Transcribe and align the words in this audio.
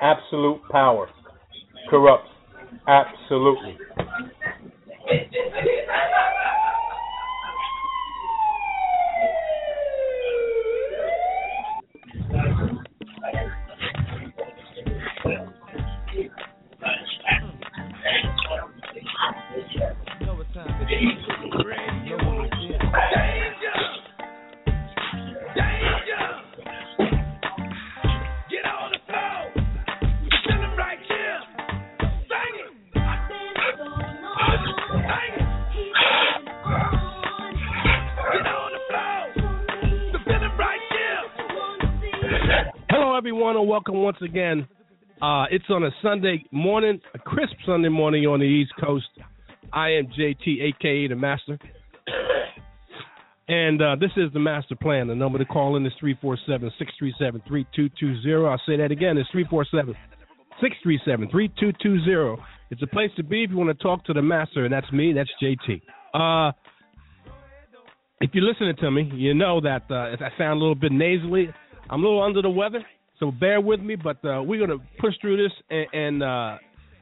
absolute 0.00 0.60
power 0.70 1.08
corrupts. 1.90 2.28
Absolutely. 2.88 3.76
Once 44.20 44.30
again. 44.30 44.66
Uh, 45.22 45.44
it's 45.50 45.64
on 45.70 45.84
a 45.84 45.90
Sunday 46.02 46.44
morning, 46.52 47.00
a 47.14 47.18
crisp 47.18 47.54
Sunday 47.64 47.88
morning 47.88 48.24
on 48.26 48.40
the 48.40 48.46
East 48.46 48.72
Coast. 48.82 49.06
I 49.72 49.90
am 49.90 50.06
JT, 50.06 50.62
aka 50.62 51.08
the 51.08 51.16
Master. 51.16 51.58
And 53.48 53.80
uh, 53.80 53.96
this 53.98 54.10
is 54.16 54.32
the 54.32 54.40
master 54.40 54.74
plan. 54.74 55.06
The 55.06 55.14
number 55.14 55.38
to 55.38 55.44
call 55.44 55.76
in 55.76 55.86
is 55.86 55.92
347 56.00 56.72
637 56.78 57.42
3220. 57.46 58.44
I'll 58.44 58.60
say 58.66 58.76
that 58.76 58.90
again. 58.90 59.16
It's 59.18 59.30
347 59.30 59.94
637 60.60 61.30
3220. 61.30 62.42
It's 62.70 62.82
a 62.82 62.86
place 62.88 63.10
to 63.16 63.22
be 63.22 63.44
if 63.44 63.50
you 63.50 63.56
want 63.56 63.70
to 63.70 63.82
talk 63.82 64.04
to 64.06 64.12
the 64.12 64.22
master, 64.22 64.64
and 64.64 64.72
that's 64.72 64.90
me. 64.90 65.12
That's 65.12 65.30
JT. 65.40 65.80
Uh, 66.12 66.52
if 68.20 68.30
you're 68.34 68.44
listening 68.44 68.74
to 68.80 68.90
me, 68.90 69.10
you 69.14 69.32
know 69.32 69.60
that 69.60 69.82
uh, 69.90 70.10
if 70.10 70.20
I 70.20 70.36
sound 70.36 70.58
a 70.58 70.60
little 70.60 70.74
bit 70.74 70.90
nasally, 70.90 71.48
I'm 71.88 72.00
a 72.00 72.02
little 72.02 72.22
under 72.22 72.42
the 72.42 72.50
weather. 72.50 72.84
So 73.18 73.30
bear 73.30 73.60
with 73.60 73.80
me, 73.80 73.96
but 73.96 74.18
uh, 74.24 74.42
we're 74.42 74.60
gonna 74.60 74.82
push 74.98 75.14
through 75.20 75.42
this, 75.42 75.52
and 75.70 76.18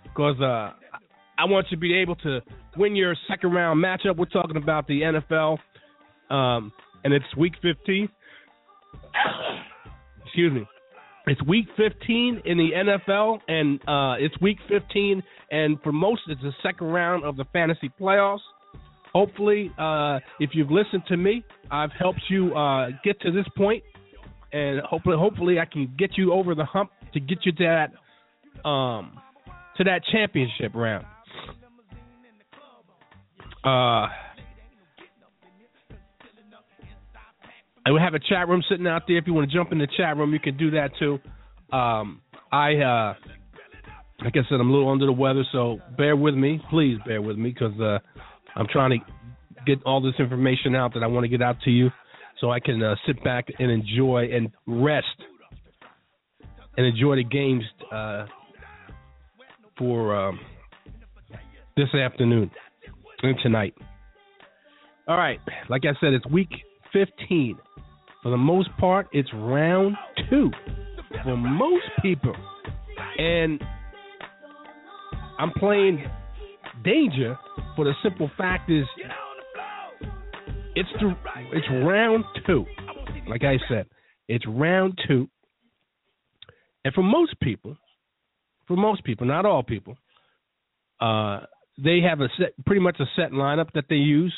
because 0.05 0.37
uh, 0.41 0.45
uh, 0.45 0.73
I 1.39 1.45
want 1.47 1.67
you 1.71 1.77
to 1.77 1.81
be 1.81 1.95
able 1.95 2.17
to 2.17 2.41
win 2.77 2.95
your 2.95 3.17
second 3.29 3.53
round 3.53 3.83
matchup. 3.83 4.17
We're 4.17 4.27
talking 4.27 4.57
about 4.57 4.87
the 4.87 5.01
NFL, 5.01 5.59
um, 6.31 6.73
and 7.03 7.13
it's 7.13 7.25
Week 7.37 7.55
15. 7.63 8.09
Excuse 10.25 10.53
me. 10.53 10.67
It's 11.27 11.43
Week 11.45 11.67
15 11.77 12.43
in 12.45 12.59
the 12.59 12.71
NFL, 12.75 13.39
and 13.49 13.81
uh, 13.89 14.23
it's 14.23 14.39
Week 14.41 14.59
15, 14.69 15.23
and 15.51 15.81
for 15.83 15.91
most, 15.91 16.23
it's 16.29 16.43
the 16.43 16.53
second 16.63 16.89
round 16.89 17.25
of 17.25 17.37
the 17.37 17.45
fantasy 17.53 17.91
playoffs. 18.01 18.41
Hopefully, 19.15 19.73
uh, 19.79 20.19
if 20.39 20.51
you've 20.53 20.71
listened 20.71 21.03
to 21.09 21.17
me, 21.17 21.45
I've 21.71 21.93
helped 21.93 22.21
you 22.29 22.55
uh, 22.55 22.89
get 23.05 23.21
to 23.23 23.31
this 23.31 23.47
point 23.57 23.83
and 24.55 24.81
hopefully, 24.83 25.17
hopefully, 25.19 25.59
I 25.59 25.65
can 25.65 25.93
get 25.99 26.17
you 26.17 26.33
over 26.33 26.55
the 26.55 26.65
hump 26.65 26.91
to 27.13 27.19
get 27.19 27.39
you 27.45 27.51
to 27.51 27.65
that, 27.65 28.69
um, 28.69 29.19
to 29.77 29.85
that 29.85 30.03
championship 30.13 30.73
round. 30.77 31.05
Uh, 33.65 34.07
and 37.85 37.95
we 37.95 38.01
have 38.01 38.15
a 38.15 38.21
chat 38.21 38.49
room 38.49 38.63
sitting 38.71 38.87
out 38.87 39.03
there. 39.09 39.17
If 39.17 39.27
you 39.27 39.35
want 39.35 39.51
to 39.51 39.57
jump 39.57 39.73
in 39.73 39.79
the 39.79 39.89
chat 39.97 40.17
room, 40.17 40.33
you 40.33 40.39
can 40.39 40.57
do 40.57 40.71
that 40.71 40.91
too. 41.01 41.19
Um, 41.77 42.21
I, 42.53 42.75
uh, 42.77 43.15
like 44.23 44.35
I 44.37 44.49
said, 44.49 44.61
I'm 44.61 44.71
a 44.71 44.73
little 44.73 44.89
under 44.89 45.07
the 45.07 45.13
weather, 45.13 45.43
so 45.51 45.81
bear 45.99 46.15
with 46.15 46.35
me. 46.35 46.61
Please 46.71 46.99
bear 47.05 47.21
with 47.21 47.37
me 47.37 47.51
because 47.51 47.79
uh, 47.81 47.99
I'm 48.55 48.69
trying 48.71 48.91
to 48.91 48.99
get 49.67 49.83
all 49.85 50.01
this 50.01 50.15
information 50.21 50.77
out 50.77 50.95
that 50.95 51.03
I 51.03 51.09
want 51.09 51.25
to 51.25 51.29
get 51.29 51.43
out 51.43 51.57
to 51.65 51.71
you 51.71 51.91
so 52.45 52.51
I 52.51 52.61
can 52.61 52.83
uh, 52.83 52.95
sit 53.07 53.25
back 53.25 53.47
and 53.59 53.71
enjoy 53.71 54.29
and 54.31 54.51
rest 54.67 55.07
and 56.77 56.85
enjoy 56.85 57.17
the 57.17 57.25
games 57.25 57.63
uh, 57.91 58.27
for 59.79 60.15
um, 60.15 60.39
this 61.75 61.89
afternoon 61.95 62.51
and 63.23 63.39
tonight. 63.43 63.75
All 65.09 65.17
right, 65.17 65.41
like 65.71 65.85
I 65.87 65.99
said, 66.03 66.13
it's 66.13 66.27
week 66.27 66.51
15. 66.93 67.57
For 68.23 68.31
the 68.31 68.37
most 68.37 68.69
part, 68.79 69.07
it's 69.13 69.31
round 69.33 69.97
two 70.29 70.51
for 71.25 71.39
most 71.39 71.87
people. 72.03 72.35
And 73.17 73.59
I'm 75.39 75.53
playing 75.53 76.05
danger 76.85 77.39
for 77.75 77.87
the 77.87 77.95
simple 78.03 78.31
fact 78.37 78.71
is 78.71 78.85
it's 80.75 80.89
the 81.01 81.15
it's 81.53 81.67
round 81.71 82.25
two. 82.47 82.67
Like 83.29 83.45
I 83.45 83.59
said, 83.69 83.87
it's 84.29 84.45
round 84.47 84.99
two. 85.07 85.29
And 86.85 86.93
for 86.93 87.03
most 87.03 87.39
people, 87.41 87.77
for 88.67 88.77
most 88.77 89.05
people, 89.05 89.27
not 89.27 89.47
all 89.47 89.63
people, 89.63 89.97
uh, 91.01 91.41
they 91.83 92.01
have 92.01 92.21
a 92.21 92.29
set, 92.39 92.53
pretty 92.67 92.81
much 92.81 92.97
a 93.01 93.05
set 93.17 93.33
lineup 93.33 93.73
that 93.75 93.85
they 93.89 93.97
use, 93.97 94.35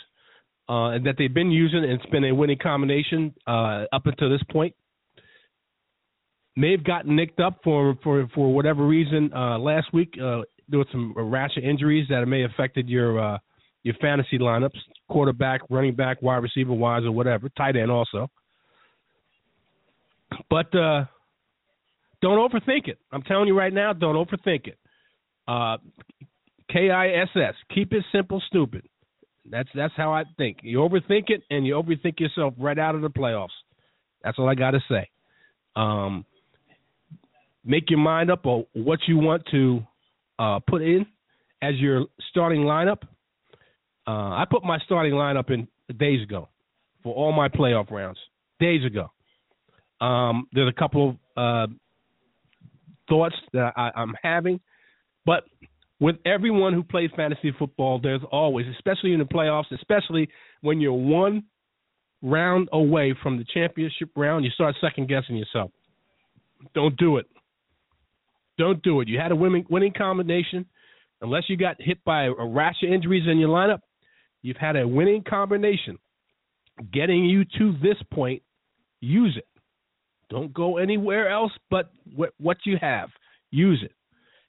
uh, 0.69 0.91
and 0.91 1.07
that 1.07 1.17
they've 1.19 1.33
been 1.33 1.51
using, 1.51 1.83
and 1.83 1.93
it's 1.93 2.11
been 2.11 2.25
a 2.25 2.35
winning 2.35 2.59
combination 2.63 3.35
uh, 3.47 3.85
up 3.93 4.07
until 4.07 4.31
this 4.31 4.43
point. 4.51 4.75
May 6.57 6.71
have 6.73 6.85
gotten 6.85 7.17
nicked 7.17 7.41
up 7.41 7.61
for 7.65 7.97
for 8.03 8.29
for 8.35 8.55
whatever 8.55 8.87
reason 8.87 9.31
uh, 9.35 9.59
last 9.59 9.93
week. 9.93 10.15
Uh, 10.15 10.43
there 10.69 10.79
were 10.79 10.87
some 10.91 11.15
rash 11.17 11.57
of 11.57 11.65
injuries 11.65 12.07
that 12.09 12.25
may 12.27 12.41
have 12.41 12.51
affected 12.51 12.89
your 12.89 13.21
uh, 13.21 13.39
your 13.87 13.95
fantasy 14.01 14.37
lineups, 14.37 14.79
quarterback, 15.09 15.61
running 15.71 15.95
back, 15.95 16.21
wide 16.21 16.43
receiver 16.43 16.73
wise 16.73 17.05
or 17.05 17.13
whatever, 17.13 17.49
tight 17.51 17.77
end 17.77 17.89
also. 17.89 18.29
But 20.51 20.75
uh, 20.75 21.05
don't 22.21 22.51
overthink 22.51 22.89
it. 22.89 22.99
I'm 23.13 23.23
telling 23.23 23.47
you 23.47 23.57
right 23.57 23.73
now, 23.73 23.93
don't 23.93 24.17
overthink 24.17 24.67
it. 24.67 24.79
Uh, 25.47 25.77
K 26.69 26.91
I 26.91 27.11
S 27.11 27.29
S. 27.37 27.55
Keep 27.73 27.93
it 27.93 28.05
simple, 28.11 28.43
stupid. 28.49 28.89
That's 29.49 29.69
that's 29.73 29.95
how 29.97 30.13
I 30.13 30.25
think. 30.37 30.59
You 30.63 30.79
overthink 30.79 31.31
it, 31.31 31.43
and 31.49 31.65
you 31.65 31.75
overthink 31.75 32.19
yourself 32.19 32.55
right 32.59 32.77
out 32.77 32.97
of 32.97 33.03
the 33.03 33.09
playoffs. 33.09 33.57
That's 34.25 34.37
all 34.37 34.49
I 34.49 34.57
got 34.57 34.73
to 34.73 34.81
say. 34.91 35.09
Um, 35.77 36.25
make 37.65 37.89
your 37.89 38.01
mind 38.01 38.33
up 38.33 38.47
on 38.47 38.67
what 38.73 38.99
you 39.07 39.19
want 39.19 39.45
to 39.53 39.81
uh, 40.41 40.59
put 40.69 40.83
in 40.83 41.07
as 41.63 41.77
your 41.77 42.07
starting 42.31 42.63
lineup, 42.63 43.03
uh, 44.07 44.11
I 44.11 44.45
put 44.51 44.65
my 44.65 44.79
starting 44.85 45.13
lineup 45.13 45.51
in 45.51 45.69
days 45.97 46.23
ago 46.23 46.49
for 47.03 47.15
all 47.15 47.33
my 47.33 47.49
playoff 47.49 47.91
rounds. 47.91 48.19
Days 48.61 48.85
ago. 48.85 49.11
Um, 50.01 50.49
there's 50.53 50.69
a 50.69 50.79
couple 50.79 51.17
of 51.37 51.71
uh, 51.71 51.73
thoughts 53.09 53.37
that 53.53 53.73
I, 53.77 53.91
I'm 53.95 54.15
having, 54.23 54.61
but 55.25 55.45
with 55.99 56.17
everyone 56.27 56.75
who 56.75 56.83
plays 56.83 57.11
fantasy 57.17 57.53
football, 57.59 57.99
there's 57.99 58.21
always, 58.31 58.67
especially 58.75 59.13
in 59.13 59.19
the 59.19 59.25
playoffs, 59.25 59.73
especially 59.73 60.29
when 60.61 60.81
you're 60.81 60.93
one 60.93 61.45
round 62.23 62.69
away 62.73 63.15
from 63.23 63.39
the 63.39 63.45
championship 63.55 64.11
round, 64.17 64.45
you 64.45 64.51
start 64.51 64.75
second 64.81 65.09
guessing 65.09 65.37
yourself. 65.37 65.71
Don't 66.75 66.97
do 66.97 67.17
it. 67.19 67.27
Don't 68.59 68.83
do 68.83 69.01
it. 69.01 69.09
You 69.09 69.19
had 69.19 69.33
a 69.33 69.37
winning 69.37 69.67
winning 69.69 69.93
combination. 69.97 70.67
Unless 71.23 71.45
you 71.49 71.57
got 71.57 71.77
hit 71.81 72.03
by 72.05 72.25
a 72.25 72.45
rash 72.45 72.77
of 72.83 72.93
injuries 72.93 73.25
in 73.27 73.39
your 73.39 73.49
lineup, 73.49 73.81
You've 74.47 74.57
had 74.59 74.77
a 74.77 74.87
winning 74.87 75.25
combination 75.29 75.99
getting 76.93 77.25
you 77.25 77.45
to 77.59 77.73
this 77.83 77.97
point. 78.13 78.45
Use 79.01 79.37
it. 79.37 79.49
Don't 80.31 80.55
go 80.55 80.77
anywhere 80.77 81.29
else 81.29 81.51
but 81.69 81.91
what 82.39 82.59
you 82.65 82.77
have. 82.81 83.09
Use 83.51 83.83
it. 83.83 83.91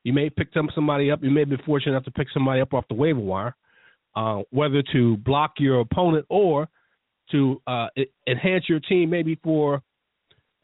You 0.04 0.14
may 0.14 0.30
pick 0.30 0.50
somebody 0.76 1.10
up. 1.10 1.24
You 1.24 1.32
may 1.32 1.46
be 1.46 1.58
fortunate 1.66 1.94
enough 1.94 2.04
to 2.04 2.12
pick 2.12 2.28
somebody 2.32 2.62
up 2.62 2.76
off 2.76 2.86
the 2.90 2.94
waiver 2.94 3.20
wire, 3.20 3.56
uh, 4.16 4.44
whether 4.52 4.84
to 4.94 5.18
block 5.18 5.54
your 5.58 5.80
opponent 5.80 6.28
or 6.30 6.68
to 7.32 7.60
uh, 7.66 7.88
enhance 8.28 8.66
your 8.70 8.80
team 8.80 9.10
maybe 9.10 9.40
for 9.44 9.82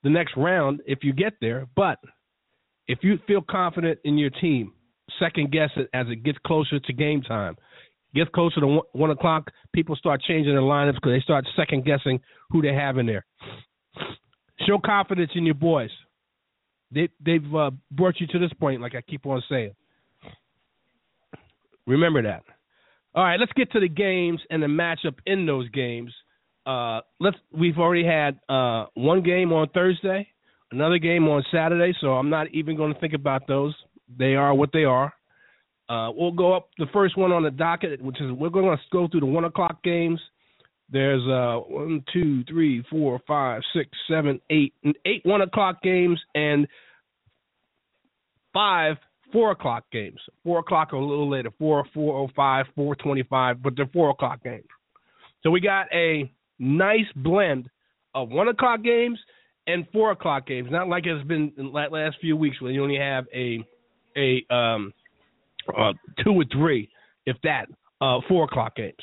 the 0.04 0.12
next 0.12 0.38
round 0.38 0.80
if 0.86 1.00
you 1.02 1.12
get 1.12 1.34
there. 1.42 1.68
But 1.76 1.98
if 2.88 3.00
you 3.02 3.18
feel 3.26 3.42
confident 3.42 3.98
in 4.04 4.20
your 4.20 4.30
team, 4.30 4.74
second 5.20 5.52
guess 5.52 5.72
it 5.76 5.90
as 5.92 6.06
it 6.10 6.18
gets 6.18 6.38
closer 6.46 6.80
to 6.80 6.94
game 6.94 7.24
time. 7.24 7.58
Gets 8.16 8.30
closer 8.34 8.60
to 8.60 8.68
one, 8.68 8.86
one 8.92 9.12
o'clock, 9.12 9.50
people 9.74 9.96
start 9.96 10.22
changing 10.22 10.54
their 10.54 10.62
lineups 10.62 10.96
because 10.96 11.14
they 11.14 11.22
start 11.22 11.46
second 11.56 11.86
guessing 11.86 12.20
who 12.52 12.62
they 12.62 12.74
have 12.74 12.98
in 12.98 13.06
there. 13.06 13.26
Show 14.68 14.80
confidence 14.84 15.32
in 15.36 15.46
your 15.46 15.56
boys. 15.56 15.90
They 16.92 17.10
they've 17.24 17.56
uh, 17.56 17.72
brought 17.92 18.20
you 18.20 18.28
to 18.28 18.40
this 18.40 18.54
point, 18.60 18.82
like 18.82 18.94
I 18.96 19.02
keep 19.02 19.26
on 19.26 19.42
saying. 19.50 19.74
Remember 21.88 22.22
that. 22.22 22.44
All 23.16 23.24
right, 23.24 23.40
let's 23.40 23.52
get 23.54 23.72
to 23.74 23.80
the 23.80 23.90
games 23.90 24.40
and 24.50 24.62
the 24.62 24.68
matchup 24.68 25.16
in 25.26 25.46
those 25.46 25.70
games. 25.70 26.14
Uh, 26.66 27.02
let's. 27.20 27.38
We've 27.52 27.78
already 27.78 28.06
had 28.06 28.40
uh, 28.48 28.86
one 28.94 29.24
game 29.24 29.52
on 29.52 29.70
Thursday, 29.70 30.28
another 30.72 30.98
game 30.98 31.28
on 31.28 31.44
Saturday, 31.52 31.96
so 32.00 32.14
I'm 32.14 32.30
not 32.30 32.48
even 32.54 32.78
going 32.78 32.94
to 32.94 33.00
think 33.00 33.14
about 33.14 33.48
those. 33.48 33.76
They 34.18 34.36
are 34.36 34.54
what 34.54 34.70
they 34.72 34.84
are. 34.84 35.14
Uh, 35.90 36.10
we'll 36.16 36.32
go 36.32 36.56
up 36.56 36.70
the 36.78 36.88
first 36.94 37.18
one 37.18 37.32
on 37.32 37.44
the 37.44 37.52
docket, 37.52 38.02
which 38.02 38.20
is 38.22 38.32
we're 38.32 38.50
going 38.50 38.66
to 38.66 38.84
go 38.92 39.08
through 39.08 39.20
the 39.20 39.26
one 39.26 39.44
o'clock 39.44 39.84
games. 39.84 40.20
There's 40.90 41.22
uh, 41.24 41.60
one, 41.68 42.04
two, 42.14 42.44
three, 42.46 42.84
four, 42.90 43.20
five, 43.28 43.62
six, 43.76 43.90
seven, 44.10 44.40
eight, 44.50 44.74
eight 45.06 45.22
one 45.24 45.42
o'clock 45.42 45.82
games, 45.82 46.20
and 46.36 46.68
five 48.54 48.98
four 49.32 49.52
o'clock 49.52 49.84
games. 49.92 50.20
Four 50.44 50.60
o'clock 50.60 50.94
or 50.94 50.98
a 50.98 51.06
little 51.06 51.30
later. 51.30 51.50
Four, 51.58 51.86
four 51.94 52.18
oh 52.18 52.30
five, 52.36 52.68
four 52.76 52.96
twenty 52.96 53.24
five, 53.24 53.62
but 53.62 53.74
they're 53.76 53.90
four 53.92 54.12
o'clock 54.12 54.44
games. 54.44 54.68
So 55.42 55.50
we 55.50 55.60
got 55.60 55.88
a 55.94 56.32
nice 56.60 57.08
blend 57.16 57.70
of 58.16 58.30
one 58.30 58.48
o'clock 58.48 58.84
games 58.84 59.20
and 59.68 59.86
four 59.92 60.12
o'clock 60.12 60.48
games. 60.48 60.70
Not 60.72 60.88
like 60.88 61.06
it's 61.06 61.28
been 61.28 61.52
in 61.58 61.66
the 61.66 61.72
last 61.72 62.18
few 62.22 62.38
weeks 62.38 62.62
where 62.62 62.72
you 62.72 62.84
only 62.84 62.98
have 62.98 63.26
a 63.34 63.66
a 64.16 64.46
um 64.54 64.94
uh, 65.78 65.94
two 66.24 66.32
or 66.32 66.46
three, 66.52 66.90
if 67.26 67.38
that, 67.44 67.68
uh, 68.02 68.20
four 68.28 68.46
o'clock 68.46 68.76
games. 68.76 68.96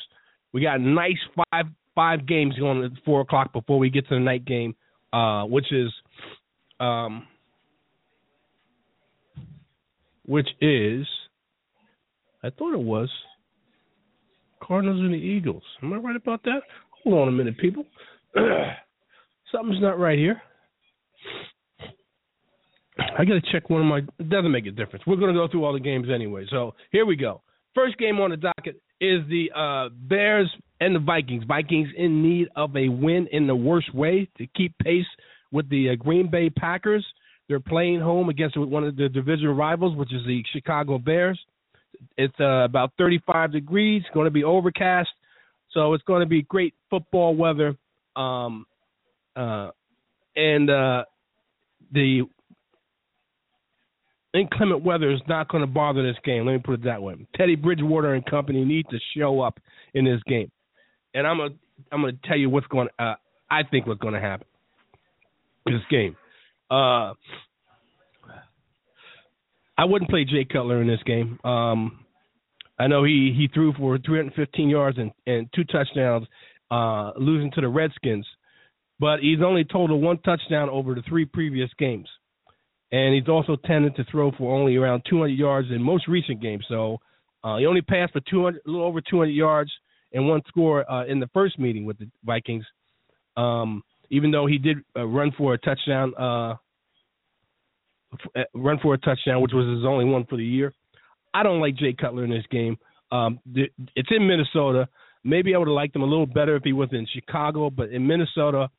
We 0.53 0.61
got 0.61 0.81
nice 0.81 1.17
five 1.35 1.65
five 1.95 2.25
games 2.25 2.57
going 2.57 2.83
at 2.83 2.91
four 3.05 3.21
o'clock 3.21 3.53
before 3.53 3.77
we 3.79 3.89
get 3.89 4.07
to 4.09 4.15
the 4.15 4.19
night 4.19 4.45
game, 4.45 4.75
uh, 5.13 5.43
which 5.45 5.71
is 5.71 5.91
um, 6.79 7.27
which 10.25 10.47
is 10.59 11.05
I 12.43 12.49
thought 12.49 12.73
it 12.73 12.79
was 12.79 13.09
Cardinals 14.63 14.99
and 14.99 15.13
the 15.13 15.17
Eagles. 15.17 15.63
Am 15.81 15.93
I 15.93 15.97
right 15.97 16.15
about 16.15 16.43
that? 16.43 16.61
Hold 17.03 17.19
on 17.19 17.27
a 17.27 17.31
minute, 17.31 17.57
people. 17.57 17.85
Something's 19.51 19.81
not 19.81 19.99
right 19.99 20.17
here. 20.17 20.41
I 22.97 23.25
got 23.25 23.33
to 23.33 23.41
check 23.51 23.69
one 23.69 23.81
of 23.81 23.87
my. 23.87 23.99
It 24.19 24.29
doesn't 24.29 24.51
make 24.51 24.65
a 24.65 24.71
difference. 24.71 25.05
We're 25.07 25.15
going 25.15 25.33
to 25.33 25.39
go 25.39 25.47
through 25.47 25.65
all 25.65 25.73
the 25.73 25.79
games 25.79 26.07
anyway. 26.13 26.45
So 26.49 26.75
here 26.91 27.05
we 27.05 27.15
go. 27.15 27.41
First 27.73 27.97
game 27.97 28.19
on 28.19 28.31
the 28.31 28.37
docket 28.37 28.81
is 28.99 29.21
the 29.29 29.49
uh, 29.55 29.89
Bears 30.07 30.51
and 30.81 30.95
the 30.95 30.99
Vikings. 30.99 31.43
Vikings 31.47 31.87
in 31.95 32.21
need 32.21 32.49
of 32.55 32.75
a 32.75 32.89
win 32.89 33.27
in 33.31 33.47
the 33.47 33.55
worst 33.55 33.93
way 33.95 34.27
to 34.37 34.47
keep 34.55 34.77
pace 34.79 35.05
with 35.51 35.69
the 35.69 35.91
uh, 35.91 35.95
Green 35.95 36.29
Bay 36.29 36.49
Packers. 36.49 37.05
They're 37.47 37.59
playing 37.59 38.01
home 38.01 38.29
against 38.29 38.57
one 38.57 38.83
of 38.83 38.95
the 38.95 39.09
division 39.09 39.49
rivals, 39.49 39.95
which 39.95 40.13
is 40.13 40.25
the 40.25 40.43
Chicago 40.53 40.97
Bears. 40.97 41.39
It's 42.17 42.33
uh, 42.39 42.63
about 42.63 42.91
35 42.97 43.51
degrees. 43.51 44.03
Going 44.13 44.25
to 44.25 44.31
be 44.31 44.43
overcast, 44.43 45.09
so 45.71 45.93
it's 45.93 46.03
going 46.03 46.21
to 46.21 46.25
be 46.27 46.43
great 46.43 46.73
football 46.89 47.35
weather. 47.35 47.75
Um, 48.15 48.65
uh, 49.35 49.71
and 50.35 50.69
uh, 50.69 51.03
the 51.91 52.23
inclement 54.33 54.83
weather 54.83 55.11
is 55.11 55.21
not 55.27 55.49
going 55.49 55.61
to 55.61 55.67
bother 55.67 56.03
this 56.03 56.19
game. 56.23 56.45
Let 56.45 56.53
me 56.53 56.59
put 56.59 56.75
it 56.75 56.83
that 56.85 57.01
way. 57.01 57.15
Teddy 57.35 57.55
Bridgewater 57.55 58.13
and 58.13 58.25
company 58.25 58.63
need 58.63 58.85
to 58.89 58.97
show 59.15 59.41
up 59.41 59.59
in 59.93 60.05
this 60.05 60.21
game, 60.27 60.51
and 61.13 61.27
I'm 61.27 61.37
gonna 61.37 61.55
I'm 61.91 62.01
gonna 62.01 62.13
tell 62.25 62.37
you 62.37 62.49
what's 62.49 62.67
going. 62.67 62.87
Uh, 62.97 63.15
I 63.49 63.63
think 63.63 63.87
what's 63.87 63.99
going 63.99 64.13
to 64.13 64.21
happen 64.21 64.47
this 65.65 65.81
game. 65.89 66.15
Uh, 66.69 67.13
I 69.77 69.85
wouldn't 69.85 70.09
play 70.09 70.25
Jay 70.25 70.45
Cutler 70.45 70.81
in 70.81 70.87
this 70.87 71.01
game. 71.05 71.39
Um, 71.43 72.05
I 72.79 72.87
know 72.87 73.03
he 73.03 73.33
he 73.35 73.47
threw 73.53 73.73
for 73.73 73.97
315 73.97 74.69
yards 74.69 74.97
and, 74.97 75.11
and 75.27 75.47
two 75.53 75.63
touchdowns, 75.65 76.27
uh, 76.69 77.11
losing 77.17 77.51
to 77.51 77.61
the 77.61 77.67
Redskins, 77.67 78.25
but 78.99 79.19
he's 79.19 79.39
only 79.43 79.63
total 79.63 79.99
one 79.99 80.17
touchdown 80.19 80.69
over 80.69 80.95
the 80.95 81.01
three 81.07 81.25
previous 81.25 81.69
games 81.77 82.07
and 82.91 83.15
he's 83.15 83.29
also 83.29 83.55
tended 83.65 83.95
to 83.95 84.03
throw 84.05 84.31
for 84.37 84.53
only 84.55 84.75
around 84.75 85.03
200 85.09 85.29
yards 85.29 85.69
in 85.71 85.81
most 85.81 86.07
recent 86.07 86.41
games. 86.41 86.65
So 86.67 86.97
uh, 87.43 87.57
he 87.57 87.65
only 87.65 87.81
passed 87.81 88.13
for 88.13 88.21
200, 88.29 88.61
a 88.65 88.69
little 88.69 88.85
over 88.85 89.01
200 89.01 89.29
yards 89.29 89.71
and 90.13 90.27
one 90.27 90.41
score 90.47 90.89
uh, 90.91 91.05
in 91.05 91.19
the 91.19 91.29
first 91.33 91.57
meeting 91.57 91.85
with 91.85 91.97
the 91.97 92.09
Vikings. 92.25 92.65
Um, 93.37 93.81
even 94.09 94.29
though 94.29 94.45
he 94.45 94.57
did 94.57 94.77
uh, 94.95 95.05
run 95.05 95.31
for 95.37 95.53
a 95.53 95.57
touchdown, 95.57 96.13
uh, 96.19 96.51
f- 98.13 98.31
uh, 98.35 98.43
run 98.53 98.77
for 98.81 98.93
a 98.93 98.97
touchdown, 98.97 99.41
which 99.41 99.53
was 99.53 99.77
his 99.77 99.85
only 99.85 100.05
one 100.05 100.25
for 100.25 100.35
the 100.35 100.43
year. 100.43 100.73
I 101.33 101.43
don't 101.43 101.61
like 101.61 101.77
Jay 101.77 101.93
Cutler 101.93 102.25
in 102.25 102.29
this 102.29 102.45
game. 102.51 102.77
Um, 103.11 103.39
th- 103.55 103.71
it's 103.95 104.09
in 104.11 104.27
Minnesota. 104.27 104.89
Maybe 105.23 105.55
I 105.55 105.57
would 105.57 105.67
have 105.69 105.75
liked 105.75 105.95
him 105.95 106.01
a 106.01 106.05
little 106.07 106.25
better 106.25 106.57
if 106.57 106.63
he 106.63 106.73
was 106.73 106.89
in 106.91 107.07
Chicago, 107.13 107.69
but 107.69 107.89
in 107.89 108.05
Minnesota, 108.05 108.69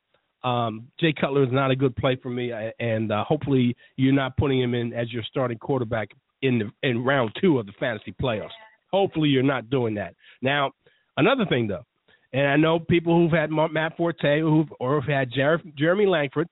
um, 0.43 0.87
Jay 0.99 1.13
Cutler 1.13 1.43
is 1.43 1.51
not 1.51 1.71
a 1.71 1.75
good 1.75 1.95
play 1.95 2.17
for 2.21 2.29
me, 2.29 2.51
and 2.79 3.11
uh, 3.11 3.23
hopefully 3.23 3.75
you're 3.95 4.13
not 4.13 4.35
putting 4.37 4.61
him 4.61 4.73
in 4.73 4.93
as 4.93 5.11
your 5.11 5.23
starting 5.23 5.57
quarterback 5.57 6.09
in 6.41 6.59
the, 6.59 6.87
in 6.87 7.03
round 7.03 7.31
two 7.39 7.59
of 7.59 7.65
the 7.65 7.71
fantasy 7.79 8.13
playoffs. 8.21 8.49
Hopefully 8.91 9.29
you're 9.29 9.41
not 9.41 9.69
doing 9.69 9.95
that. 9.95 10.13
Now, 10.41 10.71
another 11.17 11.45
thing 11.45 11.67
though, 11.67 11.85
and 12.33 12.47
I 12.47 12.57
know 12.57 12.79
people 12.79 13.15
who've 13.15 13.31
had 13.31 13.51
Matt 13.51 13.95
Forte 13.95 14.41
who've, 14.41 14.67
or 14.79 14.99
have 14.99 15.09
had 15.09 15.31
Jer- 15.31 15.61
Jeremy 15.77 16.05
Langford 16.05 16.47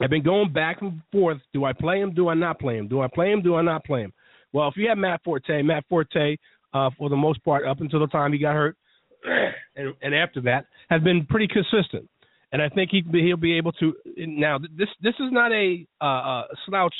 have 0.00 0.10
been 0.10 0.22
going 0.22 0.52
back 0.52 0.80
and 0.80 1.00
forth. 1.10 1.38
Do 1.52 1.64
I 1.64 1.72
play 1.72 2.00
him? 2.00 2.14
Do 2.14 2.28
I 2.28 2.34
not 2.34 2.60
play 2.60 2.76
him? 2.76 2.88
Do 2.88 3.00
I 3.00 3.08
play 3.12 3.32
him? 3.32 3.42
Do 3.42 3.56
I 3.56 3.62
not 3.62 3.84
play 3.84 4.02
him? 4.02 4.12
Well, 4.52 4.68
if 4.68 4.76
you 4.76 4.88
have 4.88 4.98
Matt 4.98 5.22
Forte, 5.24 5.62
Matt 5.62 5.84
Forte, 5.88 6.36
uh, 6.72 6.90
for 6.96 7.08
the 7.08 7.16
most 7.16 7.42
part, 7.44 7.66
up 7.66 7.80
until 7.80 8.00
the 8.00 8.06
time 8.06 8.32
he 8.32 8.38
got 8.38 8.54
hurt, 8.54 8.76
and, 9.76 9.94
and 10.02 10.14
after 10.14 10.40
that, 10.42 10.66
has 10.88 11.02
been 11.02 11.26
pretty 11.26 11.48
consistent 11.48 12.08
and 12.52 12.62
I 12.62 12.68
think 12.68 12.90
he 12.90 13.04
he'll 13.12 13.36
be 13.36 13.56
able 13.56 13.72
to. 13.72 13.94
Now 14.16 14.58
this 14.58 14.88
this 15.02 15.14
is 15.14 15.32
not 15.32 15.52
a 15.52 15.86
uh, 16.00 16.04
uh, 16.04 16.42
slouch 16.66 16.94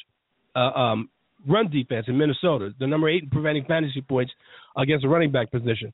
uh, 0.54 0.58
um, 0.58 1.10
run 1.46 1.70
defense 1.70 2.06
in 2.08 2.18
Minnesota. 2.18 2.70
The 2.78 2.86
number 2.86 3.08
eight 3.08 3.24
in 3.24 3.30
preventing 3.30 3.64
fantasy 3.64 4.02
points 4.02 4.32
against 4.76 5.02
the 5.02 5.08
running 5.08 5.32
back 5.32 5.50
position, 5.50 5.92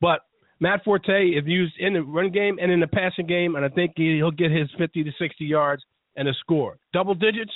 but 0.00 0.20
Matt 0.60 0.84
Forte 0.84 1.28
is 1.28 1.44
used 1.46 1.74
in 1.78 1.94
the 1.94 2.02
run 2.02 2.30
game 2.30 2.58
and 2.60 2.70
in 2.70 2.80
the 2.80 2.86
passing 2.86 3.26
game, 3.26 3.56
and 3.56 3.64
I 3.64 3.68
think 3.70 3.92
he'll 3.96 4.30
get 4.30 4.50
his 4.50 4.68
50 4.78 5.04
to 5.04 5.10
60 5.18 5.44
yards 5.44 5.82
and 6.16 6.28
a 6.28 6.34
score, 6.34 6.76
double 6.92 7.14
digits, 7.14 7.52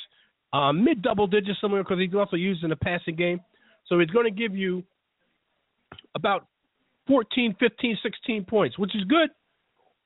uh, 0.54 0.72
mid 0.72 1.02
double 1.02 1.26
digits 1.26 1.60
somewhere 1.60 1.82
because 1.82 1.98
he's 1.98 2.14
also 2.14 2.36
used 2.36 2.64
in 2.64 2.70
the 2.70 2.76
passing 2.76 3.14
game. 3.14 3.40
So 3.86 4.00
he's 4.00 4.08
going 4.08 4.24
to 4.24 4.30
give 4.30 4.56
you 4.56 4.82
about 6.14 6.46
14, 7.06 7.56
15, 7.60 7.98
16 8.02 8.44
points, 8.44 8.78
which 8.78 8.96
is 8.96 9.04
good, 9.04 9.28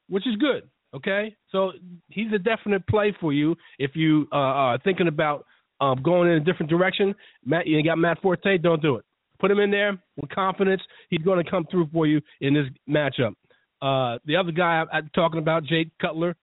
which 0.08 0.26
is 0.26 0.34
good. 0.37 0.69
Okay, 0.94 1.37
so 1.52 1.73
he's 2.08 2.32
a 2.32 2.38
definite 2.38 2.87
play 2.87 3.14
for 3.20 3.32
you 3.32 3.55
if 3.79 3.90
you 3.94 4.26
uh, 4.32 4.37
are 4.37 4.79
thinking 4.79 5.08
about 5.08 5.44
um, 5.81 6.02
going 6.02 6.31
in 6.31 6.37
a 6.37 6.40
different 6.40 6.70
direction. 6.70 7.15
Matt, 7.44 7.67
you 7.67 7.82
got 7.84 7.98
Matt 7.98 8.22
Forte, 8.22 8.58
don't 8.58 8.81
do 8.81 8.96
it. 8.96 9.05
Put 9.39 9.51
him 9.51 9.58
in 9.60 9.70
there 9.70 9.98
with 10.17 10.31
confidence. 10.31 10.82
He's 11.10 11.20
going 11.20 11.44
to 11.44 11.48
come 11.48 11.67
through 11.70 11.89
for 11.93 12.06
you 12.06 12.20
in 12.41 12.55
this 12.55 12.65
matchup. 12.89 13.34
Uh, 13.81 14.19
the 14.24 14.34
other 14.34 14.51
guy 14.51 14.84
I'm 14.93 15.10
talking 15.15 15.39
about, 15.39 15.65
Jake 15.65 15.91
Cutler, 16.01 16.34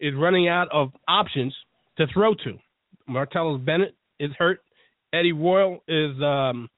is 0.00 0.12
running 0.14 0.48
out 0.48 0.68
of 0.72 0.90
options 1.08 1.54
to 1.96 2.06
throw 2.12 2.34
to. 2.34 2.58
Martellus 3.08 3.64
Bennett 3.64 3.94
is 4.18 4.30
hurt. 4.38 4.60
Eddie 5.12 5.32
Royal 5.32 5.82
is 5.88 6.20
um, 6.20 6.68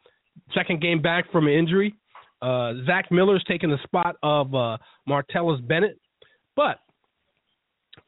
second 0.55 0.81
game 0.81 1.01
back 1.01 1.31
from 1.33 1.47
an 1.47 1.55
injury. 1.55 1.95
Uh, 2.43 2.75
Zach 2.85 3.11
Miller's 3.11 3.45
taking 3.49 3.71
the 3.71 3.79
spot 3.83 4.17
of 4.23 4.55
uh, 4.55 4.77
Martellus 5.09 5.67
Bennett. 5.67 5.99
But 6.55 6.79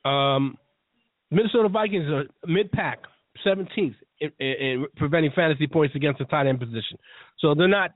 um, 0.05 0.57
Minnesota 1.31 1.69
Vikings 1.69 2.07
are 2.07 2.25
mid 2.47 2.71
pack, 2.73 3.01
17th 3.47 3.95
in, 4.21 4.31
in, 4.39 4.47
in, 4.47 4.87
preventing 4.97 5.31
fantasy 5.35 5.67
points 5.67 5.95
against 5.95 6.19
the 6.19 6.25
tight 6.27 6.47
end 6.47 6.59
position. 6.59 6.99
So 7.39 7.55
they're 7.55 7.69
not 7.69 7.93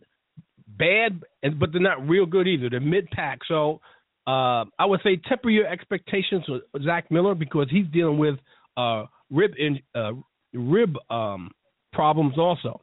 bad, 0.66 1.22
but 1.58 1.72
they're 1.72 1.80
not 1.80 2.06
real 2.08 2.26
good 2.26 2.46
either. 2.46 2.70
They're 2.70 2.80
mid 2.80 3.10
pack. 3.10 3.40
So 3.48 3.80
uh, 4.26 4.64
I 4.78 4.84
would 4.84 5.00
say 5.02 5.20
temper 5.28 5.50
your 5.50 5.66
expectations 5.66 6.44
with 6.48 6.62
Zach 6.84 7.10
Miller 7.10 7.34
because 7.34 7.68
he's 7.70 7.86
dealing 7.92 8.18
with 8.18 8.36
uh, 8.76 9.04
rib 9.30 9.52
in, 9.58 9.80
uh, 9.94 10.12
rib 10.52 10.94
um, 11.10 11.50
problems 11.92 12.38
also. 12.38 12.80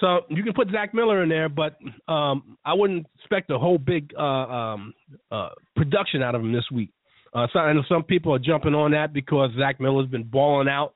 So 0.00 0.20
you 0.28 0.44
can 0.44 0.52
put 0.52 0.70
Zach 0.70 0.94
Miller 0.94 1.22
in 1.24 1.28
there, 1.28 1.48
but 1.48 1.76
um, 2.06 2.56
I 2.64 2.72
wouldn't 2.72 3.06
expect 3.18 3.50
a 3.50 3.58
whole 3.58 3.78
big 3.78 4.12
uh, 4.16 4.22
um, 4.22 4.94
uh, 5.30 5.48
production 5.76 6.22
out 6.22 6.34
of 6.34 6.40
him 6.40 6.52
this 6.52 6.66
week. 6.72 6.90
Uh, 7.34 7.46
so 7.52 7.58
I 7.58 7.72
know 7.72 7.82
some 7.88 8.02
people 8.02 8.34
are 8.34 8.38
jumping 8.38 8.74
on 8.74 8.92
that 8.92 9.12
because 9.12 9.50
Zach 9.58 9.80
Miller's 9.80 10.08
been 10.08 10.24
balling 10.24 10.68
out, 10.68 10.94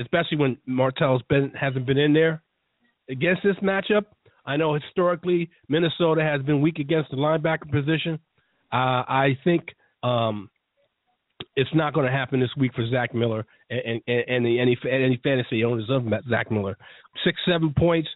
especially 0.00 0.38
when 0.38 0.58
Martellus 0.68 1.26
been 1.28 1.50
hasn't 1.50 1.86
been 1.86 1.98
in 1.98 2.12
there. 2.12 2.42
Against 3.10 3.42
this 3.42 3.56
matchup, 3.62 4.04
I 4.44 4.56
know 4.56 4.74
historically 4.74 5.50
Minnesota 5.68 6.22
has 6.22 6.42
been 6.42 6.60
weak 6.60 6.78
against 6.78 7.10
the 7.10 7.16
linebacker 7.16 7.70
position. 7.70 8.18
Uh, 8.72 9.04
I 9.06 9.38
think 9.44 9.62
um, 10.02 10.50
it's 11.56 11.70
not 11.74 11.94
going 11.94 12.06
to 12.06 12.12
happen 12.12 12.40
this 12.40 12.50
week 12.56 12.72
for 12.74 12.88
Zach 12.90 13.14
Miller 13.14 13.46
and, 13.70 14.00
and, 14.06 14.24
and 14.28 14.46
the, 14.46 14.60
any 14.60 14.76
any 14.90 15.20
fantasy 15.22 15.64
owners 15.64 15.88
of 15.88 16.04
Zach 16.28 16.50
Miller. 16.50 16.76
Six 17.24 17.38
seven 17.46 17.74
points. 17.76 18.08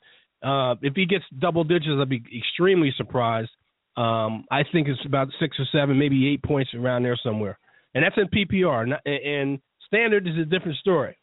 Uh, 0.42 0.74
if 0.82 0.94
he 0.94 1.06
gets 1.06 1.24
double 1.38 1.64
digits, 1.64 1.92
I'd 2.00 2.08
be 2.08 2.22
extremely 2.36 2.92
surprised. 2.96 3.50
Um, 3.96 4.44
I 4.50 4.62
think 4.72 4.88
it's 4.88 5.04
about 5.04 5.28
six 5.38 5.56
or 5.58 5.66
seven, 5.70 5.98
maybe 5.98 6.28
eight 6.28 6.42
points 6.42 6.72
around 6.74 7.02
there 7.02 7.18
somewhere, 7.22 7.58
and 7.94 8.04
that's 8.04 8.16
in 8.16 8.28
PPR. 8.28 8.96
And 9.06 9.60
Standard 9.86 10.26
is 10.26 10.38
a 10.38 10.46
different 10.46 10.78
story. 10.78 11.16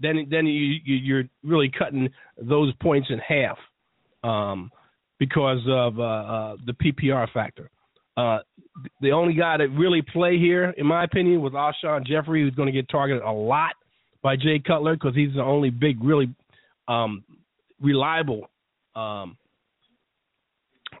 Then 0.00 0.26
then 0.30 0.46
you, 0.46 0.78
you 0.84 1.16
are 1.16 1.24
really 1.44 1.70
cutting 1.76 2.08
those 2.36 2.72
points 2.82 3.08
in 3.10 3.18
half 3.18 3.58
um, 4.24 4.70
because 5.18 5.60
of 5.68 5.98
uh, 5.98 6.02
uh, 6.02 6.56
the 6.66 6.72
PPR 6.72 7.30
factor. 7.32 7.70
Uh, 8.16 8.38
the 9.00 9.12
only 9.12 9.34
guy 9.34 9.56
that 9.56 9.68
really 9.68 10.02
play 10.02 10.38
here, 10.38 10.70
in 10.76 10.86
my 10.86 11.04
opinion, 11.04 11.40
was 11.40 11.52
Alshon 11.52 12.04
Jeffery, 12.04 12.42
who's 12.42 12.54
going 12.54 12.66
to 12.66 12.72
get 12.72 12.88
targeted 12.88 13.22
a 13.22 13.30
lot 13.30 13.74
by 14.22 14.34
Jay 14.34 14.60
Cutler 14.64 14.94
because 14.94 15.14
he's 15.14 15.34
the 15.34 15.42
only 15.42 15.70
big, 15.70 16.02
really 16.02 16.34
um, 16.88 17.22
reliable 17.80 18.50
um, 18.96 19.36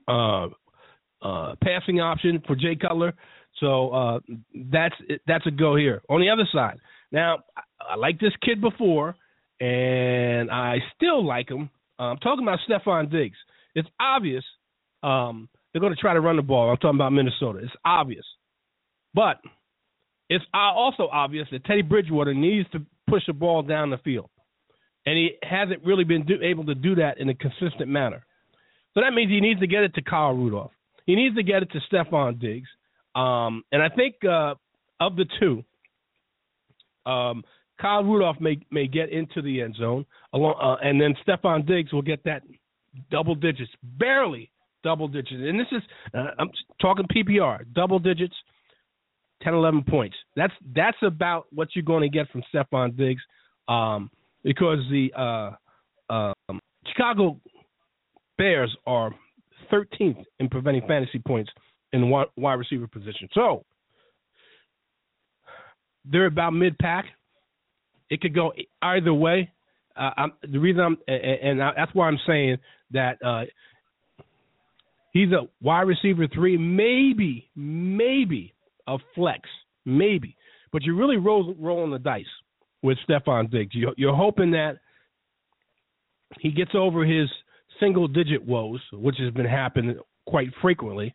uh, 0.06 0.46
uh, 1.22 1.54
passing 1.62 2.00
option 2.00 2.42
for 2.46 2.56
Jay 2.56 2.76
Cutler. 2.76 3.12
So 3.60 3.90
uh, 3.90 4.18
that's 4.70 4.94
that's 5.26 5.46
a 5.46 5.50
go 5.50 5.76
here. 5.76 6.02
On 6.08 6.20
the 6.20 6.30
other 6.30 6.46
side, 6.52 6.78
now 7.10 7.38
I, 7.56 7.92
I 7.92 7.96
like 7.96 8.20
this 8.20 8.32
kid 8.44 8.60
before, 8.60 9.16
and 9.60 10.50
I 10.50 10.78
still 10.96 11.24
like 11.26 11.48
him. 11.48 11.70
Uh, 11.98 12.04
I'm 12.04 12.18
talking 12.18 12.44
about 12.44 12.60
Stefon 12.68 13.10
Diggs. 13.10 13.36
It's 13.74 13.88
obvious 14.00 14.44
um, 15.02 15.48
they're 15.72 15.80
going 15.80 15.94
to 15.94 16.00
try 16.00 16.14
to 16.14 16.20
run 16.20 16.36
the 16.36 16.42
ball. 16.42 16.70
I'm 16.70 16.76
talking 16.76 16.98
about 16.98 17.12
Minnesota. 17.12 17.60
It's 17.62 17.72
obvious, 17.84 18.24
but 19.14 19.40
it's 20.28 20.44
also 20.54 21.08
obvious 21.10 21.48
that 21.50 21.64
Teddy 21.64 21.82
Bridgewater 21.82 22.34
needs 22.34 22.68
to 22.70 22.80
push 23.08 23.22
the 23.26 23.32
ball 23.32 23.62
down 23.62 23.90
the 23.90 23.98
field, 23.98 24.30
and 25.06 25.16
he 25.16 25.30
hasn't 25.42 25.84
really 25.84 26.04
been 26.04 26.24
do, 26.26 26.40
able 26.42 26.66
to 26.66 26.74
do 26.74 26.94
that 26.96 27.18
in 27.18 27.28
a 27.28 27.34
consistent 27.34 27.88
manner. 27.88 28.24
So 28.94 29.00
that 29.00 29.12
means 29.12 29.30
he 29.30 29.40
needs 29.40 29.60
to 29.60 29.66
get 29.66 29.82
it 29.82 29.94
to 29.94 30.02
Kyle 30.02 30.32
Rudolph. 30.32 30.72
He 31.08 31.16
needs 31.16 31.34
to 31.36 31.42
get 31.42 31.62
it 31.62 31.70
to 31.72 31.80
Stefon 31.90 32.38
Diggs. 32.38 32.68
Um, 33.14 33.64
and 33.72 33.82
I 33.82 33.88
think 33.88 34.16
uh, 34.24 34.54
of 35.00 35.16
the 35.16 35.24
two, 35.40 35.64
um, 37.10 37.42
Kyle 37.80 38.04
Rudolph 38.04 38.36
may 38.40 38.60
may 38.70 38.86
get 38.86 39.10
into 39.10 39.40
the 39.40 39.62
end 39.62 39.74
zone, 39.76 40.04
along, 40.34 40.56
uh, 40.62 40.86
and 40.86 41.00
then 41.00 41.14
Stefon 41.26 41.66
Diggs 41.66 41.94
will 41.94 42.02
get 42.02 42.22
that 42.24 42.42
double 43.10 43.34
digits, 43.34 43.70
barely 43.82 44.50
double 44.84 45.08
digits. 45.08 45.32
And 45.32 45.58
this 45.58 45.66
is 45.72 45.82
uh, 46.12 46.26
I'm 46.38 46.50
talking 46.78 47.06
PPR, 47.06 47.64
double 47.72 47.98
digits, 47.98 48.34
10, 49.44 49.54
11 49.54 49.84
points. 49.84 50.16
That's 50.36 50.52
that's 50.76 50.98
about 51.02 51.46
what 51.54 51.68
you're 51.74 51.84
going 51.84 52.02
to 52.02 52.10
get 52.10 52.28
from 52.28 52.42
Stefon 52.54 52.94
Diggs, 52.98 53.22
um, 53.66 54.10
because 54.44 54.80
the 54.90 55.10
uh, 55.16 56.12
um, 56.12 56.60
Chicago 56.86 57.40
Bears 58.36 58.76
are 58.86 59.14
13th 59.72 60.24
in 60.40 60.48
preventing 60.48 60.86
fantasy 60.86 61.18
points 61.18 61.50
in 61.92 62.10
wide 62.10 62.54
receiver 62.54 62.86
position. 62.86 63.28
So 63.32 63.64
they're 66.04 66.26
about 66.26 66.52
mid 66.52 66.78
pack. 66.78 67.06
It 68.10 68.20
could 68.20 68.34
go 68.34 68.52
either 68.82 69.12
way. 69.12 69.50
Uh, 69.96 70.28
the 70.50 70.58
reason 70.58 70.80
I'm 70.80 70.96
and, 71.08 71.60
and 71.60 71.74
that's 71.76 71.94
why 71.94 72.06
I'm 72.06 72.18
saying 72.26 72.58
that 72.92 73.18
uh, 73.24 73.44
he's 75.12 75.32
a 75.32 75.48
wide 75.60 75.82
receiver 75.82 76.26
three, 76.32 76.56
maybe, 76.56 77.48
maybe 77.56 78.54
a 78.86 78.96
flex, 79.14 79.40
maybe. 79.84 80.36
But 80.72 80.82
you're 80.82 80.96
really 80.96 81.16
roll, 81.16 81.54
rolling 81.58 81.90
the 81.90 81.98
dice 81.98 82.24
with 82.82 82.98
Stefon 83.08 83.50
Diggs. 83.50 83.74
You're, 83.74 83.94
you're 83.96 84.14
hoping 84.14 84.52
that 84.52 84.78
he 86.40 86.50
gets 86.50 86.70
over 86.74 87.04
his 87.04 87.28
single 87.80 88.08
digit 88.08 88.44
woes, 88.44 88.80
which 88.92 89.16
has 89.18 89.32
been 89.32 89.46
happening 89.46 89.98
quite 90.26 90.48
frequently 90.60 91.14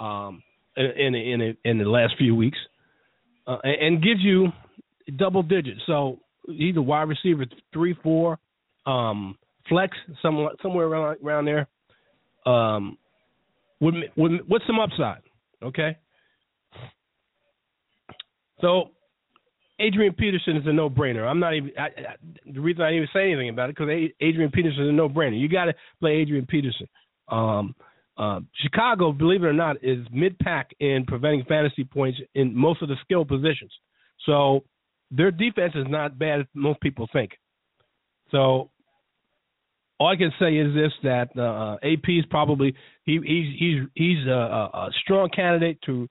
um, 0.00 0.42
in 0.76 1.14
in 1.14 1.56
in 1.64 1.78
the 1.78 1.84
last 1.84 2.14
few 2.18 2.34
weeks, 2.34 2.58
uh, 3.46 3.58
and 3.62 4.02
gives 4.02 4.20
you 4.20 4.48
double 5.16 5.42
digits. 5.42 5.80
So 5.86 6.20
either 6.48 6.82
wide 6.82 7.08
receiver 7.08 7.46
three, 7.72 7.94
four, 8.02 8.38
um, 8.86 9.36
flex, 9.68 9.96
somewhere 10.22 10.50
somewhere 10.62 10.86
around 10.86 11.18
around 11.24 11.44
there. 11.46 11.68
Um, 12.46 12.98
with, 13.80 13.94
with 14.16 14.32
with 14.48 14.62
some 14.66 14.78
upside, 14.78 15.22
okay. 15.62 15.96
So 18.60 18.90
Adrian 19.80 20.12
Peterson 20.12 20.56
is 20.56 20.66
a 20.66 20.72
no-brainer. 20.72 21.26
I'm 21.28 21.40
not 21.40 21.54
even 21.54 21.72
I, 21.78 21.86
I, 21.86 22.16
the 22.46 22.60
reason 22.60 22.82
I 22.82 22.90
didn't 22.90 23.04
even 23.04 23.08
say 23.12 23.32
anything 23.32 23.48
about 23.48 23.70
it 23.70 23.76
because 23.76 23.90
Adrian 24.20 24.50
Peterson 24.50 24.84
is 24.84 24.88
a 24.88 24.92
no-brainer. 24.92 25.38
You 25.38 25.48
got 25.48 25.66
to 25.66 25.74
play 26.00 26.12
Adrian 26.12 26.46
Peterson. 26.46 26.88
Um, 27.28 27.74
uh, 28.16 28.40
Chicago, 28.62 29.10
believe 29.12 29.42
it 29.42 29.46
or 29.46 29.52
not, 29.52 29.76
is 29.82 30.06
mid-pack 30.12 30.70
in 30.78 31.04
preventing 31.06 31.44
fantasy 31.46 31.82
points 31.82 32.20
in 32.34 32.56
most 32.56 32.80
of 32.82 32.88
the 32.88 32.94
skill 33.02 33.24
positions. 33.24 33.72
So 34.24 34.62
their 35.10 35.32
defense 35.32 35.72
is 35.74 35.86
not 35.88 36.18
bad 36.18 36.40
as 36.40 36.46
most 36.54 36.80
people 36.80 37.08
think. 37.12 37.32
So 38.30 38.70
all 39.98 40.08
I 40.08 40.16
can 40.16 40.32
say 40.38 40.56
is 40.56 40.74
this: 40.74 40.92
that 41.02 41.36
uh, 41.38 41.76
AP 41.82 42.08
is 42.08 42.24
probably 42.30 42.74
he, 43.04 43.20
he's 43.24 43.58
he's 43.58 43.88
he's 43.94 44.26
a, 44.26 44.70
a 44.72 44.90
strong 45.02 45.28
candidate 45.34 45.78
to 45.86 46.08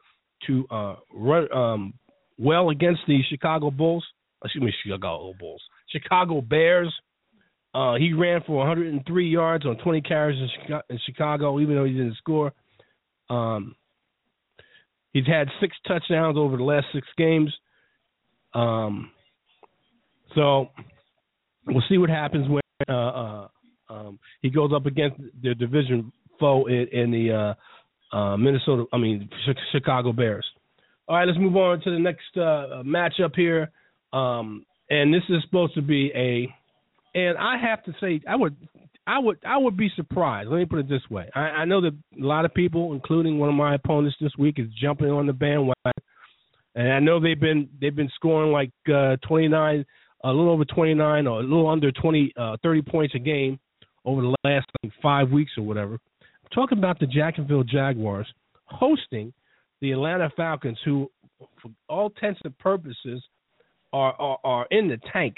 to 0.47 0.65
uh, 0.69 0.95
run 1.13 1.51
um, 1.53 1.93
well 2.37 2.69
against 2.69 3.01
the 3.07 3.19
Chicago 3.29 3.71
Bulls. 3.71 4.05
Excuse 4.43 4.63
me, 4.63 4.73
Chicago 4.83 5.33
Bulls, 5.39 5.61
Chicago 5.89 6.41
Bears. 6.41 6.93
Uh, 7.73 7.95
he 7.95 8.13
ran 8.13 8.41
for 8.45 8.57
103 8.57 9.27
yards 9.27 9.65
on 9.65 9.77
20 9.77 10.01
carries 10.01 10.39
in 10.89 10.99
Chicago, 11.05 11.59
even 11.59 11.75
though 11.75 11.85
he 11.85 11.93
didn't 11.93 12.17
score. 12.17 12.53
Um, 13.29 13.75
he's 15.11 15.25
had 15.25 15.47
six 15.59 15.75
touchdowns 15.87 16.37
over 16.37 16.55
the 16.57 16.63
last 16.63 16.85
six 16.93 17.07
games. 17.17 17.51
Um, 18.53 19.11
so 20.35 20.67
we'll 21.65 21.83
see 21.89 21.97
what 21.97 22.09
happens 22.09 22.47
when 22.47 22.61
uh, 22.87 22.91
uh, 22.91 23.47
um, 23.89 24.19
he 24.41 24.49
goes 24.49 24.71
up 24.73 24.85
against 24.85 25.19
the 25.41 25.55
division 25.55 26.11
foe 26.39 26.65
in, 26.67 26.87
in 26.91 27.11
the 27.11 27.55
uh, 28.13 28.15
uh, 28.15 28.37
Minnesota, 28.37 28.85
I 28.93 28.97
mean 28.97 29.29
Chicago 29.71 30.13
Bears. 30.13 30.45
All 31.07 31.17
right, 31.17 31.27
let's 31.27 31.39
move 31.39 31.55
on 31.55 31.81
to 31.81 31.91
the 31.91 31.99
next 31.99 32.37
uh, 32.37 32.83
matchup 32.83 33.35
here. 33.35 33.71
Um, 34.13 34.65
and 34.89 35.13
this 35.13 35.23
is 35.29 35.41
supposed 35.43 35.73
to 35.75 35.81
be 35.81 36.11
a 36.15 36.53
and 37.15 37.37
I 37.37 37.57
have 37.57 37.83
to 37.83 37.93
say, 38.01 38.21
I 38.27 38.35
would, 38.35 38.55
I 39.05 39.19
would, 39.19 39.37
I 39.45 39.57
would 39.57 39.77
be 39.77 39.89
surprised. 39.95 40.49
Let 40.49 40.57
me 40.57 40.65
put 40.65 40.79
it 40.79 40.89
this 40.89 41.07
way: 41.09 41.29
I, 41.35 41.39
I 41.39 41.65
know 41.65 41.81
that 41.81 41.93
a 42.19 42.25
lot 42.25 42.45
of 42.45 42.53
people, 42.53 42.93
including 42.93 43.37
one 43.37 43.49
of 43.49 43.55
my 43.55 43.75
opponents 43.75 44.17
this 44.19 44.31
week, 44.37 44.55
is 44.57 44.67
jumping 44.81 45.09
on 45.09 45.27
the 45.27 45.33
bandwagon, 45.33 45.91
and 46.75 46.91
I 46.91 46.99
know 46.99 47.19
they've 47.19 47.39
been 47.39 47.69
they've 47.79 47.95
been 47.95 48.09
scoring 48.15 48.51
like 48.51 48.71
uh, 48.93 49.17
29, 49.27 49.85
a 50.23 50.27
little 50.27 50.49
over 50.49 50.65
29, 50.65 51.27
or 51.27 51.39
a 51.39 51.43
little 51.43 51.67
under 51.67 51.91
20, 51.91 52.33
uh, 52.35 52.57
30 52.63 52.81
points 52.83 53.15
a 53.15 53.19
game 53.19 53.59
over 54.05 54.21
the 54.21 54.35
last 54.43 54.65
like, 54.83 54.91
five 55.01 55.29
weeks 55.29 55.51
or 55.57 55.63
whatever. 55.63 55.93
I'm 55.93 56.49
talking 56.53 56.77
about 56.77 56.99
the 56.99 57.07
Jacksonville 57.07 57.63
Jaguars 57.63 58.27
hosting 58.65 59.33
the 59.83 59.91
Atlanta 59.91 60.31
Falcons, 60.37 60.79
who, 60.85 61.11
for 61.61 61.69
all 61.89 62.07
intents 62.07 62.39
and 62.45 62.57
purposes, 62.57 63.21
are 63.91 64.13
are, 64.13 64.39
are 64.45 64.67
in 64.71 64.87
the 64.87 64.97
tank. 65.11 65.35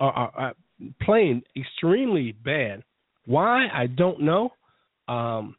Are, 0.00 0.12
are, 0.12 0.54
playing 1.02 1.42
extremely 1.54 2.32
bad. 2.32 2.82
Why? 3.26 3.66
I 3.72 3.86
don't 3.86 4.22
know. 4.22 4.50
Um, 5.08 5.56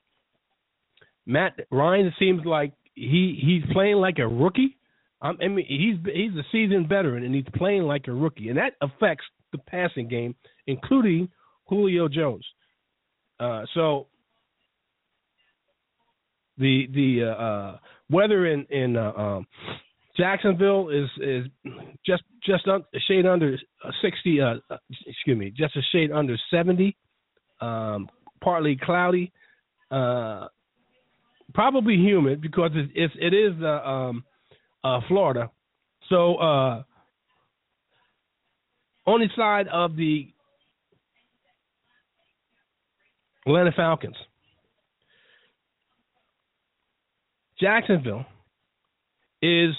Matt 1.28 1.60
Ryan 1.70 2.12
seems 2.18 2.44
like 2.44 2.74
he 2.96 3.40
he's 3.40 3.72
playing 3.72 3.98
like 3.98 4.18
a 4.18 4.28
rookie. 4.28 4.78
Um, 5.22 5.38
I 5.40 5.48
mean, 5.48 5.66
he's 5.68 6.14
he's 6.14 6.36
a 6.40 6.44
seasoned 6.52 6.90
veteran 6.90 7.24
and 7.24 7.36
he's 7.36 7.46
playing 7.56 7.84
like 7.84 8.08
a 8.08 8.14
rookie, 8.14 8.50
and 8.50 8.58
that 8.58 8.74
affects 8.82 9.26
the 9.52 9.60
passing 9.60 10.08
game, 10.08 10.34
including 10.66 11.30
Julio 11.68 12.08
Jones. 12.08 12.46
Uh, 13.40 13.64
so 13.76 14.08
the 16.58 16.88
the 16.94 17.24
uh, 17.24 17.44
uh, 17.44 17.78
weather 18.10 18.46
in 18.48 18.66
in 18.70 18.96
uh, 18.96 19.12
um, 19.12 19.48
Jacksonville 20.18 20.90
is 20.90 21.10
is 21.22 21.46
just 22.06 22.24
just 22.46 22.68
un, 22.68 22.84
a 22.94 23.00
shade 23.08 23.26
under 23.26 23.58
sixty. 24.02 24.42
Uh, 24.42 24.56
uh, 24.70 24.78
excuse 25.06 25.38
me, 25.38 25.52
just 25.56 25.76
a 25.76 25.82
shade 25.92 26.12
under 26.12 26.36
seventy. 26.52 26.96
Um, 27.62 28.10
partly 28.42 28.78
cloudy. 28.82 29.32
Uh, 29.90 30.48
probably 31.54 31.96
humid 31.96 32.42
because 32.42 32.72
it, 32.74 32.90
it's 32.96 33.14
it 33.20 33.34
is 33.34 33.54
uh, 33.62 33.88
um, 33.88 34.24
uh, 34.84 35.00
Florida. 35.08 35.50
So 36.10 36.36
uh, 36.36 36.84
on 39.06 39.20
the 39.22 39.28
side 39.36 39.68
of 39.68 39.96
the 39.96 40.28
Atlanta 43.46 43.72
Falcons, 43.76 44.16
Jacksonville 47.60 48.26
is 49.42 49.74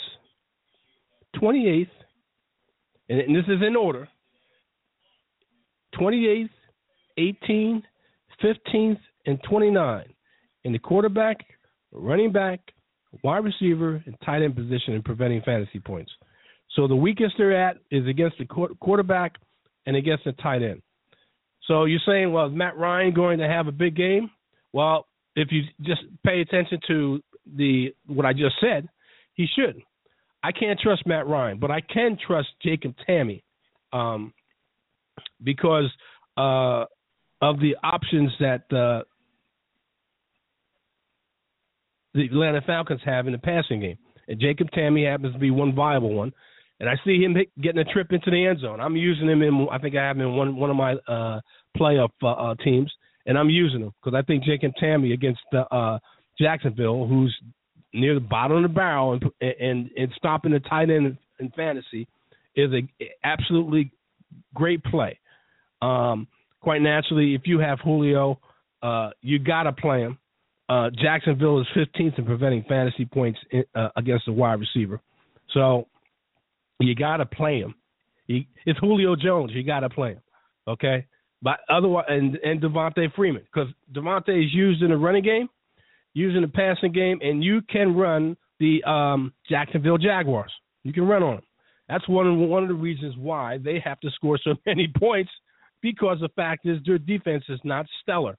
28th, 1.36 1.88
and 3.08 3.34
this 3.34 3.44
is 3.48 3.62
in 3.66 3.76
order 3.76 4.08
28th, 5.94 6.50
18th, 7.18 7.82
15th, 8.42 8.98
and 9.26 9.42
29th 9.42 10.04
in 10.64 10.72
the 10.72 10.78
quarterback, 10.78 11.38
running 11.92 12.32
back, 12.32 12.60
wide 13.22 13.44
receiver, 13.44 14.02
and 14.06 14.14
tight 14.24 14.42
end 14.42 14.56
position 14.56 14.94
in 14.94 15.02
preventing 15.02 15.42
fantasy 15.42 15.80
points. 15.80 16.10
So 16.76 16.86
the 16.86 16.96
weakest 16.96 17.34
they're 17.38 17.56
at 17.56 17.78
is 17.90 18.06
against 18.06 18.38
the 18.38 18.44
quarterback 18.80 19.36
and 19.86 19.96
against 19.96 20.24
the 20.24 20.32
tight 20.32 20.62
end. 20.62 20.82
So 21.66 21.84
you're 21.84 22.00
saying, 22.06 22.32
well, 22.32 22.46
is 22.46 22.54
Matt 22.54 22.76
Ryan 22.76 23.14
going 23.14 23.38
to 23.38 23.48
have 23.48 23.66
a 23.66 23.72
big 23.72 23.96
game? 23.96 24.30
Well, 24.72 25.06
if 25.34 25.48
you 25.50 25.62
just 25.82 26.02
pay 26.24 26.40
attention 26.40 26.80
to 26.88 27.22
the 27.56 27.94
what 28.06 28.26
I 28.26 28.32
just 28.32 28.56
said, 28.60 28.88
he 29.34 29.46
should. 29.56 29.82
I 30.42 30.52
can't 30.52 30.78
trust 30.78 31.06
Matt 31.06 31.26
Ryan, 31.26 31.58
but 31.58 31.70
I 31.70 31.80
can 31.80 32.16
trust 32.24 32.48
Jacob 32.62 32.94
Tamme 33.08 33.42
um, 33.92 34.32
because 35.42 35.90
uh, 36.36 36.84
of 37.40 37.60
the 37.60 37.76
options 37.82 38.30
that 38.40 38.62
uh, 38.72 39.02
the 42.14 42.24
Atlanta 42.26 42.60
Falcons 42.62 43.00
have 43.04 43.26
in 43.26 43.32
the 43.32 43.38
passing 43.38 43.80
game. 43.80 43.98
And 44.28 44.40
Jacob 44.40 44.68
Tamme 44.70 45.10
happens 45.10 45.32
to 45.32 45.38
be 45.38 45.50
one 45.50 45.74
viable 45.74 46.14
one. 46.14 46.32
And 46.80 46.88
I 46.88 46.94
see 47.04 47.20
him 47.20 47.36
getting 47.60 47.80
a 47.80 47.92
trip 47.92 48.12
into 48.12 48.30
the 48.30 48.46
end 48.46 48.60
zone. 48.60 48.80
I'm 48.80 48.94
using 48.94 49.28
him 49.28 49.42
in. 49.42 49.66
I 49.70 49.78
think 49.78 49.96
I 49.96 50.06
have 50.06 50.16
him 50.16 50.22
in 50.22 50.36
one 50.36 50.54
one 50.54 50.70
of 50.70 50.76
my 50.76 50.94
uh, 51.08 51.40
playoff 51.76 52.10
uh, 52.22 52.28
uh, 52.28 52.54
teams, 52.62 52.92
and 53.26 53.36
I'm 53.36 53.50
using 53.50 53.80
him 53.80 53.92
because 54.02 54.16
I 54.16 54.22
think 54.22 54.44
Jacob 54.44 54.72
Tamme 54.80 55.12
against 55.12 55.40
the 55.50 55.66
uh, 55.74 55.98
Jacksonville, 56.40 57.06
who's 57.06 57.36
near 57.92 58.14
the 58.14 58.20
bottom 58.20 58.58
of 58.58 58.62
the 58.62 58.68
barrel 58.68 59.12
and 59.14 59.24
and, 59.40 59.90
and 59.96 60.12
stopping 60.16 60.52
the 60.52 60.60
tight 60.60 60.90
end 60.90 61.16
in 61.40 61.50
fantasy, 61.50 62.06
is 62.56 62.70
a 62.72 62.88
absolutely 63.24 63.92
great 64.54 64.82
play. 64.84 65.18
Um, 65.80 66.26
quite 66.60 66.82
naturally, 66.82 67.34
if 67.34 67.42
you 67.44 67.58
have 67.60 67.78
Julio, 67.80 68.40
uh, 68.82 69.10
you 69.20 69.38
got 69.38 69.64
to 69.64 69.72
play 69.72 70.00
him. 70.00 70.18
Uh, 70.68 70.90
Jacksonville 71.00 71.60
is 71.60 71.66
15th 71.74 72.18
in 72.18 72.24
preventing 72.26 72.64
fantasy 72.68 73.06
points 73.06 73.38
in, 73.50 73.64
uh, 73.74 73.88
against 73.96 74.26
the 74.26 74.32
wide 74.32 74.60
receiver. 74.60 75.00
So 75.54 75.86
you 76.78 76.94
got 76.94 77.18
to 77.18 77.26
play 77.26 77.60
him. 77.60 77.74
It's 78.28 78.78
Julio 78.80 79.16
Jones. 79.16 79.52
You 79.54 79.62
got 79.62 79.80
to 79.80 79.88
play 79.88 80.10
him. 80.10 80.22
Okay? 80.66 81.06
But 81.40 81.60
otherwise, 81.70 82.04
and, 82.08 82.36
and 82.36 82.60
Devonta 82.60 83.10
Freeman, 83.14 83.42
because 83.52 83.72
Devonta 83.94 84.28
is 84.28 84.52
used 84.52 84.82
in 84.82 84.90
the 84.90 84.96
running 84.96 85.22
game, 85.22 85.48
used 86.14 86.36
in 86.36 86.42
the 86.42 86.48
passing 86.48 86.92
game, 86.92 87.18
and 87.22 87.42
you 87.42 87.60
can 87.62 87.94
run 87.94 88.36
the 88.60 88.82
um, 88.84 89.32
Jacksonville 89.48 89.98
Jaguars. 89.98 90.52
You 90.84 90.92
can 90.92 91.06
run 91.06 91.22
on 91.22 91.36
them. 91.36 91.44
That's 91.88 92.08
one 92.08 92.26
of, 92.26 92.36
one 92.36 92.62
of 92.62 92.68
the 92.68 92.74
reasons 92.74 93.14
why 93.16 93.58
they 93.58 93.80
have 93.84 94.00
to 94.00 94.10
score 94.10 94.38
so 94.42 94.54
many 94.66 94.92
points 94.98 95.30
because 95.80 96.18
the 96.20 96.28
fact 96.30 96.66
is 96.66 96.78
their 96.84 96.98
defense 96.98 97.44
is 97.48 97.60
not 97.64 97.86
stellar 98.02 98.36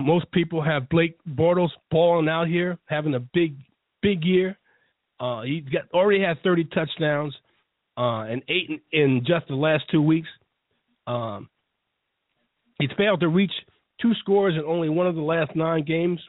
most 0.00 0.30
people 0.32 0.62
have 0.62 0.88
Blake 0.88 1.16
Bortles 1.28 1.70
balling 1.90 2.28
out 2.28 2.48
here, 2.48 2.78
having 2.86 3.14
a 3.14 3.20
big, 3.20 3.56
big 4.02 4.24
year. 4.24 4.58
Uh, 5.18 5.42
he 5.42 5.60
got 5.60 5.82
already 5.92 6.22
had 6.22 6.42
30 6.42 6.64
touchdowns 6.64 7.34
uh, 7.96 8.22
and 8.22 8.42
eight 8.48 8.70
in, 8.70 8.80
in 8.92 9.24
just 9.26 9.46
the 9.48 9.54
last 9.54 9.84
two 9.90 10.02
weeks. 10.02 10.28
Um, 11.06 11.48
he's 12.80 12.90
failed 12.96 13.20
to 13.20 13.28
reach 13.28 13.52
two 14.00 14.12
scores 14.20 14.54
in 14.54 14.62
only 14.64 14.88
one 14.88 15.06
of 15.06 15.14
the 15.14 15.20
last 15.20 15.54
nine 15.54 15.84
games, 15.84 16.20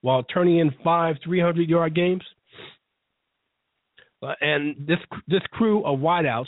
while 0.00 0.22
turning 0.22 0.58
in 0.58 0.72
five 0.84 1.16
300-yard 1.26 1.94
games. 1.94 2.22
Uh, 4.22 4.32
and 4.40 4.74
this 4.86 4.98
this 5.28 5.42
crew 5.52 5.84
of 5.84 6.00
wideouts, 6.00 6.46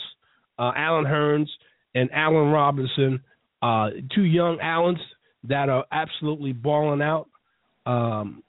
uh, 0.59 0.71
Allen 0.75 1.05
Hurns 1.05 1.47
and 1.95 2.09
Allen 2.11 2.49
Robinson, 2.49 3.21
uh, 3.61 3.91
two 4.13 4.23
young 4.23 4.59
Allens 4.59 4.99
that 5.45 5.69
are 5.69 5.85
absolutely 5.91 6.51
balling 6.51 7.01
out. 7.01 7.29
Um, 7.85 8.43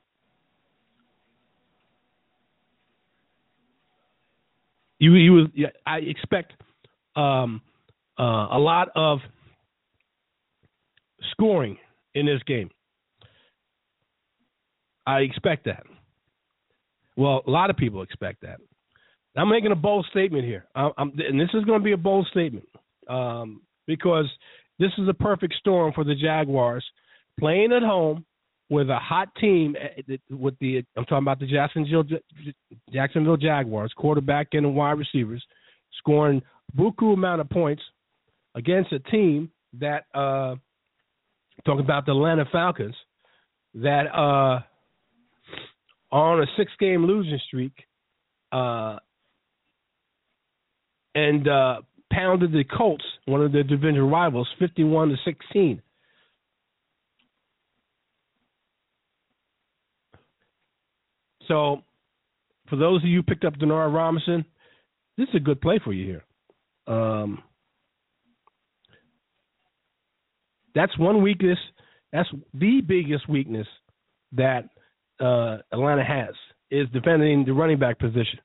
you 4.99 5.15
you 5.15 5.47
I 5.87 5.99
expect 5.99 6.53
um, 7.15 7.61
uh, 8.19 8.49
a 8.51 8.59
lot 8.59 8.89
of 8.97 9.21
scoring 11.31 11.79
in 12.15 12.27
this 12.27 12.43
game. 12.47 12.71
I 15.07 15.21
expect 15.21 15.65
that. 15.65 15.85
Well, 17.17 17.43
a 17.47 17.51
lot 17.51 17.71
of 17.71 17.77
people 17.77 18.03
expect 18.03 18.43
that. 18.43 18.59
I'm 19.37 19.49
making 19.49 19.73
a 19.73 19.77
bold 19.77 20.07
statement 20.11 20.45
here, 20.45 20.67
I'm, 20.75 20.93
and 20.99 21.41
this 21.41 21.49
is 21.55 21.65
going 21.65 21.81
to 21.81 21.85
be 21.85 21.93
a 21.93 21.97
bold 21.97 22.27
statement 22.31 22.69
um, 23.09 23.63
because 23.87 24.27
this 24.79 24.91
is 24.99 25.09
a 25.09 25.15
perfect 25.15 25.55
storm 25.59 25.93
for 25.95 26.05
the 26.05 26.15
Jaguars 26.15 26.85
playing 27.39 27.73
at 27.73 27.83
home 27.83 28.25
with 28.69 28.89
a 28.89 28.99
hot 28.99 29.29
team 29.41 29.77
eh, 29.79 30.17
with 30.31 30.55
the 30.61 30.83
I'm 30.97 31.05
talking 31.05 31.25
about 31.25 31.41
the 31.41 31.47
Jacksonville 31.47 32.05
Jacksonville 32.93 33.37
Jaguars 33.37 33.93
quarterback 33.97 34.49
and 34.53 34.75
wide 34.75 34.99
receivers 34.99 35.45
scoring 35.99 36.43
buku 36.77 37.13
amount 37.13 37.41
of 37.43 37.51
points 37.51 37.83
against 38.55 38.93
a 38.93 38.99
team 38.99 39.51
that 39.79 40.05
uh 40.15 40.57
talking 41.65 41.85
about 41.85 42.07
the 42.07 42.13
Atlanta 42.13 42.45
Falcons 42.51 42.95
that 43.75 44.07
uh 44.07 44.61
are 46.11 46.35
on 46.35 46.43
a 46.43 46.47
six 46.57 46.71
game 46.79 47.07
losing 47.07 47.41
streak 47.47 47.73
uh 48.53 48.99
and 51.15 51.49
uh 51.49 51.81
pounded 52.13 52.53
the 52.53 52.65
Colts, 52.65 53.05
one 53.25 53.43
of 53.43 53.53
their 53.53 53.63
division 53.63 54.09
rivals, 54.09 54.49
51 54.59 55.09
to 55.09 55.17
16. 55.25 55.83
So, 61.49 61.83
for 62.69 62.77
those 62.77 63.03
of 63.03 63.09
you 63.09 63.19
who 63.19 63.23
picked 63.23 63.45
up 63.45 63.55
Denard 63.55 63.93
Robinson, 63.95 64.45
this 65.19 65.29
is 65.29 65.35
a 65.37 65.41
good 65.41 65.61
play 65.61 65.81
for 65.83 65.93
you 65.93 66.05
here. 66.07 66.95
Um, 66.95 67.43
that's 70.75 70.97
one 70.99 71.23
weakness. 71.23 71.59
That's 72.13 72.29
the 72.55 72.81
biggest 72.81 73.29
weakness 73.29 73.67
that 74.33 74.69
uh, 75.21 75.59
Atlanta 75.73 76.05
has 76.05 76.35
is 76.71 76.89
defending 76.93 77.45
the 77.45 77.53
running 77.53 77.79
back 77.79 77.99
position, 77.99 78.39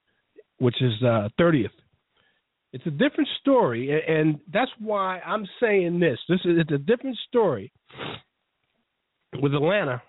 which 0.60 0.82
is 0.82 0.94
uh, 1.04 1.30
30th. 1.40 1.70
It's 2.74 2.86
a 2.86 2.92
different 2.92 3.30
story, 3.40 4.04
and 4.08 4.40
that's 4.52 4.72
why 4.78 5.20
I'm 5.20 5.48
saying 5.62 6.00
this. 6.00 6.20
This 6.28 6.40
is 6.44 6.58
it's 6.60 6.72
a 6.72 6.78
different 6.78 7.18
story 7.28 7.72
with 9.42 9.54
Atlanta 9.54 10.02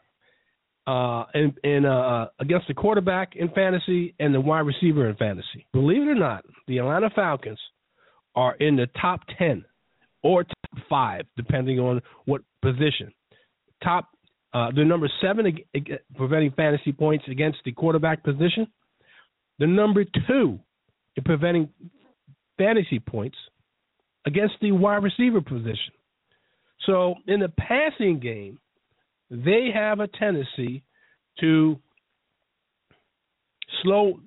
uh, 0.87 1.25
in, 1.35 1.55
in 1.63 1.85
uh, 1.85 2.27
against 2.41 2.67
the 2.67 2.75
quarterback 2.75 3.37
in 3.37 3.49
fantasy 3.51 4.15
and 4.19 4.35
the 4.35 4.41
wide 4.41 4.61
receiver 4.67 5.09
in 5.09 5.17
fantasy. 5.17 5.67
Believe 5.73 6.03
it 6.03 6.09
or 6.09 6.15
not, 6.17 6.45
the 6.67 6.79
Atlanta 6.79 7.11
Falcons 7.15 7.61
are 8.35 8.55
in 8.57 8.77
the 8.77 8.89
top 9.01 9.21
ten 9.39 9.65
or 10.23 10.45
top 10.45 10.85
five, 10.89 11.23
depending 11.37 11.79
on 11.79 12.01
what 12.25 12.43
position. 12.63 13.13
Top, 13.83 14.09
uh, 14.53 14.71
they're 14.75 14.85
number 14.85 15.11
seven 15.21 15.59
preventing 16.17 16.53
fantasy 16.53 16.93
points 16.93 17.25
against 17.31 17.59
the 17.65 17.73
quarterback 17.73 18.25
position. 18.25 18.67
The 19.59 19.67
number 19.67 20.05
two 20.27 20.59
in 21.17 21.25
preventing 21.25 21.69
fantasy 22.57 22.99
points 22.99 23.37
against 24.27 24.55
the 24.61 24.73
wide 24.73 25.03
receiver 25.03 25.41
position. 25.41 25.95
So 26.87 27.17
in 27.27 27.41
the 27.41 27.49
passing 27.49 28.19
game, 28.21 28.59
they 29.31 29.71
have 29.75 30.01
a 30.01 30.09
tendency 30.09 30.83
to 31.41 31.79
slow 33.83 34.21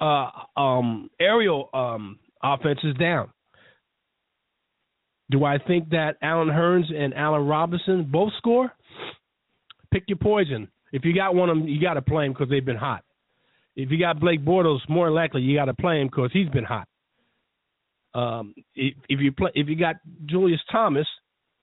uh, 0.00 0.30
um, 0.56 1.10
aerial 1.20 1.70
um, 1.74 2.18
offenses 2.42 2.94
down. 2.98 3.30
Do 5.34 5.44
I 5.44 5.58
think 5.58 5.88
that 5.88 6.14
Allen 6.22 6.46
Hurns 6.46 6.94
and 6.94 7.12
Allen 7.12 7.44
Robinson 7.44 8.08
both 8.08 8.30
score? 8.38 8.70
Pick 9.92 10.04
your 10.06 10.16
poison. 10.16 10.68
If 10.92 11.04
you 11.04 11.12
got 11.12 11.34
one 11.34 11.50
of 11.50 11.58
them, 11.58 11.66
you 11.66 11.80
got 11.80 11.94
to 11.94 12.02
play 12.02 12.26
him 12.26 12.32
because 12.32 12.48
they've 12.48 12.64
been 12.64 12.76
hot. 12.76 13.02
If 13.74 13.90
you 13.90 13.98
got 13.98 14.20
Blake 14.20 14.44
Bortles, 14.44 14.78
more 14.88 15.10
likely 15.10 15.42
you 15.42 15.56
got 15.58 15.64
to 15.64 15.74
play 15.74 16.00
him 16.00 16.06
because 16.06 16.30
he's 16.32 16.48
been 16.50 16.62
hot. 16.62 16.86
Um, 18.14 18.54
if, 18.76 18.94
if, 19.08 19.18
you 19.18 19.32
play, 19.32 19.50
if 19.56 19.68
you 19.68 19.74
got 19.74 19.96
Julius 20.26 20.60
Thomas, 20.70 21.06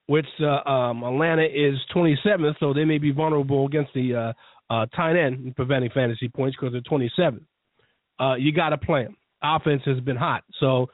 which 0.07 0.27
uh, 0.41 0.69
um, 0.69 1.01
Atlanta 1.03 1.45
is 1.45 1.75
27th, 1.95 2.55
so 2.59 2.73
they 2.73 2.83
may 2.83 2.97
be 2.97 3.13
vulnerable 3.13 3.65
against 3.67 3.93
the 3.93 4.33
uh, 4.69 4.73
uh, 4.73 4.85
tight 4.87 5.15
end 5.15 5.55
preventing 5.55 5.91
fantasy 5.91 6.27
points 6.27 6.57
because 6.59 6.73
they're 6.73 6.99
27th. 6.99 7.45
Uh, 8.19 8.35
you 8.35 8.51
got 8.51 8.71
to 8.71 8.77
play 8.77 9.05
them. 9.05 9.15
Offense 9.41 9.83
has 9.85 10.01
been 10.01 10.17
hot, 10.17 10.43
so 10.59 10.87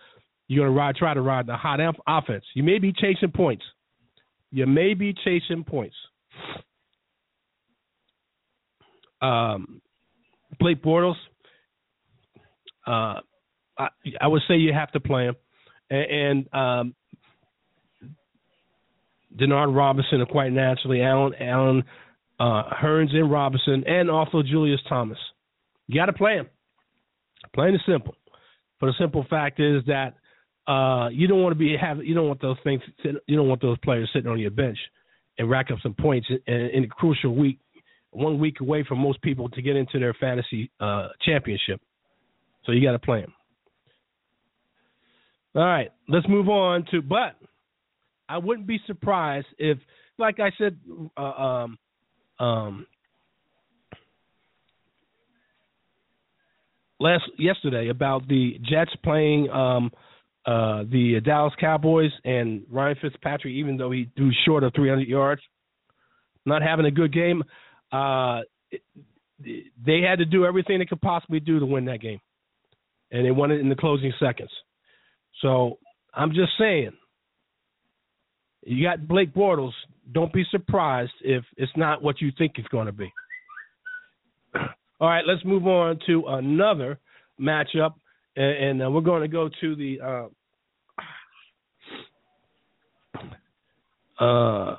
you're 0.48 0.66
gonna 0.66 0.78
ride, 0.78 0.96
try 0.96 1.14
to 1.14 1.22
ride 1.22 1.46
the 1.48 1.56
hot 1.56 1.80
offense. 2.08 2.46
You 2.54 2.64
may 2.64 2.80
be 2.80 2.94
chasing 2.94 3.32
points. 3.32 3.64
You 4.52 4.66
may 4.66 4.94
be 4.94 5.14
chasing 5.14 5.64
points. 5.64 5.96
Um, 9.22 9.82
Blake 10.60 10.82
Bortles, 10.82 11.16
uh, 12.86 13.20
I, 13.78 13.88
I 14.22 14.28
would 14.28 14.42
say 14.48 14.56
you 14.56 14.74
have 14.74 14.92
to 14.92 15.00
play 15.00 15.26
him 15.26 15.36
and, 15.90 16.48
and 16.52 16.54
um, 16.54 16.96
Denard 19.36 19.76
Robinson, 19.76 20.26
quite 20.30 20.52
naturally, 20.52 21.02
Allen, 21.02 21.34
Allen 21.40 21.84
uh, 22.40 22.64
Hurns 22.82 23.14
and 23.14 23.32
Robinson, 23.32 23.84
and 23.88 24.10
also 24.10 24.42
Julius 24.42 24.82
Thomas. 24.88 25.18
You 25.88 26.00
got 26.00 26.08
to 26.08 26.14
play 26.14 26.34
him. 26.36 26.48
Plain 27.54 27.70
and 27.70 27.80
simple. 27.88 28.16
But 28.80 28.88
the 28.88 28.94
simple 29.00 29.26
fact 29.30 29.60
is 29.60 29.84
that 29.88 30.16
uh, 30.68 31.10
you 31.10 31.28
don't 31.28 31.42
want 31.42 31.54
to 31.54 31.60
be 31.60 31.76
have 31.80 32.04
you 32.04 32.14
don't 32.14 32.28
want 32.28 32.42
those 32.42 32.58
things 32.64 32.82
you 33.04 33.38
don't 33.38 33.48
want 33.48 33.62
those 33.62 33.78
players 33.80 34.10
sitting 34.14 34.30
on 34.30 34.40
your 34.40 34.52
bench 34.52 34.78
and 35.38 35.50
rack 35.50 35.68
up 35.72 35.80
some 35.82 35.94
points 35.94 36.28
in, 36.48 36.56
in 36.56 36.84
a 36.84 36.88
crucial 36.88 37.36
week, 37.36 37.60
one 38.12 38.40
week 38.40 38.60
away 38.60 38.84
from 38.88 39.00
most 39.00 39.22
people 39.22 39.50
to 39.50 39.62
get 39.62 39.76
into 39.76 40.00
their 40.00 40.14
fantasy 40.14 40.72
uh, 40.80 41.10
championship. 41.26 41.80
So 42.66 42.72
you 42.72 42.86
got 42.86 42.94
to 42.94 43.00
play 43.00 43.22
them. 43.22 43.34
All 45.56 45.64
right, 45.64 45.92
let's 46.08 46.28
move 46.28 46.50
on 46.50 46.86
to. 46.92 47.02
But 47.02 47.36
I 48.28 48.38
wouldn't 48.38 48.68
be 48.68 48.80
surprised 48.86 49.48
if, 49.58 49.78
like 50.18 50.40
I 50.40 50.52
said, 50.58 50.78
uh, 51.16 51.22
um, 51.22 51.78
um, 52.40 52.86
last 57.00 57.24
yesterday 57.40 57.90
about 57.90 58.28
the 58.28 58.60
Jets 58.70 58.92
playing 59.04 59.50
um, 59.50 59.92
uh, 60.48 60.84
the 60.90 61.20
Dallas 61.26 61.54
Cowboys 61.60 62.12
and 62.24 62.64
Ryan 62.72 62.96
Fitzpatrick, 63.02 63.54
even 63.54 63.76
though 63.76 63.92
he 63.92 64.10
threw 64.16 64.32
short 64.46 64.64
of 64.64 64.74
300 64.74 65.06
yards, 65.06 65.42
not 66.46 66.62
having 66.62 66.86
a 66.86 66.92
good 66.92 67.14
game. 67.14 67.44
Uh, 67.92 68.40
they 69.40 70.02
had 70.02 70.20
to 70.20 70.26
do 70.26 70.46
everything 70.46 70.80
they 70.80 70.86
could 70.86 71.02
possibly 71.02 71.42
do 71.42 71.60
to 71.60 71.66
win 71.66 71.86
that 71.86 72.00
game, 72.00 72.22
and 73.12 73.26
they 73.26 73.32
won 73.32 73.52
it 73.52 73.60
in 73.60 73.68
the 73.68 73.76
closing 73.76 74.14
seconds. 74.22 74.50
So 75.42 75.80
I'm 76.14 76.30
just 76.30 76.52
saying, 76.58 76.92
you 78.66 78.88
got 78.88 79.06
Blake 79.06 79.34
Bortles. 79.34 79.74
Don't 80.14 80.32
be 80.32 80.46
surprised 80.50 81.12
if 81.22 81.44
it's 81.58 81.72
not 81.76 82.02
what 82.02 82.22
you 82.22 82.32
think 82.38 82.54
it's 82.56 82.68
going 82.70 82.88
to 82.88 82.94
be. 82.94 83.12
All 85.00 85.10
right, 85.10 85.26
let's 85.28 85.44
move 85.44 85.68
on 85.68 86.00
to 86.08 86.24
another 86.28 87.00
matchup, 87.40 87.96
and, 88.38 88.80
and 88.80 88.84
uh, 88.84 88.90
we're 88.90 89.02
going 89.02 89.24
to 89.24 89.28
go 89.28 89.50
to 89.60 89.76
the. 89.76 90.00
Uh, 90.02 90.28
uh, 94.20 94.76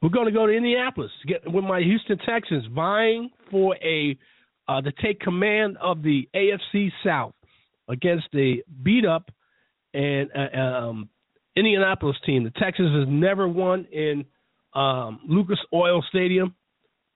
we're 0.00 0.08
going 0.08 0.26
to 0.26 0.32
go 0.32 0.46
to 0.46 0.52
Indianapolis 0.52 1.10
get, 1.26 1.50
with 1.50 1.64
my 1.64 1.80
Houston 1.80 2.18
Texans 2.18 2.64
vying 2.74 3.30
for 3.50 3.76
a 3.76 4.18
uh, 4.68 4.80
to 4.80 4.92
take 5.02 5.20
command 5.20 5.76
of 5.80 6.02
the 6.02 6.28
AFC 6.34 6.90
South 7.04 7.34
against 7.88 8.26
a 8.34 8.62
beat 8.82 9.04
up 9.04 9.30
and 9.94 10.30
uh, 10.34 10.58
um, 10.58 11.08
Indianapolis 11.56 12.16
team. 12.24 12.44
The 12.44 12.50
Texans 12.50 12.94
has 12.98 13.08
never 13.08 13.46
won 13.46 13.86
in 13.92 14.24
um, 14.74 15.20
Lucas 15.28 15.58
Oil 15.72 16.02
Stadium. 16.08 16.54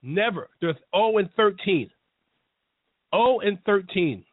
Never. 0.03 0.49
They're 0.61 0.77
0 0.95 1.17
and 1.17 1.29
13. 1.35 1.89
0 3.13 3.39
and 3.39 3.57
13. 3.65 4.23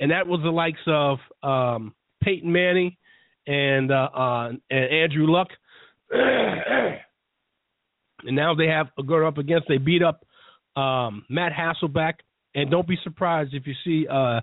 And 0.00 0.10
that 0.10 0.26
was 0.26 0.40
the 0.42 0.50
likes 0.50 0.80
of 0.86 1.18
um, 1.42 1.94
Peyton 2.22 2.50
Manning 2.50 2.96
and 3.46 3.90
uh, 3.90 4.08
uh, 4.14 4.48
and 4.70 4.90
Andrew 4.90 5.26
Luck. 5.26 5.48
and 6.10 7.00
now 8.24 8.54
they 8.54 8.66
have 8.66 8.88
a 8.98 9.02
go 9.02 9.26
up 9.26 9.38
against. 9.38 9.68
They 9.68 9.78
beat 9.78 10.02
up 10.02 10.24
um, 10.76 11.24
Matt 11.28 11.52
Hasselbeck. 11.52 12.14
And 12.54 12.70
don't 12.70 12.86
be 12.86 12.98
surprised 13.02 13.54
if 13.54 13.66
you 13.66 13.74
see 13.84 14.06
uh, 14.06 14.40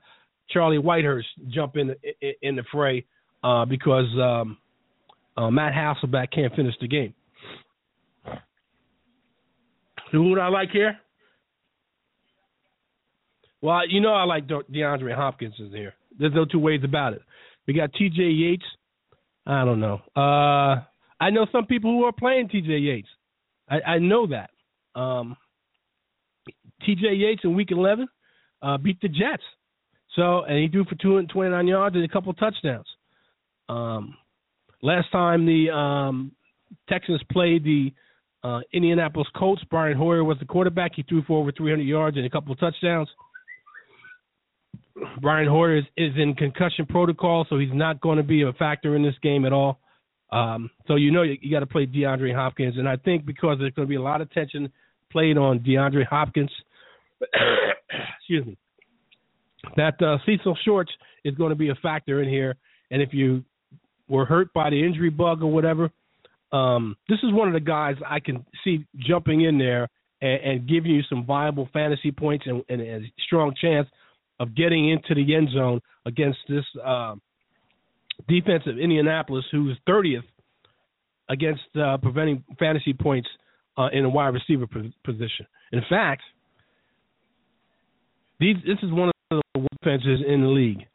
Charlie 0.49 0.79
Whitehurst 0.79 1.27
jump 1.49 1.77
in 1.77 1.89
the, 1.89 1.95
in 2.41 2.55
the 2.55 2.63
fray 2.71 3.05
uh, 3.43 3.65
because 3.65 4.07
um, 4.19 4.57
uh, 5.37 5.51
Matt 5.51 5.73
Hasselbeck 5.73 6.31
can't 6.31 6.53
finish 6.55 6.73
the 6.81 6.87
game. 6.87 7.13
Who 10.11 10.29
would 10.29 10.39
I 10.39 10.47
like 10.47 10.71
here? 10.71 10.97
Well, 13.61 13.87
you 13.87 14.01
know 14.01 14.13
I 14.13 14.23
like 14.23 14.47
DeAndre 14.47 15.15
Hopkins 15.15 15.53
in 15.59 15.69
here. 15.71 15.93
There's 16.17 16.33
no 16.33 16.45
two 16.45 16.59
ways 16.59 16.81
about 16.83 17.13
it. 17.13 17.21
We 17.67 17.73
got 17.73 17.93
T.J. 17.93 18.23
Yates. 18.23 18.63
I 19.49 19.65
don't 19.65 19.79
know. 19.79 19.99
Uh, 20.15 20.83
I 21.19 21.31
know 21.31 21.47
some 21.51 21.65
people 21.65 21.91
who 21.91 22.03
are 22.03 22.11
playing 22.11 22.49
T.J. 22.49 22.77
Yates. 22.77 23.07
I, 23.67 23.81
I 23.81 23.97
know 23.97 24.27
that. 24.27 24.51
Um, 24.99 25.35
T.J. 26.85 27.15
Yates 27.15 27.41
in 27.43 27.55
Week 27.55 27.71
11 27.71 28.07
uh, 28.61 28.77
beat 28.77 29.01
the 29.01 29.07
Jets. 29.07 29.43
So, 30.15 30.43
and 30.43 30.57
he 30.59 30.67
threw 30.67 30.85
for 30.85 30.95
229 30.95 31.67
yards 31.67 31.95
and 31.95 32.05
a 32.05 32.07
couple 32.07 32.31
touchdowns. 32.33 32.85
Um, 33.69 34.15
last 34.83 35.11
time 35.11 35.45
the 35.45 35.71
um, 35.71 36.31
Texans 36.87 37.21
played 37.31 37.63
the 37.63 37.91
uh, 38.43 38.59
Indianapolis 38.71 39.27
Colts, 39.35 39.63
Brian 39.69 39.97
Hoyer 39.97 40.23
was 40.23 40.37
the 40.39 40.45
quarterback. 40.45 40.91
He 40.95 41.03
threw 41.03 41.23
for 41.23 41.41
over 41.41 41.51
300 41.51 41.83
yards 41.83 42.17
and 42.17 42.25
a 42.25 42.29
couple 42.29 42.55
touchdowns. 42.55 43.09
Brian 45.21 45.47
Hoyer 45.47 45.77
is, 45.77 45.83
is 45.97 46.13
in 46.17 46.33
concussion 46.35 46.85
protocol, 46.85 47.45
so 47.49 47.57
he's 47.57 47.73
not 47.73 48.01
going 48.01 48.17
to 48.17 48.23
be 48.23 48.43
a 48.43 48.53
factor 48.53 48.95
in 48.95 49.03
this 49.03 49.15
game 49.21 49.45
at 49.45 49.53
all. 49.53 49.79
Um, 50.31 50.69
so 50.87 50.95
you 50.95 51.11
know 51.11 51.23
you, 51.23 51.37
you 51.41 51.51
got 51.51 51.61
to 51.61 51.65
play 51.65 51.85
DeAndre 51.85 52.35
Hopkins, 52.35 52.77
and 52.77 52.87
I 52.87 52.97
think 52.97 53.25
because 53.25 53.57
there's 53.59 53.73
going 53.73 53.87
to 53.87 53.89
be 53.89 53.95
a 53.95 54.01
lot 54.01 54.21
of 54.21 54.31
tension 54.31 54.71
played 55.11 55.37
on 55.37 55.59
DeAndre 55.59 56.05
Hopkins, 56.05 56.51
excuse 58.19 58.45
me, 58.45 58.57
that 59.75 60.01
uh, 60.01 60.17
Cecil 60.25 60.57
Shorts 60.63 60.91
is 61.23 61.35
going 61.35 61.49
to 61.49 61.55
be 61.55 61.69
a 61.69 61.75
factor 61.75 62.21
in 62.21 62.29
here. 62.29 62.55
And 62.91 63.01
if 63.01 63.09
you 63.13 63.43
were 64.07 64.25
hurt 64.25 64.53
by 64.53 64.69
the 64.69 64.83
injury 64.83 65.09
bug 65.09 65.41
or 65.41 65.51
whatever, 65.51 65.89
um, 66.51 66.95
this 67.07 67.19
is 67.23 67.33
one 67.33 67.47
of 67.47 67.53
the 67.53 67.59
guys 67.59 67.95
I 68.07 68.19
can 68.19 68.45
see 68.63 68.85
jumping 68.97 69.41
in 69.41 69.57
there 69.57 69.87
and, 70.21 70.41
and 70.41 70.69
giving 70.69 70.91
you 70.91 71.01
some 71.09 71.25
viable 71.25 71.69
fantasy 71.73 72.11
points 72.11 72.45
and, 72.47 72.63
and, 72.69 72.81
a 72.81 73.01
strong 73.25 73.53
chance 73.59 73.87
of 74.39 74.55
getting 74.55 74.89
into 74.89 75.15
the 75.15 75.35
end 75.35 75.49
zone 75.53 75.81
against 76.05 76.39
this 76.47 76.65
uh, 76.83 77.15
defense 78.27 78.63
of 78.65 78.77
Indianapolis, 78.77 79.45
who's 79.51 79.77
30th 79.87 80.23
against 81.29 81.61
uh, 81.79 81.97
preventing 81.97 82.43
fantasy 82.57 82.93
points 82.93 83.27
uh, 83.77 83.87
in 83.93 84.05
a 84.05 84.09
wide 84.09 84.33
receiver 84.33 84.65
position. 85.05 85.45
In 85.71 85.81
fact, 85.89 86.21
these, 88.39 88.55
this 88.65 88.77
is 88.83 88.91
one 88.91 89.11
of 89.31 89.41
the 89.53 89.67
offenses 89.81 90.21
in 90.27 90.41
the 90.41 90.47
league. 90.47 90.85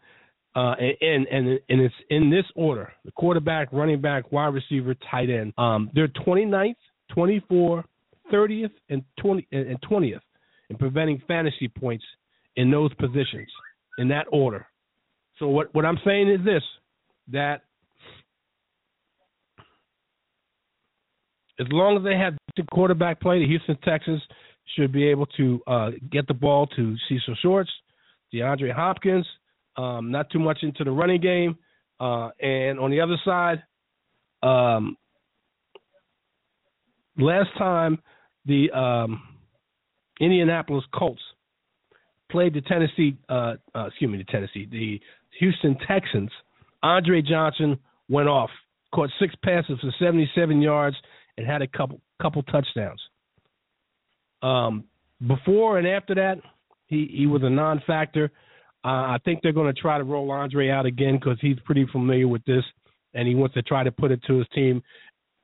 Uh, 0.56 0.74
and, 1.00 1.26
and 1.26 1.48
and 1.68 1.80
it's 1.80 1.94
in 2.10 2.30
this 2.30 2.44
order: 2.54 2.92
the 3.04 3.10
quarterback, 3.10 3.72
running 3.72 4.00
back, 4.00 4.30
wide 4.30 4.54
receiver, 4.54 4.94
tight 5.10 5.28
end. 5.28 5.52
Um, 5.58 5.90
they're 5.94 6.06
29th, 6.06 6.76
24th, 7.16 7.82
30th, 8.32 8.70
and 8.88 9.02
20 9.20 9.48
and 9.50 9.76
20th 9.82 10.20
in 10.70 10.76
preventing 10.76 11.20
fantasy 11.26 11.66
points 11.66 12.04
in 12.56 12.70
those 12.70 12.92
positions 12.94 13.48
in 13.98 14.08
that 14.08 14.26
order. 14.32 14.66
So 15.38 15.48
what 15.48 15.74
what 15.74 15.84
I'm 15.84 15.98
saying 16.04 16.30
is 16.30 16.44
this: 16.44 16.62
that 17.32 17.62
as 21.60 21.66
long 21.70 21.96
as 21.96 22.04
they 22.04 22.16
have 22.16 22.34
the 22.56 22.64
quarterback 22.72 23.20
play, 23.20 23.40
the 23.40 23.46
Houston 23.46 23.76
Texans 23.84 24.22
should 24.76 24.92
be 24.92 25.06
able 25.06 25.26
to 25.26 25.60
uh, 25.66 25.90
get 26.10 26.26
the 26.26 26.34
ball 26.34 26.66
to 26.68 26.96
Cecil 27.08 27.36
Shorts, 27.42 27.70
DeAndre 28.32 28.72
Hopkins, 28.72 29.26
um, 29.76 30.10
not 30.10 30.30
too 30.30 30.38
much 30.38 30.58
into 30.62 30.84
the 30.84 30.90
running 30.90 31.20
game. 31.20 31.56
Uh, 32.00 32.30
and 32.40 32.78
on 32.80 32.90
the 32.90 33.00
other 33.00 33.16
side, 33.24 33.62
um, 34.42 34.96
last 37.16 37.50
time 37.56 37.98
the 38.46 38.70
um, 38.72 39.22
Indianapolis 40.20 40.84
Colts 40.92 41.22
played 42.34 42.52
the 42.52 42.60
Tennessee, 42.62 43.16
uh, 43.28 43.54
uh, 43.76 43.86
excuse 43.86 44.10
me, 44.10 44.18
the 44.18 44.24
Tennessee, 44.24 44.66
the 44.68 45.00
Houston 45.38 45.78
Texans, 45.86 46.30
Andre 46.82 47.22
Johnson 47.22 47.78
went 48.08 48.28
off, 48.28 48.50
caught 48.92 49.08
six 49.20 49.32
passes 49.44 49.78
for 49.80 49.94
77 50.00 50.60
yards, 50.60 50.96
and 51.38 51.46
had 51.46 51.62
a 51.62 51.68
couple 51.68 52.00
couple 52.20 52.42
touchdowns. 52.42 53.00
Um, 54.42 54.82
before 55.28 55.78
and 55.78 55.86
after 55.86 56.16
that, 56.16 56.38
he 56.88 57.08
he 57.16 57.26
was 57.28 57.42
a 57.44 57.50
non-factor. 57.50 58.32
Uh, 58.84 59.14
I 59.14 59.18
think 59.24 59.38
they're 59.40 59.52
going 59.52 59.72
to 59.72 59.80
try 59.80 59.96
to 59.96 60.04
roll 60.04 60.32
Andre 60.32 60.70
out 60.70 60.86
again 60.86 61.14
because 61.14 61.38
he's 61.40 61.56
pretty 61.64 61.86
familiar 61.92 62.26
with 62.26 62.44
this, 62.46 62.64
and 63.14 63.28
he 63.28 63.36
wants 63.36 63.54
to 63.54 63.62
try 63.62 63.84
to 63.84 63.92
put 63.92 64.10
it 64.10 64.20
to 64.26 64.38
his 64.38 64.48
team 64.52 64.82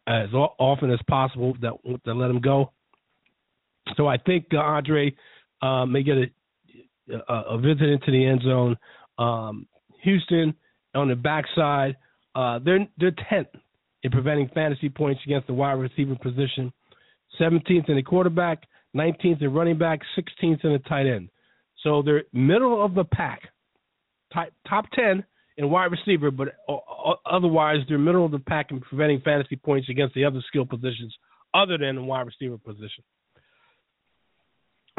as 0.09 0.29
often 0.35 0.91
as 0.91 0.99
possible 1.09 1.57
that 1.63 1.73
to 2.05 2.15
let 2.15 2.31
him 2.31 2.41
go. 2.41 2.73
So 3.97 4.09
I 4.09 4.17
think 4.17 4.47
uh, 4.53 4.59
Andre 4.59 5.15
uh, 5.63 5.87
may 5.87 6.03
get 6.03 6.17
a, 6.17 6.25
a, 7.29 7.33
a, 7.33 7.59
visit 7.59 7.89
into 7.89 8.11
the 8.11 8.25
end 8.25 8.43
zone. 8.43 8.77
Um, 9.19 9.67
Houston 10.03 10.55
on 10.95 11.09
the 11.09 11.15
backside, 11.15 11.97
uh, 12.35 12.59
they're 12.65 12.87
they're 12.99 13.15
tenth 13.29 13.49
in 14.03 14.11
preventing 14.11 14.49
fantasy 14.55 14.89
points 14.89 15.21
against 15.25 15.47
the 15.47 15.55
wide 15.55 15.73
receiver 15.73 16.17
position, 16.17 16.73
17th 17.41 17.89
in 17.89 17.97
the 17.97 18.03
quarterback, 18.03 18.63
19th 18.97 19.43
in 19.43 19.53
running 19.53 19.79
back, 19.79 20.01
16th 20.19 20.65
in 20.65 20.73
the 20.73 20.81
tight 20.89 21.07
end. 21.07 21.29
So 21.83 22.03
they're 22.03 22.25
middle 22.33 22.85
of 22.85 22.95
the 22.95 23.05
pack, 23.05 23.43
top, 24.33 24.85
10 24.95 25.25
in 25.57 25.71
wide 25.71 25.91
receiver, 25.93 26.31
but 26.31 26.49
otherwise 27.27 27.79
they're 27.89 27.99
middle 27.99 28.25
of 28.25 28.31
the 28.31 28.39
pack 28.39 28.71
in 28.71 28.81
preventing 28.81 29.21
fantasy 29.21 29.57
points 29.57 29.89
against 29.89 30.15
the 30.15 30.25
other 30.25 30.43
skill 30.49 30.67
positions 30.67 31.15
other 31.55 31.79
than 31.79 31.97
the 31.97 32.03
wide 32.03 32.27
receiver 32.27 32.59
position. 32.59 33.05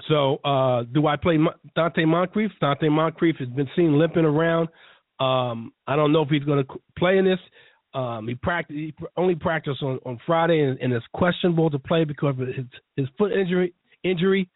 So, 0.08 0.38
uh, 0.44 0.84
do 0.84 1.08
I 1.08 1.16
play 1.16 1.38
Donte 1.78 2.06
Moncrief? 2.08 2.52
Donte 2.62 2.90
Moncrief 2.90 3.36
has 3.38 3.50
been 3.50 3.70
seen 3.76 3.98
limping 3.98 4.26
around. 4.26 4.70
Um, 5.20 5.74
I 5.88 5.96
don't 5.96 6.12
know 6.12 6.24
if 6.24 6.30
he's 6.30 6.44
going 6.44 6.66
to 6.66 6.74
play 6.98 7.18
in 7.18 7.26
this. 7.26 7.40
Um, 7.94 8.28
he 8.28 8.36
practiced 8.36 8.78
he 8.78 8.94
only 9.18 9.36
practiced 9.36 9.84
on, 9.84 10.00
on 10.06 10.18
Friday 10.26 10.62
and, 10.62 10.80
and 10.80 10.94
it's 10.94 11.06
questionable 11.14 11.70
to 11.70 11.78
play 11.78 12.06
because 12.06 12.36
of 12.40 12.48
his 12.48 12.66
his 12.96 13.08
foot 13.18 13.34
injury 13.34 13.74
injury. 14.04 14.50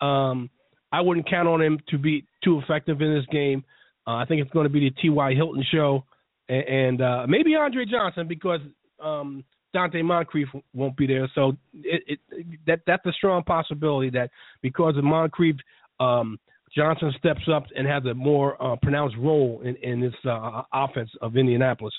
Um, 0.00 0.50
I 0.92 1.00
wouldn't 1.00 1.30
count 1.30 1.46
on 1.46 1.62
him 1.62 1.78
to 1.90 1.98
be 1.98 2.26
too 2.42 2.58
effective 2.58 3.00
in 3.00 3.14
this 3.14 3.26
game. 3.30 3.64
Uh, 4.06 4.16
I 4.16 4.24
think 4.24 4.42
it's 4.42 4.50
going 4.50 4.64
to 4.64 4.70
be 4.70 4.80
the 4.80 4.90
T.Y. 5.02 5.34
Hilton 5.34 5.64
show 5.70 6.04
and, 6.48 6.64
and 6.64 7.02
uh, 7.02 7.26
maybe 7.28 7.54
Andre 7.54 7.84
Johnson 7.84 8.26
because 8.26 8.60
um, 9.00 9.44
Donte 9.74 10.02
Moncrief 10.04 10.48
won't 10.74 10.96
be 10.96 11.06
there. 11.06 11.30
So 11.34 11.56
it, 11.74 12.18
it, 12.30 12.46
that 12.66 12.80
that's 12.86 13.04
a 13.06 13.12
strong 13.12 13.42
possibility 13.42 14.10
that 14.10 14.30
because 14.62 14.96
of 14.96 15.04
Moncrief, 15.04 15.56
um, 16.00 16.38
Johnson 16.74 17.12
steps 17.18 17.42
up 17.52 17.64
and 17.76 17.86
has 17.86 18.04
a 18.04 18.14
more 18.14 18.60
uh, 18.62 18.76
pronounced 18.76 19.16
role 19.18 19.60
in, 19.64 19.76
in 19.76 20.00
this 20.00 20.14
uh, 20.28 20.62
offense 20.72 21.10
of 21.20 21.36
Indianapolis. 21.36 21.94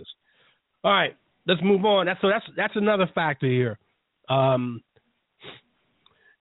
All 0.84 0.92
right, 0.92 1.16
let's 1.48 1.62
move 1.64 1.86
on. 1.86 2.06
That's 2.06 2.22
so 2.22 2.30
that's 2.30 2.46
that's 2.56 2.76
another 2.76 3.10
factor 3.14 3.48
here. 3.48 3.78
Um, 4.30 4.82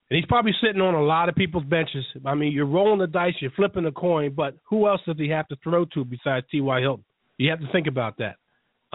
and 0.09 0.17
he's 0.17 0.25
probably 0.25 0.51
sitting 0.61 0.81
on 0.81 0.93
a 0.93 1.01
lot 1.01 1.29
of 1.29 1.35
people's 1.35 1.63
benches. 1.63 2.03
I 2.25 2.35
mean, 2.35 2.51
you're 2.51 2.65
rolling 2.65 2.99
the 2.99 3.07
dice, 3.07 3.33
you're 3.39 3.51
flipping 3.51 3.85
the 3.85 3.93
coin, 3.93 4.33
but 4.35 4.55
who 4.69 4.87
else 4.87 4.99
does 5.05 5.15
he 5.17 5.29
have 5.29 5.47
to 5.47 5.55
throw 5.63 5.85
to 5.85 6.03
besides 6.03 6.45
T.Y. 6.51 6.81
Hilton? 6.81 7.05
You 7.37 7.49
have 7.49 7.61
to 7.61 7.71
think 7.71 7.87
about 7.87 8.17
that. 8.17 8.35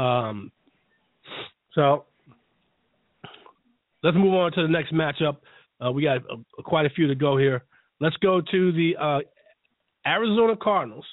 Um, 0.03 0.53
so 1.75 2.05
let's 4.02 4.16
move 4.16 4.35
on 4.35 4.52
to 4.52 4.62
the 4.62 4.68
next 4.68 4.92
matchup. 4.92 5.38
Uh, 5.85 5.92
we 5.92 6.02
got 6.02 6.18
uh, 6.18 6.37
quite 6.64 6.87
a 6.87 6.90
few 6.90 7.06
to 7.09 7.14
go 7.14 7.37
here. 7.37 7.62
Let's 8.00 8.16
go 8.18 8.40
to 8.40 8.72
the 8.72 8.96
uh, 9.00 9.18
Arizona 10.06 10.54
Cardinals 10.56 11.06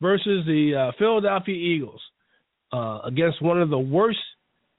versus 0.00 0.44
the 0.46 0.74
uh, 0.74 0.92
Philadelphia 0.98 1.54
Eagles 1.54 2.00
uh, 2.72 3.00
against 3.04 3.40
one 3.42 3.60
of 3.60 3.70
the 3.70 3.78
worst 3.78 4.18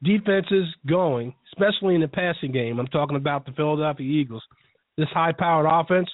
defenses 0.04 0.65
going, 0.86 1.34
especially 1.54 1.95
in 1.95 2.01
the 2.01 2.08
passing 2.08 2.51
game. 2.51 2.80
I'm 2.80 2.88
talking 2.88 3.17
about 3.17 3.45
the 3.45 3.51
Philadelphia 3.54 4.06
Eagles. 4.06 4.43
This 4.97 5.08
high-powered 5.13 5.65
offense, 5.69 6.10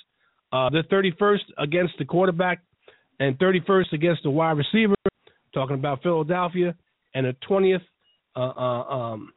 they're 0.52 0.84
31st 0.84 1.40
against 1.58 1.94
the 2.00 2.06
quarterback 2.06 2.62
and 3.20 3.38
31st 3.38 3.94
against 3.94 4.24
the 4.24 4.30
wide 4.30 4.58
receiver. 4.58 4.96
talking 5.54 5.76
about 5.76 6.02
Philadelphia 6.02 6.76
and 7.14 7.26
the 7.26 7.36
20th 7.48 7.82
uh, 8.36 8.40
um, 8.40 9.32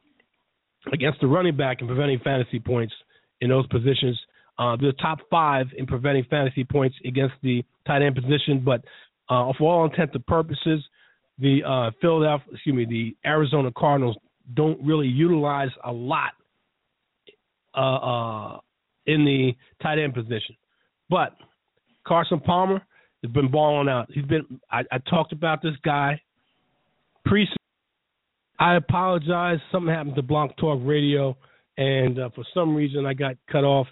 against 0.95 1.21
the 1.21 1.27
running 1.27 1.55
back 1.55 1.77
and 1.79 1.87
preventing 1.87 2.19
fantasy 2.23 2.59
points 2.59 2.93
in 3.41 3.49
those 3.49 3.67
positions. 3.67 4.19
Uh, 4.57 4.75
they're 4.79 4.93
top 4.93 5.19
five 5.29 5.67
in 5.77 5.85
preventing 5.85 6.25
fantasy 6.29 6.63
points 6.63 6.95
against 7.05 7.35
the 7.43 7.63
tight 7.85 8.01
end 8.01 8.15
position, 8.15 8.63
but 8.63 8.81
uh, 9.29 9.51
for 9.57 9.71
all 9.71 9.85
intents 9.85 10.15
and 10.15 10.25
purposes, 10.25 10.83
the 11.37 11.59
uh, 11.67 11.91
Philadelphia, 12.01 12.47
excuse 12.53 12.75
me, 12.75 12.85
the 12.85 13.29
Arizona 13.29 13.69
Cardinals 13.77 14.15
don't 14.53 14.79
really 14.83 15.07
utilize 15.07 15.69
a 15.83 15.91
lot 15.91 16.31
uh, 17.75 17.79
uh, 17.79 18.59
in 19.05 19.25
the 19.25 19.53
tight 19.83 19.99
end 19.99 20.13
position. 20.13 20.55
But 21.09 21.35
Carson 22.07 22.39
Palmer 22.39 22.81
has 23.23 23.31
been 23.31 23.51
balling 23.51 23.89
out. 23.89 24.07
He's 24.11 24.25
been. 24.25 24.61
I, 24.71 24.83
I 24.91 24.99
talked 25.09 25.33
about 25.33 25.61
this 25.61 25.73
guy 25.83 26.21
I 28.59 28.75
apologize. 28.75 29.59
Something 29.71 29.93
happened 29.93 30.15
to 30.15 30.21
Blog 30.21 30.51
Talk 30.57 30.79
Radio, 30.83 31.37
and 31.77 32.19
uh, 32.19 32.29
for 32.35 32.43
some 32.53 32.75
reason 32.75 33.05
I 33.05 33.13
got 33.13 33.35
cut 33.51 33.63
off. 33.63 33.87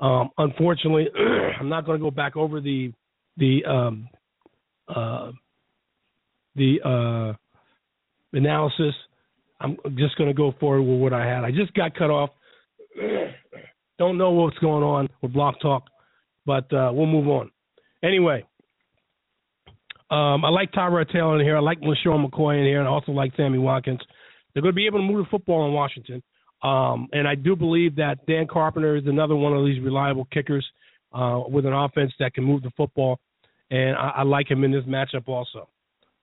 Um, 0.00 0.30
unfortunately, 0.38 1.08
I'm 1.60 1.68
not 1.68 1.86
going 1.86 1.98
to 1.98 2.04
go 2.04 2.10
back 2.10 2.36
over 2.36 2.60
the 2.60 2.92
the 3.36 3.64
um, 3.64 4.08
uh, 4.88 5.32
the 6.56 6.78
uh, 6.84 8.36
analysis. 8.36 8.94
I'm 9.60 9.76
just 9.96 10.16
going 10.16 10.28
to 10.28 10.34
go 10.34 10.54
forward 10.58 10.82
with 10.82 11.00
what 11.00 11.12
I 11.12 11.24
had. 11.24 11.44
I 11.44 11.50
just 11.50 11.72
got 11.74 11.94
cut 11.94 12.10
off. 12.10 12.30
Don't 13.98 14.18
know 14.18 14.32
what's 14.32 14.58
going 14.58 14.82
on 14.82 15.08
with 15.22 15.32
Blog 15.32 15.54
Talk, 15.62 15.84
but 16.44 16.70
uh, 16.72 16.90
we'll 16.92 17.06
move 17.06 17.28
on. 17.28 17.50
Anyway, 18.02 18.44
um, 20.12 20.44
I 20.44 20.50
like 20.50 20.72
Tyrod 20.72 21.10
Taylor 21.10 21.38
in 21.38 21.44
here. 21.44 21.56
I 21.56 21.60
like 21.60 21.80
LeSean 21.80 22.28
McCoy 22.28 22.58
in 22.58 22.64
here, 22.64 22.80
and 22.80 22.88
I 22.88 22.90
also 22.90 23.12
like 23.12 23.32
Sammy 23.34 23.58
Watkins. 23.58 24.00
They're 24.52 24.62
going 24.62 24.72
to 24.74 24.76
be 24.76 24.86
able 24.86 24.98
to 24.98 25.04
move 25.04 25.24
the 25.24 25.30
football 25.30 25.66
in 25.66 25.72
Washington. 25.72 26.22
Um, 26.62 27.08
and 27.12 27.26
I 27.26 27.34
do 27.34 27.56
believe 27.56 27.96
that 27.96 28.24
Dan 28.26 28.46
Carpenter 28.46 28.96
is 28.96 29.06
another 29.06 29.34
one 29.34 29.54
of 29.54 29.64
these 29.64 29.82
reliable 29.82 30.28
kickers 30.30 30.66
uh, 31.12 31.40
with 31.48 31.64
an 31.64 31.72
offense 31.72 32.12
that 32.20 32.34
can 32.34 32.44
move 32.44 32.62
the 32.62 32.70
football. 32.76 33.18
And 33.70 33.96
I, 33.96 34.12
I 34.16 34.22
like 34.22 34.50
him 34.50 34.64
in 34.64 34.70
this 34.70 34.84
matchup 34.84 35.28
also. 35.28 35.68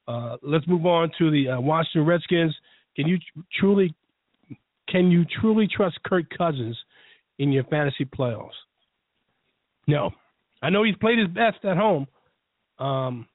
Uh, 0.08 0.38
let's 0.44 0.68
move 0.68 0.86
on 0.86 1.12
to 1.18 1.32
the 1.32 1.50
uh, 1.50 1.60
Washington 1.60 2.06
Redskins. 2.06 2.56
Can 2.96 3.08
you 3.08 3.18
truly 3.60 3.94
can 4.88 5.12
you 5.12 5.24
truly 5.40 5.68
trust 5.68 6.00
Kirk 6.04 6.26
Cousins 6.36 6.78
in 7.38 7.52
your 7.52 7.64
fantasy 7.66 8.06
playoffs? 8.06 8.50
No. 9.88 10.12
I 10.62 10.70
know 10.70 10.84
he's 10.84 10.96
played 10.98 11.20
his 11.20 11.28
best 11.28 11.64
at 11.64 11.78
home. 11.78 12.08
Um, 12.80 13.28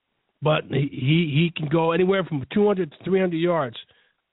but 0.44 0.64
he 0.70 0.88
he 0.90 1.52
can 1.57 1.68
go 1.68 1.92
anywhere 1.92 2.22
from 2.22 2.44
200 2.52 2.92
to 2.92 3.04
300 3.04 3.37
yards, 3.37 3.76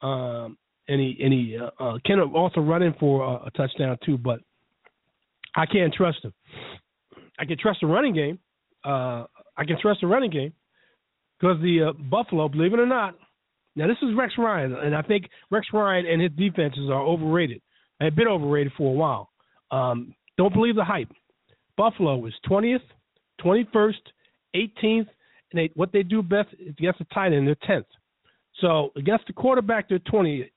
um, 0.02 0.58
and 0.90 1.00
he 1.00 1.18
and 1.24 1.34
he 1.34 1.58
uh, 1.58 1.70
uh, 1.82 1.98
can 2.06 2.20
also 2.20 2.60
run 2.60 2.84
in 2.84 2.94
for 3.00 3.24
a, 3.24 3.48
a 3.48 3.52
touchdown 3.52 3.98
too. 4.06 4.18
But 4.18 4.42
I 5.56 5.66
can't 5.66 5.94
trust 5.94 6.24
him. 6.24 6.34
I 7.40 7.46
can 7.46 7.58
trust 7.58 7.80
the 7.82 7.88
running 7.88 8.14
game. 8.14 8.38
Uh, 8.84 9.26
I 9.58 9.64
can 9.66 9.78
trust 9.82 10.02
the 10.02 10.08
running 10.08 10.32
game 10.32 10.54
because 11.40 11.58
the 11.62 11.90
uh, 11.90 11.94
Buffalo, 11.94 12.50
believe 12.50 12.74
it 12.74 12.80
or 12.80 12.86
not, 12.86 13.16
now 13.76 13.88
this 13.88 13.98
is 14.02 14.10
Rex 14.16 14.34
Ryan, 14.38 14.74
and 14.74 14.94
I 14.94 15.02
think 15.02 15.30
Rex 15.50 15.66
Ryan 15.72 16.06
and 16.06 16.22
his 16.22 16.32
defenses 16.32 16.90
are 16.90 17.02
overrated. 17.02 17.62
They've 18.00 18.16
been 18.16 18.28
overrated 18.28 18.74
for 18.78 18.90
a 18.90 18.98
while. 18.98 19.30
Um, 19.72 20.14
don't 20.38 20.54
believe 20.54 20.76
the 20.76 20.84
hype. 20.84 21.10
Buffalo 21.78 22.26
is 22.26 22.34
20th, 22.50 22.82
21st, 23.44 23.94
18th, 24.56 25.08
and 25.52 25.60
they 25.60 25.72
what 25.76 25.92
they 25.92 26.04
do 26.04 26.22
best 26.22 26.50
is 26.60 26.76
against 26.78 27.00
the 27.00 27.06
tight 27.14 27.34
end, 27.34 27.48
they're 27.48 27.56
tenth. 27.68 27.86
So 28.60 28.92
against 28.96 29.28
the 29.28 29.34
quarterback, 29.34 29.90
they're 29.90 30.00
twentieth. 30.00 30.50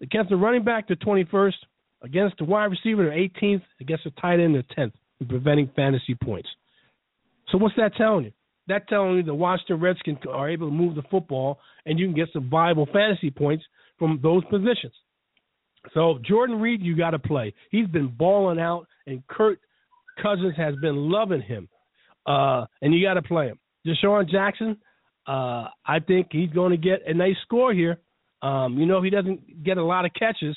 Against 0.00 0.30
the 0.30 0.36
running 0.36 0.64
back, 0.64 0.86
they're 0.86 0.96
twenty 0.96 1.24
first. 1.24 1.56
Against 2.02 2.38
the 2.38 2.44
wide 2.44 2.66
receiver, 2.66 3.04
they're 3.04 3.12
eighteenth. 3.12 3.62
Against 3.80 4.04
the 4.04 4.10
tight 4.20 4.40
end, 4.40 4.54
they're 4.54 4.64
tenth 4.74 4.94
in 5.20 5.26
preventing 5.26 5.70
fantasy 5.74 6.14
points. 6.14 6.48
So 7.50 7.58
what's 7.58 7.76
that 7.76 7.96
telling 7.96 8.26
you? 8.26 8.32
That 8.68 8.86
telling 8.88 9.16
you 9.16 9.22
the 9.22 9.34
Washington 9.34 9.80
Redskins 9.80 10.18
are 10.30 10.50
able 10.50 10.68
to 10.68 10.74
move 10.74 10.94
the 10.94 11.02
football, 11.10 11.58
and 11.86 11.98
you 11.98 12.06
can 12.06 12.14
get 12.14 12.28
some 12.32 12.50
viable 12.50 12.86
fantasy 12.92 13.30
points 13.30 13.64
from 13.98 14.20
those 14.22 14.44
positions. 14.44 14.92
So 15.94 16.18
Jordan 16.22 16.60
Reed, 16.60 16.82
you 16.82 16.96
got 16.96 17.10
to 17.10 17.18
play. 17.18 17.54
He's 17.70 17.86
been 17.86 18.08
balling 18.08 18.60
out, 18.60 18.86
and 19.06 19.26
Kirk 19.26 19.58
Cousins 20.22 20.54
has 20.56 20.74
been 20.82 20.96
loving 21.10 21.40
him, 21.40 21.68
uh, 22.26 22.66
and 22.82 22.92
you 22.92 23.04
got 23.04 23.14
to 23.14 23.22
play 23.22 23.46
him. 23.46 23.58
DeSean 23.88 24.28
Jackson, 24.30 24.76
uh, 25.26 25.68
I 25.86 26.00
think 26.06 26.28
he's 26.30 26.50
going 26.50 26.70
to 26.70 26.76
get 26.76 27.00
a 27.06 27.14
nice 27.14 27.36
score 27.42 27.72
here. 27.72 27.98
Um, 28.42 28.78
you 28.78 28.86
know, 28.86 29.02
he 29.02 29.10
doesn't 29.10 29.64
get 29.64 29.78
a 29.78 29.84
lot 29.84 30.04
of 30.04 30.12
catches, 30.18 30.56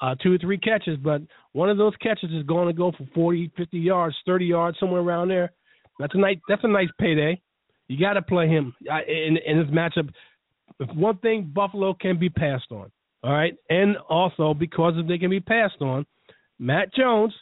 uh, 0.00 0.14
two 0.22 0.34
or 0.34 0.38
three 0.38 0.58
catches, 0.58 0.98
but 0.98 1.22
one 1.52 1.70
of 1.70 1.78
those 1.78 1.94
catches 2.02 2.30
is 2.30 2.42
going 2.44 2.66
to 2.66 2.72
go 2.72 2.92
for 2.92 3.06
40, 3.14 3.52
50 3.56 3.78
yards, 3.78 4.16
30 4.26 4.46
yards, 4.46 4.78
somewhere 4.80 5.00
around 5.00 5.28
there. 5.28 5.52
That's 5.98 6.14
a 6.14 6.18
nice, 6.18 6.38
that's 6.48 6.64
a 6.64 6.68
nice 6.68 6.88
payday. 6.98 7.40
You 7.88 7.98
got 7.98 8.14
to 8.14 8.22
play 8.22 8.48
him 8.48 8.74
in, 9.06 9.38
in 9.46 9.58
this 9.58 9.68
matchup. 9.68 10.10
If 10.80 10.94
one 10.96 11.18
thing, 11.18 11.52
Buffalo 11.54 11.94
can 11.94 12.18
be 12.18 12.28
passed 12.28 12.72
on. 12.72 12.90
All 13.22 13.32
right, 13.32 13.54
and 13.70 13.96
also 14.08 14.52
because 14.52 14.94
if 14.96 15.06
they 15.06 15.16
can 15.16 15.30
be 15.30 15.40
passed 15.40 15.80
on, 15.80 16.04
Matt 16.58 16.94
Jones 16.94 17.32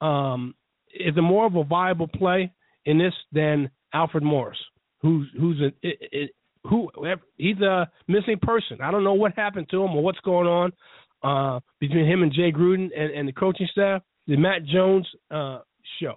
um, 0.00 0.54
is 0.92 1.16
a 1.16 1.22
more 1.22 1.46
of 1.46 1.54
a 1.54 1.62
viable 1.62 2.08
play 2.08 2.52
in 2.86 2.98
this 2.98 3.14
than 3.30 3.70
Alfred 3.96 4.22
Morris, 4.22 4.58
who's 5.00 5.26
who's 5.40 5.58
a 5.62 6.28
who 6.68 6.90
he's 7.38 7.60
a 7.60 7.90
missing 8.08 8.38
person. 8.42 8.78
I 8.82 8.90
don't 8.90 9.04
know 9.04 9.14
what 9.14 9.32
happened 9.34 9.68
to 9.70 9.82
him 9.82 9.96
or 9.96 10.02
what's 10.02 10.20
going 10.20 10.46
on 10.46 10.72
uh, 11.22 11.60
between 11.80 12.06
him 12.06 12.22
and 12.22 12.30
Jay 12.30 12.52
Gruden 12.52 12.90
and, 12.94 13.10
and 13.10 13.26
the 13.26 13.32
coaching 13.32 13.68
staff. 13.72 14.02
The 14.26 14.36
Matt 14.36 14.66
Jones 14.66 15.08
uh, 15.30 15.60
show. 16.00 16.14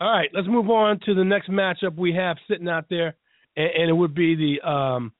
All 0.00 0.10
right, 0.10 0.30
let's 0.32 0.48
move 0.48 0.70
on 0.70 0.98
to 1.04 1.14
the 1.14 1.24
next 1.24 1.50
matchup 1.50 1.96
we 1.96 2.14
have 2.14 2.36
sitting 2.48 2.68
out 2.68 2.86
there, 2.88 3.14
and, 3.56 3.70
and 3.78 3.90
it 3.90 3.92
would 3.92 4.14
be 4.14 4.34
the 4.34 4.68
um, 4.68 5.12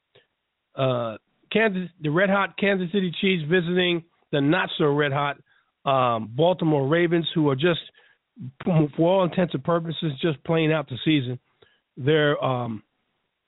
uh, 0.75 1.17
Kansas, 1.53 1.89
the 2.01 2.11
Red 2.11 2.31
Hot 2.31 2.57
Kansas 2.59 2.89
City 2.93 3.13
Chiefs 3.21 3.45
visiting 3.51 4.05
the 4.33 4.41
not 4.41 4.71
so 4.79 4.87
red 4.87 5.13
hot 5.13 5.37
um, 5.85 6.31
Baltimore 6.35 6.89
Ravens, 6.89 7.29
who 7.35 7.51
are 7.51 7.57
just 7.57 7.81
for 8.64 9.09
all 9.09 9.25
intents 9.25 9.55
and 9.55 9.64
purposes, 9.64 10.12
just 10.20 10.42
playing 10.44 10.73
out 10.73 10.88
the 10.88 10.99
season. 11.05 11.38
They're 11.97 12.42
um, 12.42 12.83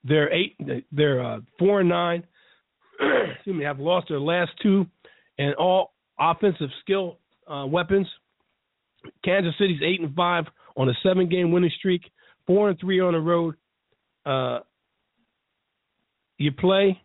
they're 0.05 0.33
eight, 0.33 0.57
they're 0.93 1.25
uh, 1.25 1.41
four 1.59 1.81
and 1.81 1.89
nine. 1.89 2.25
excuse 3.35 3.57
me, 3.57 3.65
have 3.65 3.81
lost 3.81 4.09
their 4.09 4.21
last 4.21 4.53
two, 4.63 4.87
and 5.39 5.55
all 5.57 5.95
offensive 6.19 6.71
skill 6.83 7.19
uh, 7.51 7.67
weapons 7.67 8.07
Kansas 9.25 9.55
City's 9.59 9.81
eight 9.83 10.01
and 10.01 10.15
five 10.15 10.45
on 10.77 10.89
a 10.89 10.93
seven 11.03 11.29
game 11.29 11.53
winning 11.53 11.71
streak, 11.79 12.03
four 12.47 12.71
and 12.71 12.79
three 12.79 13.01
on 13.01 13.13
the 13.13 13.21
road. 13.21 13.55
Uh, 14.25 14.61
you 16.39 16.53
play 16.53 17.01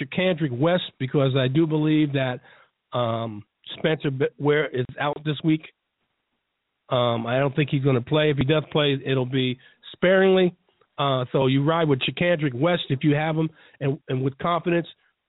Charcandrick 0.00 0.56
West 0.56 0.84
because 0.98 1.36
I 1.36 1.48
do 1.48 1.66
believe 1.66 2.12
that 2.14 2.40
um, 2.92 3.44
Spencer 3.78 4.10
Ware 4.38 4.68
is 4.68 4.86
out 5.00 5.22
this 5.24 5.36
week. 5.44 5.62
Um, 6.92 7.26
I 7.26 7.38
don't 7.38 7.56
think 7.56 7.70
he's 7.70 7.82
going 7.82 7.96
to 7.96 8.02
play. 8.02 8.30
If 8.30 8.36
he 8.36 8.44
does 8.44 8.64
play, 8.70 8.98
it'll 9.04 9.26
be 9.26 9.58
sparingly. 9.92 10.54
Uh, 10.98 11.24
so 11.32 11.46
you 11.46 11.64
ride 11.64 11.88
with 11.88 12.00
Charcandrick 12.00 12.54
West 12.54 12.82
if 12.90 13.02
you 13.02 13.14
have 13.14 13.34
him, 13.34 13.48
and, 13.80 13.98
and 14.08 14.22
with 14.22 14.36
confidence. 14.38 14.86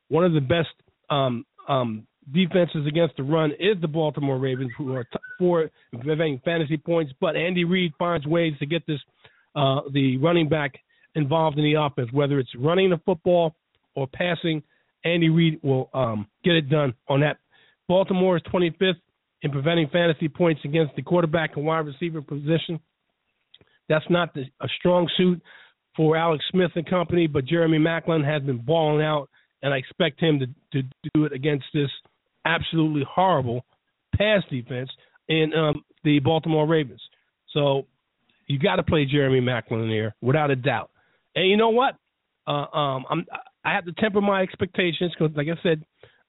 One 0.09 0.25
of 0.25 0.33
the 0.33 0.41
best 0.41 0.67
um, 1.09 1.45
um, 1.69 2.05
defenses 2.33 2.85
against 2.85 3.15
the 3.15 3.23
run 3.23 3.51
is 3.51 3.79
the 3.81 3.87
Baltimore 3.87 4.37
Ravens, 4.37 4.71
who 4.77 4.93
are 4.93 5.05
t- 5.05 5.19
for 5.39 5.69
fantasy 6.43 6.77
points. 6.77 7.13
But 7.21 7.37
Andy 7.37 7.63
Reid 7.63 7.93
finds 7.97 8.27
ways 8.27 8.53
to 8.59 8.65
get 8.65 8.85
this 8.85 8.99
uh, 9.55 9.81
the 9.93 10.17
running 10.17 10.49
back 10.49 10.73
involved 11.15 11.57
in 11.57 11.63
the 11.63 11.79
offense, 11.79 12.09
whether 12.11 12.39
it's 12.39 12.49
running 12.57 12.89
the 12.89 12.99
football 13.05 13.55
or 13.95 14.07
passing. 14.07 14.61
Andy 15.05 15.29
Reid 15.29 15.59
will 15.63 15.89
um, 15.93 16.27
get 16.43 16.55
it 16.55 16.69
done 16.69 16.93
on 17.07 17.21
that. 17.21 17.37
Baltimore 17.87 18.37
is 18.37 18.43
25th 18.53 18.93
in 19.43 19.51
preventing 19.51 19.89
fantasy 19.89 20.29
points 20.29 20.61
against 20.63 20.95
the 20.95 21.01
quarterback 21.01 21.55
and 21.55 21.65
wide 21.65 21.85
receiver 21.85 22.21
position. 22.21 22.79
That's 23.89 24.05
not 24.09 24.33
the, 24.33 24.43
a 24.61 24.67
strong 24.79 25.09
suit 25.17 25.41
for 25.95 26.17
Alex 26.17 26.43
Smith 26.49 26.71
and 26.75 26.89
company, 26.89 27.27
but 27.27 27.45
Jeremy 27.45 27.77
Maclin 27.77 28.25
has 28.25 28.41
been 28.41 28.57
balling 28.57 29.03
out, 29.05 29.29
and 29.61 29.73
I 29.73 29.77
expect 29.77 30.19
him 30.19 30.39
to, 30.39 30.47
to 30.81 30.87
do 31.13 31.25
it 31.25 31.33
against 31.33 31.65
this 31.73 31.89
absolutely 32.45 33.05
horrible 33.07 33.65
pass 34.15 34.41
defense 34.49 34.89
in 35.27 35.51
um, 35.53 35.83
the 36.03 36.19
Baltimore 36.19 36.67
Ravens. 36.67 37.01
So 37.53 37.85
you 38.47 38.59
got 38.59 38.77
to 38.77 38.83
play 38.83 39.05
Jeremy 39.05 39.41
Maclin 39.41 39.89
here 39.89 40.15
without 40.21 40.51
a 40.51 40.55
doubt. 40.55 40.89
And 41.35 41.49
you 41.49 41.57
know 41.57 41.69
what? 41.69 41.95
Uh, 42.47 42.65
um, 42.75 43.05
I'm, 43.09 43.25
I 43.63 43.73
have 43.73 43.85
to 43.85 43.93
temper 43.93 44.21
my 44.21 44.41
expectations 44.41 45.11
because, 45.17 45.35
like 45.35 45.47
I 45.47 45.61
said, 45.61 45.83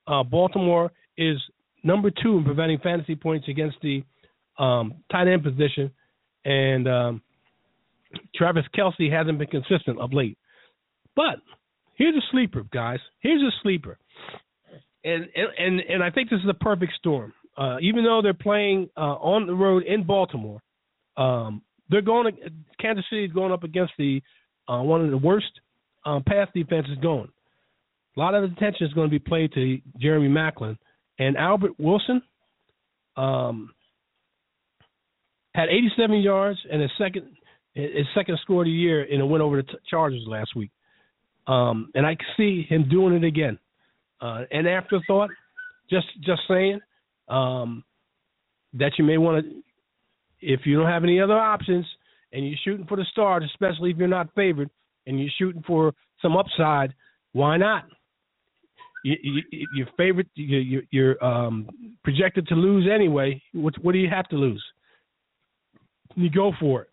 uh, 0.07 0.23
Baltimore 0.23 0.93
is 1.17 1.39
number 1.85 2.11
two 2.11 2.39
in 2.39 2.45
preventing 2.45 2.79
fantasy 2.79 3.15
points 3.15 3.47
against 3.49 3.77
the 3.83 4.03
um, 4.59 4.95
tight 5.13 5.29
end 5.29 5.45
position, 5.45 5.93
and 6.45 6.89
um, 6.89 7.23
Travis 8.35 8.65
Kelce 8.77 9.13
hasn't 9.13 9.39
been 9.39 9.49
consistent 9.49 10.01
of 10.01 10.13
late. 10.13 10.39
But 11.15 11.37
here's 11.95 12.17
a 12.17 12.27
sleeper, 12.33 12.65
guys. 12.73 12.99
Here's 13.21 13.43
a 13.43 13.53
sleeper, 13.63 13.99
and 15.05 15.29
and 15.59 15.81
and 15.81 16.03
I 16.03 16.11
think 16.11 16.31
this 16.31 16.41
is 16.41 16.49
a 16.49 16.55
perfect 16.55 16.95
storm. 16.99 17.33
Uh, 17.57 17.77
even 17.81 18.03
though 18.03 18.21
they're 18.21 18.35
playing 18.35 18.89
uh, 18.97 19.15
on 19.15 19.47
the 19.47 19.55
road 19.55 19.85
in 19.85 20.05
Baltimore, 20.05 20.61
um, 21.17 21.63
they're 21.91 22.03
going. 22.03 22.35
To, 22.35 22.51
Kansas 22.81 23.05
City 23.09 23.25
is 23.25 23.33
going 23.33 23.53
up 23.53 23.63
against 23.63 23.93
the 23.99 24.21
uh, 24.69 24.83
one 24.83 25.05
of 25.05 25.11
the 25.11 25.19
worst 25.19 25.61
um, 26.05 26.23
pass 26.27 26.49
defenses 26.55 26.97
going. 27.03 27.29
A 28.17 28.21
lot 28.21 28.35
of 28.35 28.45
attention 28.45 28.87
is 28.87 28.93
going 28.93 29.09
to 29.09 29.11
be 29.11 29.19
played 29.19 29.53
to 29.53 29.79
Jeremy 29.99 30.29
Maclin 30.29 30.79
and 31.19 31.37
Albert 31.37 31.73
Wilson. 31.79 32.23
Um, 33.17 33.73
had 35.55 35.69
87 35.69 36.21
yards 36.21 36.59
and 36.71 36.83
his 36.83 36.91
second 36.99 37.29
his 37.75 38.07
second 38.15 38.39
score 38.43 38.63
of 38.63 38.67
the 38.67 38.71
year 38.71 39.03
in 39.03 39.21
a 39.21 39.27
win 39.27 39.41
over 39.41 39.61
the 39.61 39.69
Chargers 39.91 40.23
last 40.27 40.55
week. 40.55 40.71
Um, 41.49 41.91
and 41.95 42.07
I 42.07 42.17
see 42.37 42.65
him 42.69 42.89
doing 42.89 43.15
it 43.15 43.25
again. 43.25 43.59
Uh, 44.21 44.43
an 44.53 44.67
afterthought, 44.67 45.31
just 45.91 46.07
just 46.25 46.43
saying 46.49 46.81
um, 47.29 47.85
that 48.75 48.93
you 48.97 49.05
may 49.05 49.19
want 49.19 49.45
to, 49.45 49.63
if 50.41 50.61
you 50.65 50.77
don't 50.77 50.91
have 50.91 51.05
any 51.05 51.21
other 51.21 51.39
options 51.39 51.85
and 52.33 52.47
you're 52.47 52.59
shooting 52.65 52.87
for 52.87 52.97
the 52.97 53.05
stars, 53.11 53.45
especially 53.45 53.91
if 53.91 53.97
you're 53.97 54.09
not 54.09 54.29
favored 54.35 54.71
and 55.07 55.19
you're 55.21 55.31
shooting 55.39 55.63
for 55.67 55.93
some 56.23 56.37
upside, 56.37 56.95
why 57.33 57.57
not? 57.57 57.85
You, 59.05 59.17
you, 59.23 59.67
your 59.75 59.87
favorite, 59.99 60.29
you, 60.35 60.83
you're 60.91 61.23
um, 61.23 61.69
projected 62.03 62.49
to 62.49 62.55
lose 62.55 62.89
anyway. 62.93 63.41
What, 63.53 63.75
what 63.85 63.93
do 63.93 63.99
you 63.99 64.09
have 64.09 64.27
to 64.31 64.37
lose? 64.37 64.65
You 66.17 66.31
go 66.31 66.53
for 66.59 66.83
it. 66.83 66.89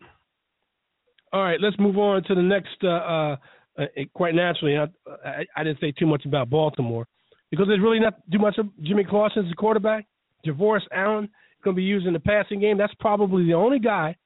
All 1.31 1.41
right, 1.41 1.59
let's 1.61 1.79
move 1.79 1.97
on 1.97 2.23
to 2.23 2.35
the 2.35 2.41
next. 2.41 2.75
Uh, 2.83 2.87
uh, 2.87 3.35
uh, 3.79 3.85
quite 4.13 4.35
naturally, 4.35 4.77
I, 4.77 4.87
I, 5.25 5.45
I, 5.55 5.63
didn't 5.63 5.79
say 5.79 5.93
too 5.93 6.05
much 6.05 6.25
about 6.25 6.49
Baltimore 6.49 7.07
because 7.49 7.67
there's 7.67 7.79
really 7.79 8.01
not 8.01 8.15
too 8.29 8.39
much 8.39 8.57
of 8.57 8.67
Jimmy 8.83 9.05
Clausen's 9.05 9.47
the 9.47 9.55
quarterback. 9.55 10.05
Javorius 10.45 10.81
Allen 10.91 11.23
is 11.23 11.29
going 11.63 11.75
to 11.75 11.79
be 11.79 11.83
used 11.83 12.05
in 12.05 12.11
the 12.11 12.19
passing 12.19 12.59
game. 12.59 12.77
That's 12.77 12.93
probably 12.99 13.45
the 13.45 13.53
only 13.53 13.79
guy, 13.79 14.17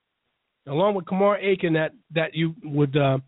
along 0.66 0.96
with 0.96 1.06
Kamar 1.06 1.38
Aiken, 1.38 1.74
that 1.74 1.92
that 2.16 2.34
you 2.34 2.56
would 2.64 2.98
uh, 2.98 3.20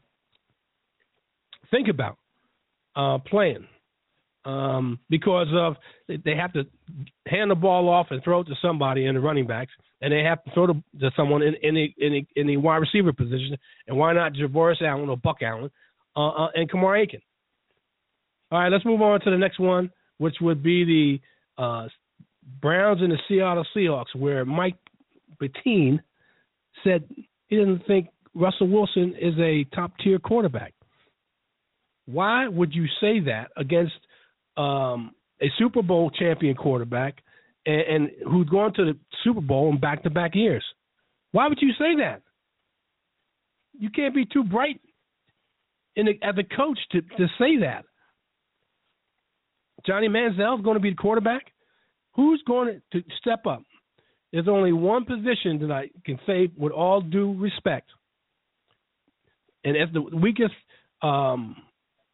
think 1.69 1.87
about 1.87 2.17
uh, 2.95 3.19
playing 3.19 3.67
um, 4.47 4.99
because 5.09 5.47
of 5.53 5.75
they 6.07 6.35
have 6.35 6.53
to 6.53 6.63
hand 7.27 7.51
the 7.51 7.55
ball 7.55 7.89
off 7.89 8.07
and 8.11 8.23
throw 8.23 8.41
it 8.41 8.45
to 8.45 8.55
somebody 8.61 9.05
in 9.05 9.15
the 9.15 9.21
running 9.21 9.45
backs 9.45 9.71
and 10.01 10.13
they 10.13 10.23
have 10.23 10.43
to 10.43 10.51
throw 10.51 10.67
to, 10.67 10.73
to 10.99 11.11
someone 11.15 11.41
in 11.41 11.55
in 11.61 11.75
the, 11.75 11.93
in 11.97 12.13
the 12.13 12.41
in 12.41 12.47
the 12.47 12.57
wide 12.57 12.77
receiver 12.77 13.13
position. 13.13 13.57
And 13.87 13.97
why 13.97 14.13
not 14.13 14.33
Javorius 14.33 14.81
Allen 14.81 15.09
or 15.09 15.17
Buck 15.17 15.37
Allen 15.41 15.69
uh, 16.15 16.29
uh, 16.29 16.47
and 16.55 16.69
Kamar 16.69 16.97
Aiken? 16.97 17.21
All 18.51 18.59
right, 18.59 18.71
let's 18.71 18.85
move 18.85 19.01
on 19.01 19.19
to 19.21 19.31
the 19.31 19.37
next 19.37 19.59
one, 19.59 19.91
which 20.19 20.35
would 20.39 20.63
be 20.63 21.19
the 21.57 21.61
uh, 21.61 21.87
Browns 22.61 23.01
and 23.01 23.11
the 23.11 23.17
Seattle 23.27 23.65
Seahawks, 23.75 24.15
where 24.15 24.45
Mike 24.45 24.77
Pettine 25.41 25.99
said 26.83 27.03
he 27.47 27.57
doesn't 27.57 27.85
think 27.85 28.07
Russell 28.33 28.69
Wilson 28.69 29.15
is 29.19 29.33
a 29.39 29.65
top 29.75 29.91
tier 30.01 30.19
quarterback. 30.19 30.73
Why 32.05 32.47
would 32.47 32.73
you 32.73 32.85
say 33.01 33.19
that 33.21 33.49
against 33.57 33.93
um, 34.57 35.11
a 35.41 35.51
Super 35.57 35.81
Bowl 35.81 36.09
champion 36.09 36.55
quarterback 36.55 37.23
and, 37.65 37.81
and 37.81 38.09
who's 38.29 38.49
gone 38.49 38.73
to 38.73 38.85
the 38.85 38.97
Super 39.23 39.41
Bowl 39.41 39.69
in 39.69 39.79
back 39.79 40.03
to 40.03 40.09
back 40.09 40.35
years. 40.35 40.63
Why 41.31 41.47
would 41.47 41.59
you 41.61 41.71
say 41.73 41.95
that? 41.99 42.21
You 43.77 43.89
can't 43.89 44.15
be 44.15 44.25
too 44.25 44.43
bright 44.43 44.81
in 45.95 46.07
as 46.07 46.35
a 46.37 46.55
coach 46.55 46.79
to, 46.91 47.01
to 47.01 47.27
say 47.37 47.57
that. 47.61 47.85
Johnny 49.85 50.07
Manziel 50.07 50.57
is 50.57 50.63
going 50.63 50.75
to 50.75 50.81
be 50.81 50.89
the 50.89 50.95
quarterback. 50.95 51.43
Who's 52.15 52.41
going 52.47 52.81
to 52.91 53.03
step 53.19 53.45
up? 53.45 53.61
There's 54.33 54.47
only 54.47 54.73
one 54.73 55.05
position 55.05 55.59
that 55.59 55.71
I 55.71 55.89
can 56.05 56.19
say 56.25 56.49
with 56.57 56.71
all 56.71 57.01
due 57.01 57.33
respect, 57.39 57.89
and 59.63 59.77
as 59.77 59.87
the 59.93 60.01
weakest 60.01 60.53
um, 61.01 61.55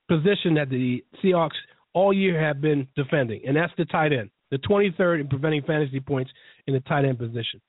position 0.08 0.56
that 0.56 0.70
the 0.70 1.04
Seahawks 1.24 1.52
all 1.94 2.14
year 2.14 2.40
have 2.40 2.62
been 2.62 2.88
defending, 2.96 3.42
and 3.46 3.56
that's 3.56 3.74
the 3.78 3.86
tight 3.86 4.14
end 4.14 4.30
the 4.54 4.60
23rd 4.60 5.22
in 5.22 5.28
preventing 5.28 5.64
fantasy 5.64 6.00
points 6.00 6.30
in 6.68 6.76
the 6.76 6.80
tight 6.82 7.06
end 7.06 7.18
position. 7.18 7.60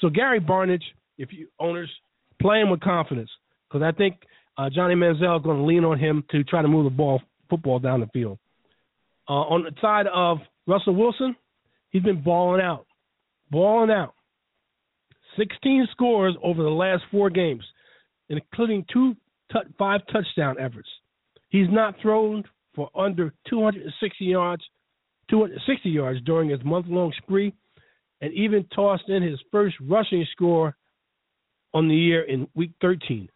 So 0.00 0.08
Gary 0.08 0.40
Barnidge, 0.40 0.82
if 1.16 1.32
you 1.32 1.46
owners, 1.60 1.88
play 2.42 2.60
him 2.60 2.70
with 2.70 2.80
confidence 2.80 3.30
because 3.68 3.84
I 3.84 3.96
think 3.96 4.16
uh, 4.58 4.68
Johnny 4.68 4.96
Manziel 4.96 5.38
is 5.38 5.44
going 5.44 5.58
to 5.58 5.64
lean 5.64 5.84
on 5.84 5.96
him 5.96 6.24
to 6.32 6.42
try 6.42 6.60
to 6.60 6.66
move 6.66 6.84
the 6.84 6.90
ball 6.90 7.22
football 7.48 7.78
down 7.78 8.00
the 8.00 8.08
field. 8.08 8.38
Uh, 9.28 9.32
on 9.32 9.62
the 9.62 9.70
side 9.80 10.06
of 10.12 10.38
Russell 10.66 10.96
Wilson, 10.96 11.36
he's 11.90 12.02
been 12.02 12.20
balling 12.20 12.60
out, 12.60 12.86
balling 13.52 13.92
out. 13.92 14.14
16 15.38 15.86
scores 15.92 16.34
over 16.42 16.64
the 16.64 16.68
last 16.68 17.04
four 17.12 17.30
games, 17.30 17.64
including 18.28 18.84
two 18.92 19.14
t- 19.52 19.58
five 19.78 20.00
touchdown 20.12 20.56
efforts. 20.58 20.88
He's 21.50 21.68
not 21.70 21.94
thrown 22.02 22.42
for 22.74 22.90
under 22.94 23.32
260 23.48 24.24
yards 24.24 24.64
260 25.30 25.90
yards 25.90 26.20
during 26.22 26.48
his 26.48 26.62
month 26.64 26.86
long 26.88 27.12
spree, 27.18 27.52
and 28.20 28.32
even 28.32 28.64
tossed 28.74 29.08
in 29.08 29.22
his 29.22 29.38
first 29.50 29.76
rushing 29.80 30.26
score 30.32 30.76
on 31.72 31.88
the 31.88 31.94
year 31.94 32.22
in 32.22 32.46
week 32.54 32.72
13. 32.80 33.28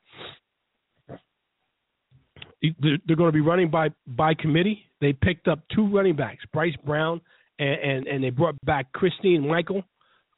They're 2.61 3.17
going 3.17 3.29
to 3.29 3.33
be 3.33 3.41
running 3.41 3.71
by 3.71 3.91
by 4.07 4.35
committee. 4.35 4.83
They 5.01 5.13
picked 5.13 5.47
up 5.47 5.61
two 5.73 5.89
running 5.89 6.17
backs, 6.17 6.45
Bryce 6.53 6.75
Brown, 6.85 7.21
and 7.59 7.81
and, 7.81 8.07
and 8.09 8.25
they 8.25 8.31
brought 8.31 8.57
back 8.65 8.93
Christine 8.93 9.47
Michael. 9.47 9.85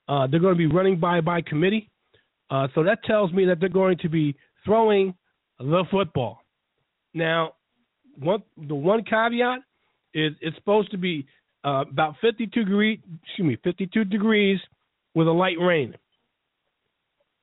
Uh, 0.06 0.26
they're 0.26 0.40
going 0.40 0.54
to 0.54 0.58
be 0.58 0.66
running 0.66 1.00
by 1.00 1.22
by 1.22 1.40
committee. 1.40 1.88
Uh, 2.50 2.68
so 2.74 2.82
that 2.82 3.02
tells 3.04 3.32
me 3.32 3.46
that 3.46 3.58
they're 3.58 3.70
going 3.70 3.96
to 3.98 4.08
be 4.10 4.36
throwing 4.66 5.14
the 5.58 5.84
football. 5.90 6.40
Now, 7.14 7.54
one 8.20 8.42
the 8.56 8.74
one 8.74 9.04
caveat 9.04 9.60
is 10.14 10.32
it's 10.40 10.56
supposed 10.56 10.90
to 10.90 10.98
be 10.98 11.26
uh, 11.64 11.84
about 11.90 12.14
52 12.20 12.64
degree, 12.64 13.00
excuse 13.24 13.46
me, 13.46 13.58
52 13.62 14.04
degrees 14.04 14.58
with 15.14 15.26
a 15.28 15.32
light 15.32 15.58
rain. 15.60 15.94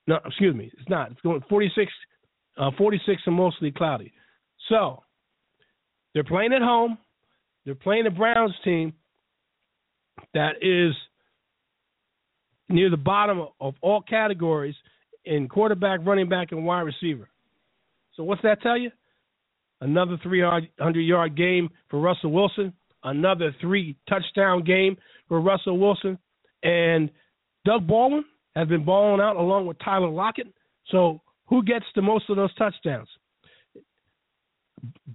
No, 0.08 0.20
excuse 0.26 0.56
me, 0.56 0.72
it's 0.78 0.90
not. 0.90 1.12
It's 1.12 1.22
going 1.22 1.44
46, 1.50 1.92
uh, 2.58 2.72
46 2.78 3.22
and 3.26 3.36
mostly 3.36 3.72
cloudy. 3.72 4.14
So 4.70 5.04
they're 6.14 6.24
playing 6.24 6.54
at 6.54 6.62
home. 6.62 6.98
They're 7.66 7.76
playing 7.76 8.06
the 8.06 8.10
Browns 8.10 8.54
team 8.64 8.94
that 10.34 10.56
is 10.62 10.96
near 12.70 12.90
the 12.90 12.98
bottom 12.98 13.48
of 13.60 13.76
all 13.82 14.02
categories 14.02 14.76
in 15.26 15.48
quarterback, 15.48 16.00
running 16.04 16.30
back, 16.30 16.52
and 16.52 16.66
wide 16.66 16.82
receiver. 16.82 17.30
So 18.16 18.24
what's 18.24 18.42
that 18.44 18.62
tell 18.62 18.78
you? 18.78 18.92
Another 19.82 20.18
300 20.24 21.00
yard 21.00 21.38
game 21.38 21.70
for 21.90 22.00
Russell 22.00 22.32
Wilson. 22.32 22.74
Another 23.04 23.56
three 23.62 23.96
touchdown 24.10 24.64
game 24.64 24.98
for 25.28 25.40
Russell 25.40 25.78
Wilson. 25.78 26.18
And 26.64 27.10
Doug 27.64 27.86
Baldwin 27.88 28.26
has 28.56 28.68
been 28.68 28.84
balling 28.84 29.22
out 29.22 29.36
along 29.36 29.68
with 29.68 29.78
Tyler 29.80 30.10
Lockett. 30.10 30.48
So 30.90 31.22
who 31.46 31.64
gets 31.64 31.86
the 31.96 32.02
most 32.02 32.30
of 32.30 32.36
those 32.36 32.54
touchdowns? 32.56 33.08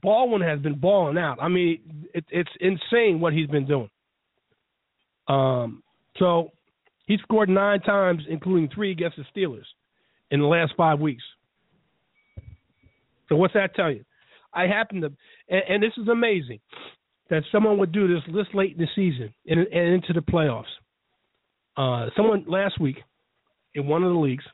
Baldwin 0.02 0.42
has 0.42 0.60
been 0.60 0.78
balling 0.78 1.18
out. 1.18 1.38
I 1.40 1.48
mean, 1.48 2.08
it, 2.14 2.24
it's 2.30 2.50
insane 2.60 3.20
what 3.20 3.32
he's 3.32 3.48
been 3.48 3.66
doing. 3.66 3.90
Um, 5.28 5.82
so 6.18 6.50
he 7.06 7.16
scored 7.22 7.48
nine 7.48 7.80
times, 7.80 8.22
including 8.28 8.68
three 8.74 8.90
against 8.90 9.16
the 9.16 9.24
Steelers 9.34 9.66
in 10.30 10.40
the 10.40 10.46
last 10.46 10.72
five 10.76 10.98
weeks. 10.98 11.22
So 13.28 13.36
what's 13.36 13.54
that 13.54 13.74
tell 13.74 13.90
you? 13.90 14.04
I 14.54 14.66
happen 14.66 15.00
to, 15.00 15.12
and, 15.48 15.62
and 15.68 15.82
this 15.82 15.92
is 15.96 16.08
amazing 16.08 16.60
that 17.30 17.42
someone 17.50 17.78
would 17.78 17.92
do 17.92 18.08
this 18.08 18.22
this 18.34 18.46
late 18.54 18.76
in 18.76 18.78
the 18.78 18.88
season 18.94 19.32
and, 19.46 19.60
and 19.60 19.94
into 19.94 20.12
the 20.12 20.20
playoffs. 20.20 20.64
Uh, 21.76 22.10
someone 22.16 22.44
last 22.46 22.80
week 22.80 22.96
in 23.74 23.86
one 23.86 24.02
of 24.02 24.12
the 24.12 24.18
leagues 24.18 24.44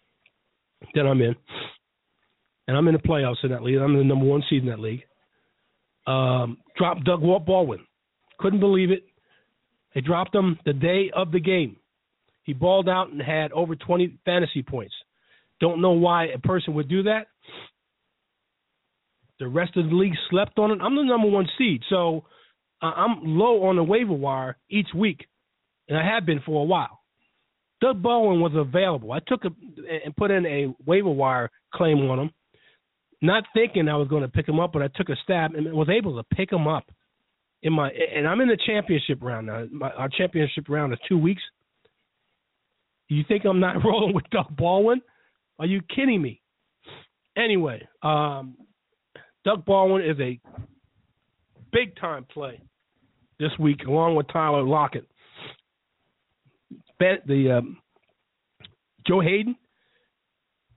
that 0.94 1.06
I'm 1.06 1.20
in, 1.20 1.34
and 2.68 2.76
I'm 2.76 2.86
in 2.86 2.94
the 2.94 3.00
playoffs 3.00 3.42
in 3.42 3.50
that 3.50 3.62
league. 3.62 3.78
I'm 3.78 3.92
in 3.92 3.98
the 3.98 4.04
number 4.04 4.26
one 4.26 4.42
seed 4.48 4.62
in 4.62 4.68
that 4.68 4.78
league. 4.78 5.02
Um, 6.06 6.58
dropped 6.76 7.04
Doug 7.04 7.20
Baldwin. 7.20 7.80
Couldn't 8.38 8.60
believe 8.60 8.90
it. 8.90 9.04
They 9.94 10.00
dropped 10.00 10.34
him 10.34 10.58
the 10.64 10.72
day 10.72 11.10
of 11.14 11.32
the 11.32 11.40
game. 11.40 11.76
He 12.44 12.52
balled 12.52 12.88
out 12.88 13.10
and 13.10 13.20
had 13.20 13.52
over 13.52 13.74
20 13.74 14.18
fantasy 14.24 14.62
points. 14.62 14.94
Don't 15.60 15.82
know 15.82 15.92
why 15.92 16.26
a 16.26 16.38
person 16.38 16.74
would 16.74 16.88
do 16.88 17.02
that. 17.02 17.26
The 19.38 19.48
rest 19.48 19.76
of 19.76 19.88
the 19.88 19.94
league 19.94 20.14
slept 20.30 20.58
on 20.58 20.70
it. 20.70 20.78
I'm 20.82 20.96
the 20.96 21.02
number 21.02 21.28
one 21.28 21.48
seed, 21.56 21.82
so 21.88 22.24
I'm 22.82 23.20
low 23.24 23.64
on 23.64 23.76
the 23.76 23.84
waiver 23.84 24.12
wire 24.12 24.56
each 24.68 24.88
week, 24.94 25.26
and 25.88 25.98
I 25.98 26.04
have 26.04 26.26
been 26.26 26.40
for 26.44 26.62
a 26.62 26.64
while. 26.64 27.00
Doug 27.80 28.02
Baldwin 28.02 28.40
was 28.40 28.52
available. 28.54 29.12
I 29.12 29.20
took 29.26 29.44
a 29.44 29.50
and 30.04 30.16
put 30.16 30.30
in 30.30 30.44
a 30.46 30.74
waiver 30.84 31.10
wire 31.10 31.50
claim 31.72 31.98
on 32.10 32.18
him, 32.18 32.30
not 33.22 33.44
thinking 33.54 33.88
I 33.88 33.96
was 33.96 34.08
going 34.08 34.22
to 34.22 34.28
pick 34.28 34.48
him 34.48 34.58
up, 34.58 34.72
but 34.72 34.82
I 34.82 34.88
took 34.94 35.08
a 35.08 35.16
stab 35.22 35.54
and 35.54 35.72
was 35.72 35.88
able 35.88 36.16
to 36.16 36.36
pick 36.36 36.52
him 36.52 36.66
up 36.66 36.90
in 37.62 37.72
my. 37.72 37.90
And 37.90 38.26
I'm 38.26 38.40
in 38.40 38.48
the 38.48 38.58
championship 38.66 39.18
round 39.22 39.46
now. 39.46 39.66
My, 39.70 39.90
our 39.90 40.08
championship 40.08 40.68
round 40.68 40.92
is 40.92 40.98
two 41.08 41.18
weeks. 41.18 41.42
You 43.08 43.24
think 43.26 43.44
I'm 43.44 43.60
not 43.60 43.76
rolling 43.84 44.14
with 44.14 44.24
Doug 44.30 44.56
Baldwin? 44.56 45.00
Are 45.58 45.66
you 45.66 45.80
kidding 45.94 46.20
me? 46.20 46.40
Anyway, 47.36 47.86
um, 48.02 48.56
Doug 49.48 49.64
Baldwin 49.64 50.02
is 50.02 50.20
a 50.20 50.38
big 51.72 51.96
time 51.98 52.26
play 52.30 52.60
this 53.40 53.48
week, 53.58 53.80
along 53.88 54.14
with 54.14 54.26
Tyler 54.30 54.62
Lockett. 54.62 55.08
The 57.00 57.56
um, 57.56 57.78
Joe 59.06 59.20
Haden 59.22 59.56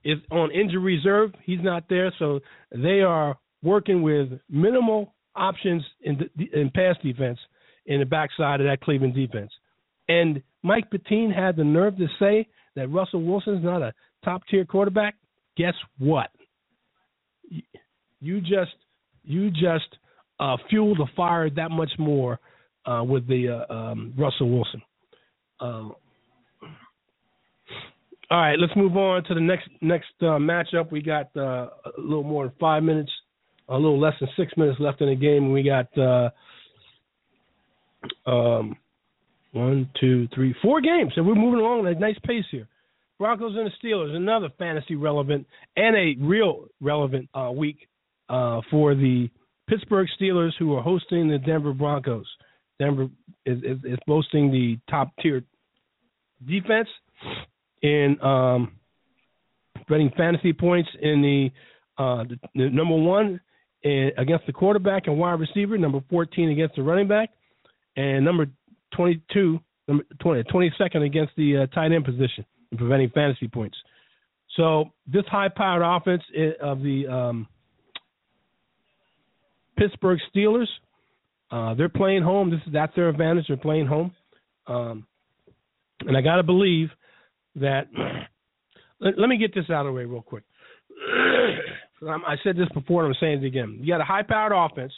is 0.04 0.16
on 0.30 0.50
injury 0.52 0.96
reserve. 0.96 1.34
He's 1.44 1.58
not 1.60 1.84
there, 1.90 2.14
so 2.18 2.40
they 2.74 3.02
are 3.02 3.36
working 3.62 4.00
with 4.00 4.30
minimal 4.48 5.12
options 5.36 5.84
in, 6.00 6.18
in 6.54 6.70
pass 6.74 6.96
defense 7.02 7.38
in 7.84 8.00
the 8.00 8.06
backside 8.06 8.62
of 8.62 8.66
that 8.68 8.80
Cleveland 8.80 9.14
defense. 9.14 9.50
And 10.08 10.42
Mike 10.62 10.88
Pettine 10.90 11.30
had 11.30 11.56
the 11.56 11.64
nerve 11.64 11.98
to 11.98 12.06
say 12.18 12.48
that 12.76 12.88
Russell 12.88 13.22
Wilson's 13.22 13.62
not 13.62 13.82
a 13.82 13.92
top 14.24 14.40
tier 14.50 14.64
quarterback. 14.64 15.16
Guess 15.58 15.74
what? 15.98 16.30
You 18.22 18.40
just 18.40 18.76
you 19.24 19.50
just 19.50 19.96
uh, 20.38 20.56
fuel 20.70 20.94
the 20.94 21.08
fire 21.16 21.50
that 21.50 21.72
much 21.72 21.90
more 21.98 22.38
uh, 22.86 23.02
with 23.04 23.26
the 23.26 23.64
uh, 23.68 23.72
um, 23.72 24.14
Russell 24.16 24.48
Wilson. 24.48 24.80
Um, 25.60 25.94
all 28.30 28.40
right, 28.40 28.58
let's 28.58 28.74
move 28.76 28.96
on 28.96 29.24
to 29.24 29.34
the 29.34 29.40
next 29.40 29.68
next 29.80 30.12
uh, 30.20 30.38
matchup. 30.38 30.92
We 30.92 31.02
got 31.02 31.36
uh, 31.36 31.68
a 31.84 32.00
little 32.00 32.22
more 32.22 32.44
than 32.44 32.54
five 32.60 32.84
minutes, 32.84 33.10
a 33.68 33.74
little 33.74 34.00
less 34.00 34.14
than 34.20 34.28
six 34.36 34.52
minutes 34.56 34.78
left 34.78 35.00
in 35.00 35.08
the 35.08 35.16
game. 35.16 35.50
We 35.50 35.64
got 35.64 35.98
uh, 35.98 36.30
um, 38.30 38.76
one, 39.50 39.90
two, 40.00 40.28
three, 40.32 40.54
four 40.62 40.80
games, 40.80 41.12
and 41.16 41.26
we're 41.26 41.34
moving 41.34 41.58
along 41.58 41.88
at 41.88 41.96
a 41.96 41.98
nice 41.98 42.18
pace 42.24 42.44
here. 42.52 42.68
Broncos 43.18 43.56
and 43.56 43.66
the 43.66 43.88
Steelers, 43.88 44.14
another 44.14 44.48
fantasy 44.58 44.94
relevant 44.94 45.44
and 45.76 45.96
a 45.96 46.16
real 46.24 46.66
relevant 46.80 47.28
week 47.54 47.88
uh, 48.28 48.60
for 48.70 48.94
the 48.94 49.28
Pittsburgh 49.68 50.08
Steelers, 50.20 50.52
who 50.58 50.74
are 50.74 50.82
hosting 50.82 51.28
the 51.28 51.38
Denver 51.38 51.72
Broncos. 51.72 52.26
Denver 52.78 53.08
is, 53.46 53.58
is, 53.58 53.78
is 53.84 53.98
boasting 54.06 54.50
the 54.50 54.78
top 54.90 55.10
tier 55.22 55.42
defense 56.46 56.88
in 57.82 58.16
um, 58.22 58.72
fantasy 59.88 60.52
points 60.52 60.88
in 61.00 61.22
the, 61.22 61.50
uh, 62.02 62.24
the, 62.24 62.38
the 62.54 62.70
number 62.70 62.96
one 62.96 63.40
in, 63.82 64.10
against 64.18 64.46
the 64.46 64.52
quarterback 64.52 65.06
and 65.06 65.18
wide 65.18 65.40
receiver, 65.40 65.76
number 65.78 66.00
14 66.10 66.50
against 66.50 66.76
the 66.76 66.82
running 66.82 67.08
back, 67.08 67.30
and 67.96 68.24
number 68.24 68.46
22, 68.94 69.60
number 69.88 70.04
20, 70.20 70.42
22nd 70.44 71.06
against 71.06 71.32
the 71.36 71.58
uh, 71.58 71.66
tight 71.74 71.92
end 71.92 72.04
position 72.04 72.44
in 72.70 72.78
preventing 72.78 73.10
fantasy 73.10 73.48
points. 73.48 73.76
So 74.56 74.90
this 75.06 75.24
high-powered 75.30 75.82
offense 75.82 76.22
of 76.60 76.82
the 76.82 77.06
um, 77.08 77.48
Pittsburgh 79.76 80.18
Steelers, 80.34 80.68
uh, 81.50 81.74
they're 81.74 81.88
playing 81.88 82.22
home. 82.22 82.50
This 82.50 82.60
is 82.66 82.72
that's 82.72 82.94
their 82.94 83.08
advantage. 83.08 83.46
They're 83.48 83.56
playing 83.56 83.86
home, 83.86 84.12
um, 84.66 85.06
and 86.00 86.16
I 86.16 86.20
got 86.20 86.36
to 86.36 86.42
believe 86.42 86.88
that. 87.56 87.86
Let, 89.00 89.18
let, 89.18 89.28
me 89.28 89.36
get 89.36 89.52
this 89.52 89.64
out 89.68 89.84
of 89.84 89.86
the 89.86 89.92
way 89.94 90.04
real 90.04 90.22
quick. 90.22 90.44
I 92.08 92.36
said 92.44 92.56
this 92.56 92.68
before, 92.72 93.04
and 93.04 93.12
I'm 93.12 93.18
saying 93.18 93.42
it 93.42 93.46
again. 93.48 93.78
You 93.80 93.88
got 93.88 94.00
a 94.00 94.04
high-powered 94.04 94.52
offense 94.52 94.92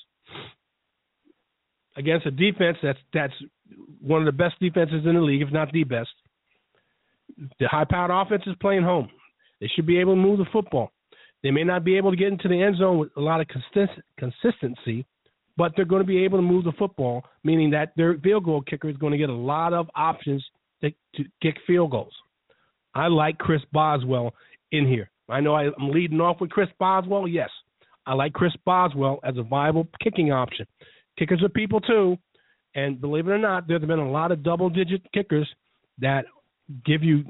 against 1.96 2.26
a 2.26 2.30
defense 2.30 2.76
that's 2.82 2.98
that's 3.14 3.32
one 4.00 4.20
of 4.20 4.26
the 4.26 4.32
best 4.32 4.60
defenses 4.60 5.06
in 5.06 5.14
the 5.14 5.20
league, 5.20 5.40
if 5.40 5.50
not 5.50 5.72
the 5.72 5.84
best. 5.84 6.10
The 7.58 7.66
high-powered 7.66 8.10
offense 8.10 8.42
is 8.46 8.56
playing 8.60 8.82
home. 8.82 9.08
They 9.60 9.70
should 9.74 9.86
be 9.86 9.98
able 9.98 10.12
to 10.12 10.20
move 10.20 10.38
the 10.38 10.46
football. 10.52 10.92
They 11.44 11.50
may 11.50 11.62
not 11.62 11.84
be 11.84 11.98
able 11.98 12.10
to 12.10 12.16
get 12.16 12.28
into 12.28 12.48
the 12.48 12.60
end 12.60 12.78
zone 12.78 12.98
with 12.98 13.10
a 13.16 13.20
lot 13.20 13.40
of 13.42 13.46
consistency, 14.18 15.04
but 15.58 15.72
they're 15.76 15.84
going 15.84 16.02
to 16.02 16.06
be 16.06 16.24
able 16.24 16.38
to 16.38 16.42
move 16.42 16.64
the 16.64 16.72
football, 16.72 17.22
meaning 17.44 17.70
that 17.70 17.92
their 17.96 18.18
field 18.18 18.44
goal 18.44 18.62
kicker 18.62 18.88
is 18.88 18.96
going 18.96 19.12
to 19.12 19.18
get 19.18 19.28
a 19.28 19.34
lot 19.34 19.74
of 19.74 19.88
options 19.94 20.42
to, 20.80 20.90
to 21.14 21.24
kick 21.42 21.56
field 21.66 21.90
goals. 21.90 22.14
I 22.94 23.08
like 23.08 23.36
Chris 23.36 23.60
Boswell 23.72 24.34
in 24.72 24.88
here. 24.88 25.10
I 25.28 25.40
know 25.40 25.54
I, 25.54 25.66
I'm 25.78 25.90
leading 25.90 26.20
off 26.20 26.40
with 26.40 26.50
Chris 26.50 26.70
Boswell. 26.78 27.28
Yes, 27.28 27.50
I 28.06 28.14
like 28.14 28.32
Chris 28.32 28.52
Boswell 28.64 29.20
as 29.22 29.36
a 29.36 29.42
viable 29.42 29.86
kicking 30.02 30.32
option. 30.32 30.66
Kickers 31.18 31.42
are 31.42 31.50
people 31.50 31.80
too, 31.80 32.16
and 32.74 33.00
believe 33.00 33.28
it 33.28 33.32
or 33.32 33.38
not, 33.38 33.68
there's 33.68 33.82
been 33.82 33.98
a 33.98 34.10
lot 34.10 34.32
of 34.32 34.42
double-digit 34.42 35.02
kickers 35.12 35.48
that 35.98 36.24
give 36.86 37.02
you 37.02 37.22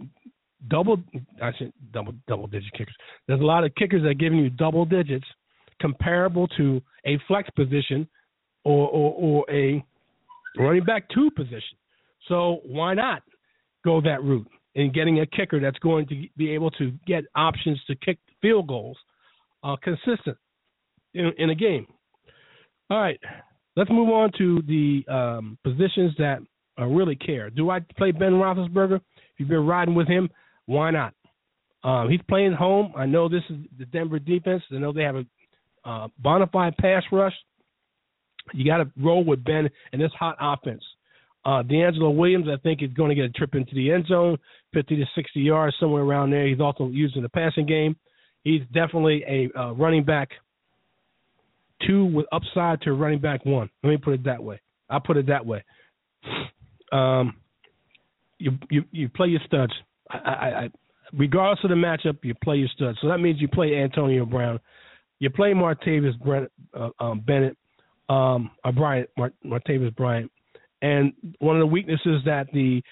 double 0.69 0.99
I 1.43 1.51
said 1.59 1.73
double 1.93 2.15
double 2.29 2.47
digit 2.47 2.73
kickers. 2.73 2.95
There's 3.29 3.41
a 3.41 3.45
lot 3.45 3.65
of 3.65 3.75
kickers 3.75 4.03
that 4.03 4.09
are 4.09 4.15
giving 4.15 4.39
you 4.39 4.51
double 4.51 4.85
digits 4.85 5.27
comparable 5.81 6.49
to 6.57 6.81
a 7.07 7.19
flex 7.27 7.49
position 7.51 8.09
or 8.65 8.89
or, 8.89 9.15
or 9.15 9.51
a 9.51 9.85
running 10.59 10.85
back 10.85 11.09
two 11.15 11.31
position. 11.37 11.77
So 12.29 12.61
why 12.65 12.95
not 12.95 13.23
go 13.85 14.01
that 14.01 14.23
route 14.23 14.49
in 14.75 14.93
getting 14.93 15.21
a 15.21 15.27
kicker 15.27 15.61
that's 15.61 15.79
going 15.79 16.07
to 16.09 16.27
be 16.37 16.51
able 16.51 16.71
to 16.73 16.93
get 17.07 17.25
options 17.37 17.81
to 17.87 17.95
kick 17.97 18.19
field 18.41 18.67
goals 18.67 18.97
uh, 19.63 19.77
consistent 19.83 20.37
in, 21.15 21.33
in 21.39 21.51
a 21.51 21.55
game. 21.55 21.87
All 22.91 23.01
right, 23.01 23.21
let's 23.77 23.91
move 23.91 24.11
on 24.11 24.31
to 24.39 24.63
the 24.67 25.05
um, 25.13 25.59
positions 25.65 26.13
that 26.19 26.39
uh, 26.79 26.87
really 26.87 27.17
care. 27.17 27.51
Do 27.51 27.71
I 27.71 27.81
play 27.97 28.11
Ben 28.11 28.33
Roethlisberger? 28.33 28.97
If 28.97 29.03
you've 29.39 29.49
been 29.49 29.67
riding 29.67 29.95
with 29.95 30.09
him, 30.09 30.29
why 30.67 30.91
not? 30.91 31.15
Um, 31.83 32.11
he's 32.11 32.21
playing 32.29 32.55
home. 32.55 32.93
I 32.97 33.07
know 33.07 33.29
this 33.29 33.43
is 33.51 33.57
the 33.79 33.85
Denver 33.87 34.19
defense. 34.19 34.63
I 34.71 34.77
know 34.77 34.93
they 34.93 35.03
have 35.03 35.17
a 35.17 35.25
uh, 35.85 36.09
bona 36.19 36.47
fide 36.47 36.77
pass 36.79 37.03
rush. 37.13 37.35
You 38.53 38.65
got 38.65 38.79
to 38.79 38.91
roll 39.03 39.25
with 39.25 39.45
Ben 39.45 39.69
and 39.93 40.01
this 40.01 40.13
hot 40.19 40.37
offense. 40.41 40.83
Uh, 41.45 41.63
DeAngelo 41.63 42.15
Williams, 42.15 42.47
I 42.49 42.57
think, 42.63 42.83
is 42.83 42.93
going 42.95 43.11
to 43.11 43.15
get 43.15 43.27
a 43.27 43.31
trip 43.31 43.55
into 43.55 43.75
the 43.75 43.93
end 43.93 44.07
zone, 44.07 44.39
50 44.73 44.97
to 44.97 45.05
60 45.15 45.41
yards, 45.41 45.77
somewhere 45.79 46.03
around 46.03 46.31
there. 46.31 46.47
He's 46.47 46.61
also 46.61 46.89
used 46.89 47.17
in 47.17 47.23
the 47.23 47.29
passing 47.29 47.67
game. 47.67 47.97
He's 48.45 48.63
definitely 48.73 49.23
a 49.29 49.59
uh, 49.59 49.73
running 49.73 50.05
back 50.05 50.31
two 51.87 52.07
with 52.07 52.27
upside 52.33 52.81
to 52.83 52.93
running 52.93 53.21
back 53.21 53.45
one. 53.45 53.69
Let 53.83 53.91
me 53.91 53.97
put 53.99 54.15
it 54.15 54.25
that 54.25 54.43
way. 54.43 54.61
I 54.89 54.99
put 55.05 55.17
it 55.17 55.27
that 55.27 55.45
way. 55.45 55.65
Um, 56.93 57.35
you 58.39 58.53
you 58.71 58.85
you 58.91 59.09
play 59.09 59.29
your 59.29 59.41
studs. 59.47 59.73
I, 60.11 60.17
I, 60.17 60.49
I 60.65 60.69
regardless 61.13 61.63
of 61.65 61.71
the 61.71 61.77
matchup, 61.77 62.19
you 62.23 62.35
play 62.43 62.57
your 62.57 62.69
studs. 62.69 62.99
So 63.01 63.09
that 63.09 63.19
means 63.19 63.41
you 63.41 63.49
play 63.49 63.77
Antonio 63.77 64.25
Brown, 64.25 64.61
you 65.19 65.31
play 65.31 65.53
Martavis 65.53 66.19
Brent, 66.21 66.51
uh, 66.75 66.91
um, 67.01 67.21
Bennett, 67.21 67.57
um, 68.09 68.51
or 68.65 68.73
Bryant, 68.73 69.09
Mart- 69.17 69.35
Martavis 69.45 69.95
Bryant, 69.97 70.31
and 70.83 71.13
one 71.39 71.57
of 71.57 71.61
the 71.61 71.67
weaknesses 71.67 72.21
that 72.25 72.47
the 72.53 72.83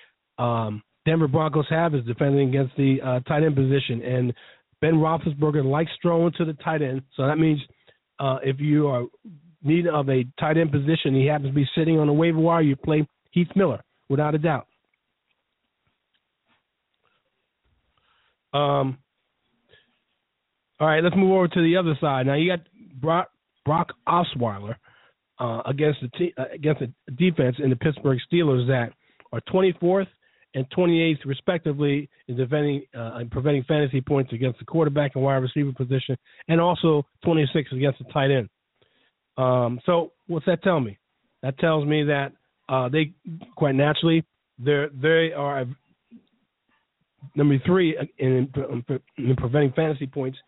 um, 0.42 0.82
Denver 1.04 1.28
Broncos 1.28 1.66
have 1.68 1.94
is 1.94 2.04
defending 2.04 2.48
against 2.48 2.76
the 2.76 2.98
uh, 3.04 3.20
tight 3.20 3.42
end 3.42 3.56
position, 3.56 4.02
and 4.02 4.34
Ben 4.80 4.94
Roethlisberger 4.94 5.64
likes 5.64 5.90
throwing 6.00 6.32
to 6.38 6.44
the 6.44 6.54
tight 6.54 6.82
end. 6.82 7.02
So 7.16 7.26
that 7.26 7.38
means 7.38 7.60
uh, 8.18 8.38
if 8.42 8.60
you 8.60 8.88
are 8.88 9.04
need 9.62 9.86
of 9.86 10.08
a 10.08 10.24
tight 10.40 10.56
end 10.56 10.72
position, 10.72 11.14
he 11.14 11.26
happens 11.26 11.50
to 11.50 11.54
be 11.54 11.68
sitting 11.76 11.98
on 11.98 12.06
the 12.06 12.12
waiver 12.12 12.38
wire, 12.38 12.62
you 12.62 12.76
play 12.76 13.06
Heath 13.30 13.48
Miller 13.54 13.82
without 14.08 14.34
a 14.34 14.38
doubt. 14.38 14.66
Um, 18.52 18.98
all 20.80 20.88
right, 20.88 21.02
let's 21.02 21.16
move 21.16 21.32
over 21.32 21.48
to 21.48 21.62
the 21.62 21.76
other 21.76 21.96
side. 22.00 22.26
Now 22.26 22.34
you 22.34 22.50
got 22.50 22.66
Brock, 23.00 23.30
Brock 23.64 23.92
Osweiler 24.08 24.74
uh, 25.38 25.62
against 25.66 26.00
the 26.00 26.32
uh, 26.36 26.44
against 26.52 26.80
the 26.80 27.12
defense 27.12 27.56
in 27.62 27.70
the 27.70 27.76
Pittsburgh 27.76 28.18
Steelers 28.32 28.66
that 28.66 28.92
are 29.32 29.40
24th 29.52 30.08
and 30.54 30.66
28th 30.70 31.24
respectively 31.24 32.08
in 32.28 32.36
defending 32.36 32.82
uh, 32.96 33.18
in 33.18 33.30
preventing 33.30 33.64
fantasy 33.64 34.00
points 34.00 34.32
against 34.32 34.58
the 34.58 34.64
quarterback 34.64 35.12
and 35.14 35.24
wide 35.24 35.36
receiver 35.36 35.72
position, 35.72 36.16
and 36.48 36.60
also 36.60 37.06
26th 37.24 37.72
against 37.72 37.98
the 37.98 38.12
tight 38.12 38.30
end. 38.30 38.48
Um, 39.36 39.80
so 39.86 40.12
what's 40.26 40.46
that 40.46 40.62
tell 40.62 40.80
me? 40.80 40.98
That 41.42 41.58
tells 41.58 41.86
me 41.86 42.04
that 42.04 42.32
uh, 42.68 42.88
they 42.88 43.12
quite 43.56 43.74
naturally 43.74 44.24
they 44.58 44.86
they 45.00 45.32
are 45.32 45.64
number 47.34 47.58
three 47.64 47.96
in, 48.18 48.48
in, 48.56 48.84
in 49.18 49.36
preventing 49.36 49.72
fantasy 49.72 50.06
points 50.06 50.38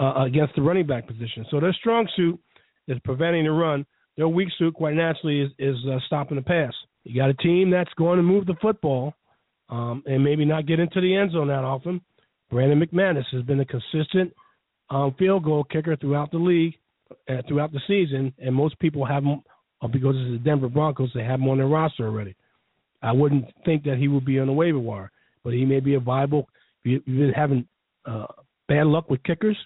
uh, 0.00 0.24
against 0.24 0.54
the 0.54 0.62
running 0.62 0.86
back 0.86 1.06
position. 1.06 1.44
So 1.50 1.60
their 1.60 1.72
strong 1.72 2.08
suit 2.16 2.38
is 2.86 2.98
preventing 3.04 3.44
the 3.44 3.52
run. 3.52 3.84
Their 4.16 4.28
weak 4.28 4.48
suit, 4.58 4.74
quite 4.74 4.94
naturally, 4.94 5.40
is, 5.40 5.50
is 5.58 5.76
uh, 5.90 5.98
stopping 6.06 6.36
the 6.36 6.42
pass. 6.42 6.72
You 7.04 7.20
got 7.20 7.30
a 7.30 7.34
team 7.34 7.70
that's 7.70 7.92
going 7.96 8.16
to 8.16 8.22
move 8.22 8.46
the 8.46 8.56
football 8.60 9.14
um, 9.68 10.02
and 10.06 10.22
maybe 10.22 10.44
not 10.44 10.66
get 10.66 10.80
into 10.80 11.00
the 11.00 11.14
end 11.14 11.32
zone 11.32 11.48
that 11.48 11.64
often. 11.64 12.00
Brandon 12.50 12.80
McManus 12.80 13.24
has 13.32 13.42
been 13.42 13.60
a 13.60 13.64
consistent 13.64 14.32
um, 14.90 15.14
field 15.18 15.44
goal 15.44 15.64
kicker 15.64 15.96
throughout 15.96 16.30
the 16.30 16.38
league, 16.38 16.74
uh, 17.28 17.42
throughout 17.46 17.72
the 17.72 17.80
season, 17.86 18.32
and 18.38 18.54
most 18.54 18.78
people 18.78 19.04
have 19.04 19.22
him 19.22 19.42
uh, 19.82 19.86
because 19.86 20.14
it's 20.16 20.32
the 20.32 20.38
Denver 20.38 20.68
Broncos. 20.68 21.10
They 21.14 21.24
have 21.24 21.40
him 21.40 21.48
on 21.48 21.58
their 21.58 21.66
roster 21.66 22.06
already. 22.06 22.34
I 23.02 23.12
wouldn't 23.12 23.44
think 23.64 23.84
that 23.84 23.98
he 23.98 24.08
would 24.08 24.24
be 24.24 24.40
on 24.40 24.46
the 24.46 24.52
waiver 24.52 24.78
wire, 24.78 25.10
but 25.48 25.54
he 25.54 25.64
may 25.64 25.80
be 25.80 25.94
a 25.94 25.98
viable. 25.98 26.46
If 26.84 27.02
you've 27.06 27.06
been 27.06 27.32
having 27.34 27.66
uh, 28.04 28.26
bad 28.68 28.86
luck 28.86 29.08
with 29.08 29.22
kickers, 29.22 29.56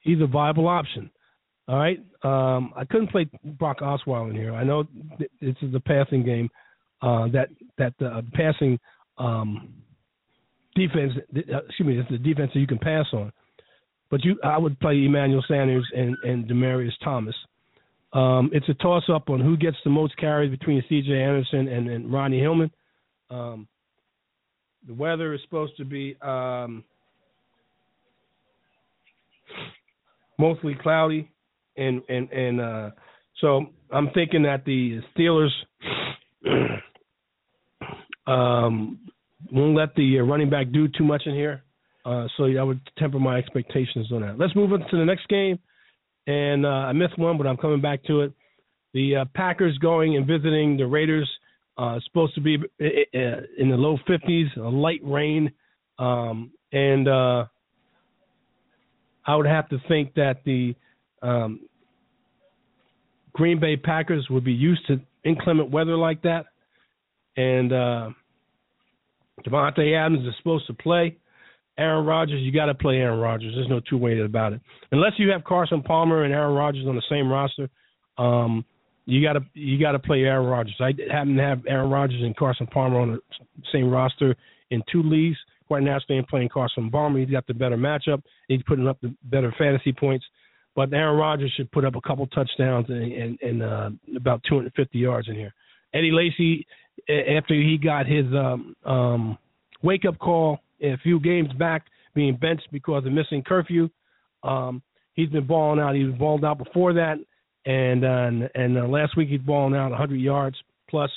he's 0.00 0.22
a 0.22 0.26
viable 0.26 0.68
option. 0.68 1.10
All 1.68 1.76
right. 1.76 1.98
Um, 2.22 2.72
I 2.74 2.86
couldn't 2.86 3.10
play 3.10 3.28
Brock 3.44 3.80
Osweiler 3.80 4.30
in 4.30 4.36
here. 4.36 4.54
I 4.54 4.64
know 4.64 4.84
th- 5.18 5.30
this 5.42 5.54
is 5.60 5.74
a 5.74 5.80
passing 5.80 6.24
game. 6.24 6.48
Uh, 7.02 7.28
that 7.28 7.50
that 7.76 7.92
uh, 8.02 8.22
passing 8.32 8.78
um, 9.18 9.74
defense. 10.74 11.12
Uh, 11.36 11.58
excuse 11.68 11.86
me, 11.86 11.98
it's 11.98 12.10
the 12.10 12.16
defense 12.16 12.52
that 12.54 12.60
you 12.60 12.66
can 12.66 12.78
pass 12.78 13.04
on. 13.12 13.30
But 14.10 14.24
you, 14.24 14.38
I 14.42 14.56
would 14.56 14.80
play 14.80 15.04
Emmanuel 15.04 15.44
Sanders 15.46 15.86
and 15.94 16.16
and 16.24 16.48
Demaryius 16.48 16.92
Thomas. 17.04 17.34
Um, 18.14 18.48
it's 18.54 18.68
a 18.70 18.74
toss 18.82 19.04
up 19.12 19.28
on 19.28 19.40
who 19.40 19.58
gets 19.58 19.76
the 19.84 19.90
most 19.90 20.16
carries 20.16 20.50
between 20.50 20.82
C.J. 20.88 21.12
Anderson 21.12 21.68
and, 21.68 21.90
and 21.90 22.10
Ronnie 22.10 22.40
Hillman. 22.40 22.70
Um, 23.28 23.68
the 24.86 24.94
weather 24.94 25.34
is 25.34 25.40
supposed 25.42 25.76
to 25.76 25.84
be 25.84 26.16
um, 26.22 26.84
mostly 30.38 30.76
cloudy, 30.82 31.30
and 31.76 32.02
and 32.08 32.30
and 32.30 32.60
uh, 32.60 32.90
so 33.40 33.66
I'm 33.92 34.10
thinking 34.10 34.42
that 34.42 34.64
the 34.64 35.00
Steelers 35.16 35.50
um, 38.26 38.98
won't 39.50 39.76
let 39.76 39.94
the 39.94 40.18
running 40.20 40.50
back 40.50 40.72
do 40.72 40.88
too 40.88 41.04
much 41.04 41.22
in 41.26 41.34
here. 41.34 41.62
Uh, 42.04 42.26
so 42.36 42.44
I 42.44 42.62
would 42.62 42.80
temper 42.98 43.18
my 43.18 43.38
expectations 43.38 44.10
on 44.12 44.22
that. 44.22 44.38
Let's 44.38 44.56
move 44.56 44.72
on 44.72 44.80
to 44.80 44.96
the 44.96 45.04
next 45.04 45.28
game. 45.28 45.58
And 46.26 46.66
uh, 46.66 46.68
I 46.68 46.92
missed 46.92 47.18
one, 47.18 47.38
but 47.38 47.46
I'm 47.46 47.56
coming 47.56 47.80
back 47.80 48.02
to 48.04 48.22
it. 48.22 48.32
The 48.94 49.16
uh, 49.16 49.24
Packers 49.34 49.78
going 49.78 50.16
and 50.16 50.26
visiting 50.26 50.76
the 50.76 50.86
Raiders. 50.86 51.30
Uh, 51.78 51.98
supposed 52.04 52.34
to 52.34 52.40
be 52.40 52.56
uh, 52.56 52.84
uh, 52.84 53.40
in 53.58 53.70
the 53.70 53.76
low 53.76 53.96
50s, 54.06 54.56
a 54.58 54.60
light 54.60 55.00
rain, 55.02 55.50
um, 55.98 56.50
and 56.70 57.08
uh, 57.08 57.46
I 59.26 59.36
would 59.36 59.46
have 59.46 59.68
to 59.70 59.78
think 59.88 60.14
that 60.14 60.42
the 60.44 60.74
um, 61.22 61.60
Green 63.32 63.58
Bay 63.58 63.76
Packers 63.76 64.26
would 64.28 64.44
be 64.44 64.52
used 64.52 64.86
to 64.88 65.00
inclement 65.24 65.70
weather 65.70 65.96
like 65.96 66.20
that, 66.22 66.46
and 67.38 67.72
uh, 67.72 68.10
Davante 69.46 69.96
Adams 69.96 70.26
is 70.26 70.34
supposed 70.38 70.66
to 70.66 70.74
play. 70.74 71.16
Aaron 71.78 72.04
Rodgers, 72.04 72.42
you 72.42 72.52
got 72.52 72.66
to 72.66 72.74
play 72.74 72.96
Aaron 72.96 73.18
Rodgers. 73.18 73.54
There's 73.54 73.68
no 73.68 73.80
two 73.88 73.96
ways 73.96 74.22
about 74.22 74.52
it. 74.52 74.60
Unless 74.90 75.12
you 75.16 75.30
have 75.30 75.42
Carson 75.44 75.82
Palmer 75.82 76.24
and 76.24 76.34
Aaron 76.34 76.54
Rodgers 76.54 76.86
on 76.86 76.96
the 76.96 77.02
same 77.08 77.30
roster, 77.30 77.70
um, 78.18 78.64
you 79.06 79.22
got 79.22 79.34
to 79.34 79.40
you 79.54 79.80
got 79.80 79.92
to 79.92 79.98
play 79.98 80.22
Aaron 80.22 80.46
Rodgers. 80.46 80.76
I 80.80 80.92
happen 81.10 81.36
to 81.36 81.42
have 81.42 81.62
Aaron 81.66 81.90
Rodgers 81.90 82.22
and 82.22 82.36
Carson 82.36 82.66
Palmer 82.66 83.00
on 83.00 83.12
the 83.12 83.20
same 83.72 83.90
roster 83.90 84.36
in 84.70 84.82
two 84.90 85.02
leagues. 85.02 85.36
Quite 85.66 85.82
naturally, 85.82 86.18
I'm 86.18 86.26
playing 86.26 86.50
Carson 86.50 86.90
Palmer. 86.90 87.18
He's 87.18 87.30
got 87.30 87.46
the 87.46 87.54
better 87.54 87.76
matchup. 87.76 88.22
He's 88.48 88.62
putting 88.66 88.86
up 88.86 89.00
the 89.00 89.14
better 89.24 89.54
fantasy 89.58 89.92
points. 89.92 90.24
But 90.74 90.92
Aaron 90.92 91.18
Rodgers 91.18 91.52
should 91.56 91.70
put 91.70 91.84
up 91.84 91.96
a 91.96 92.00
couple 92.00 92.26
touchdowns 92.28 92.86
and, 92.88 93.12
and, 93.12 93.38
and 93.42 93.62
uh, 93.62 93.90
about 94.16 94.42
250 94.48 94.98
yards 94.98 95.28
in 95.28 95.34
here. 95.34 95.52
Eddie 95.92 96.12
Lacy, 96.12 96.66
after 97.08 97.54
he 97.54 97.78
got 97.82 98.06
his 98.06 98.24
um, 98.34 98.74
um, 98.84 99.38
wake 99.82 100.04
up 100.06 100.18
call 100.18 100.58
a 100.80 100.96
few 101.02 101.20
games 101.20 101.52
back, 101.58 101.84
being 102.14 102.36
benched 102.36 102.68
because 102.72 103.04
of 103.04 103.12
missing 103.12 103.42
curfew, 103.46 103.88
um, 104.42 104.82
he's 105.14 105.28
been 105.28 105.46
balling 105.46 105.80
out. 105.80 105.94
He 105.94 106.04
was 106.04 106.14
balled 106.14 106.44
out 106.44 106.58
before 106.58 106.94
that, 106.94 107.18
and 107.66 108.04
uh, 108.04 108.48
and 108.54 108.78
uh, 108.78 108.86
last 108.86 109.16
week 109.16 109.28
he's 109.28 109.40
balling 109.40 109.74
out 109.74 109.90
100 109.90 110.16
yards 110.16 110.56
plus. 110.88 111.10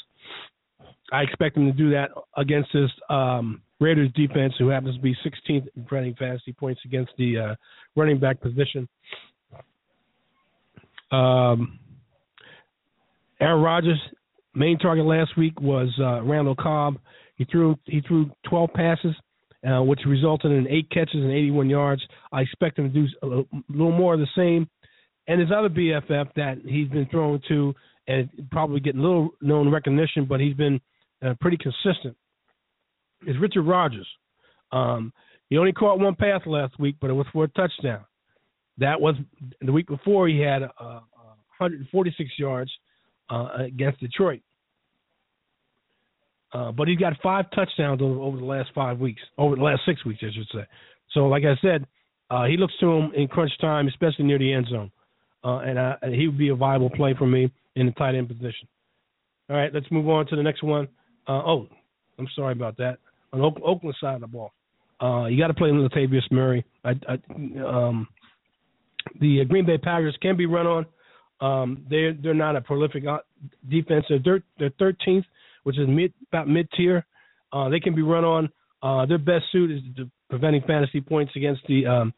I 1.12 1.22
expect 1.22 1.56
him 1.56 1.66
to 1.66 1.72
do 1.72 1.92
that 1.92 2.10
against 2.36 2.70
this 2.74 2.90
um, 3.10 3.62
Raiders 3.80 4.12
defense, 4.16 4.54
who 4.58 4.70
happens 4.70 4.96
to 4.96 5.02
be 5.02 5.16
16th 5.26 5.68
in 5.76 5.88
running 5.92 6.16
fantasy 6.16 6.54
points 6.54 6.82
against 6.86 7.12
the 7.18 7.38
uh, 7.38 7.56
running 7.96 8.20
back 8.20 8.42
position. 8.42 8.88
Um, 11.12 11.80
Aaron 13.40 13.62
Rodgers' 13.62 14.00
main 14.54 14.80
target 14.80 15.06
last 15.06 15.38
week 15.38 15.60
was 15.62 15.90
uh, 16.00 16.24
Randall 16.24 16.56
Cobb. 16.56 16.98
He 17.36 17.46
threw 17.46 17.76
he 17.86 18.02
threw 18.02 18.32
12 18.50 18.70
passes, 18.74 19.16
uh, 19.68 19.84
which 19.84 20.00
resulted 20.08 20.52
in 20.52 20.68
eight 20.70 20.90
catches 20.90 21.16
and 21.16 21.32
81 21.32 21.70
yards. 21.70 22.02
I 22.32 22.42
expect 22.42 22.80
him 22.80 22.92
to 22.92 23.02
do 23.02 23.08
a 23.22 23.28
little 23.70 23.92
more 23.92 24.14
of 24.14 24.20
the 24.20 24.28
same. 24.36 24.70
And 25.28 25.42
his 25.42 25.50
other 25.56 25.70
BFF 25.70 26.34
that 26.36 26.58
he's 26.66 26.88
been 26.90 27.08
thrown 27.08 27.42
to 27.48 27.74
and 28.08 28.30
probably 28.52 28.80
getting 28.80 29.02
little 29.02 29.30
known 29.42 29.72
recognition, 29.72 30.26
but 30.26 30.40
he's 30.40 30.54
been 30.54 30.80
uh, 31.26 31.34
pretty 31.42 31.58
consistent. 31.58 32.16
Is 33.26 33.36
Richard 33.40 33.64
Rodgers. 33.64 34.08
Um, 34.72 35.12
he 35.50 35.58
only 35.58 35.72
caught 35.72 36.00
one 36.00 36.16
pass 36.16 36.42
last 36.46 36.80
week, 36.80 36.96
but 37.02 37.10
it 37.10 37.14
was 37.14 37.26
for 37.34 37.46
a 37.46 37.48
touchdown. 37.50 38.06
That 38.78 39.00
was 39.00 39.16
the 39.62 39.72
week 39.72 39.88
before. 39.88 40.28
He 40.28 40.40
had 40.40 40.64
uh, 40.64 41.00
146 41.58 42.30
yards 42.38 42.72
uh, 43.30 43.50
against 43.58 44.00
Detroit. 44.00 44.42
Uh, 46.54 46.72
but 46.72 46.88
he's 46.88 46.98
got 46.98 47.14
five 47.22 47.46
touchdowns 47.52 48.02
over, 48.02 48.20
over, 48.20 48.38
the 48.38 48.46
last 48.46 48.70
five 48.74 49.00
weeks, 49.00 49.22
over 49.38 49.56
the 49.56 49.62
last 49.62 49.82
six 49.86 50.06
weeks, 50.06 50.22
I 50.24 50.32
should 50.34 50.48
say. 50.54 50.66
So, 51.12 51.28
like 51.28 51.44
I 51.44 51.56
said, 51.62 51.86
uh, 52.30 52.46
he 52.46 52.58
looks 52.58 52.74
to 52.80 52.92
him 52.92 53.12
in 53.16 53.28
crunch 53.28 53.52
time, 53.60 53.88
especially 53.88 54.26
near 54.26 54.40
the 54.40 54.54
end 54.54 54.68
zone, 54.70 54.92
uh, 55.46 55.60
and, 55.60 55.78
uh, 55.78 55.96
he 56.12 56.28
would 56.28 56.38
be 56.38 56.50
a 56.50 56.56
viable 56.56 56.90
play 56.90 57.14
for 57.18 57.28
me 57.28 57.52
in 57.76 57.86
the 57.86 57.92
tight 57.94 58.16
end 58.16 58.28
position. 58.28 58.68
All 59.50 59.56
right, 59.56 59.72
let's 59.74 59.86
move 59.92 60.10
on 60.10 60.26
to 60.28 60.36
the 60.36 60.42
next 60.44 60.64
one. 60.64 60.88
Uh, 61.28 61.42
oh, 61.46 61.68
I'm 62.18 62.28
sorry 62.36 62.54
about 62.54 62.78
that. 62.78 62.98
On 63.32 63.40
the 63.40 63.62
Oakland 63.64 63.96
side 64.02 64.16
of 64.16 64.22
the 64.22 64.28
ball, 64.28 64.52
uh, 65.02 65.26
you 65.26 65.38
got 65.38 65.48
to 65.48 65.54
play 65.54 65.70
Latavius 65.70 66.32
Murray. 66.32 66.66
I, 66.84 66.94
I, 67.08 67.14
um, 67.64 68.08
the 69.20 69.44
Green 69.46 69.66
Bay 69.66 69.78
Packers 69.78 70.18
can 70.22 70.36
be 70.36 70.46
run 70.46 70.66
on. 70.66 70.86
Um, 71.42 71.86
they're 71.90 72.14
they're 72.14 72.34
not 72.34 72.56
a 72.56 72.62
prolific 72.62 73.04
defense. 73.70 74.06
They're 74.10 74.42
they're 74.58 74.70
13th, 74.72 75.26
which 75.64 75.78
is 75.78 75.88
mid 75.88 76.14
about 76.32 76.48
mid 76.48 76.70
tier. 76.78 77.06
Uh, 77.52 77.70
they 77.70 77.80
can 77.80 77.94
be 77.94 78.02
run 78.02 78.24
on. 78.24 78.50
Uh, 78.82 79.06
their 79.06 79.18
best 79.18 79.46
suit 79.52 79.72
is 79.72 80.08
preventing 80.30 80.62
fantasy 80.66 81.02
points 81.02 81.34
against 81.36 81.62
the 81.68 81.86
um, 81.86 82.14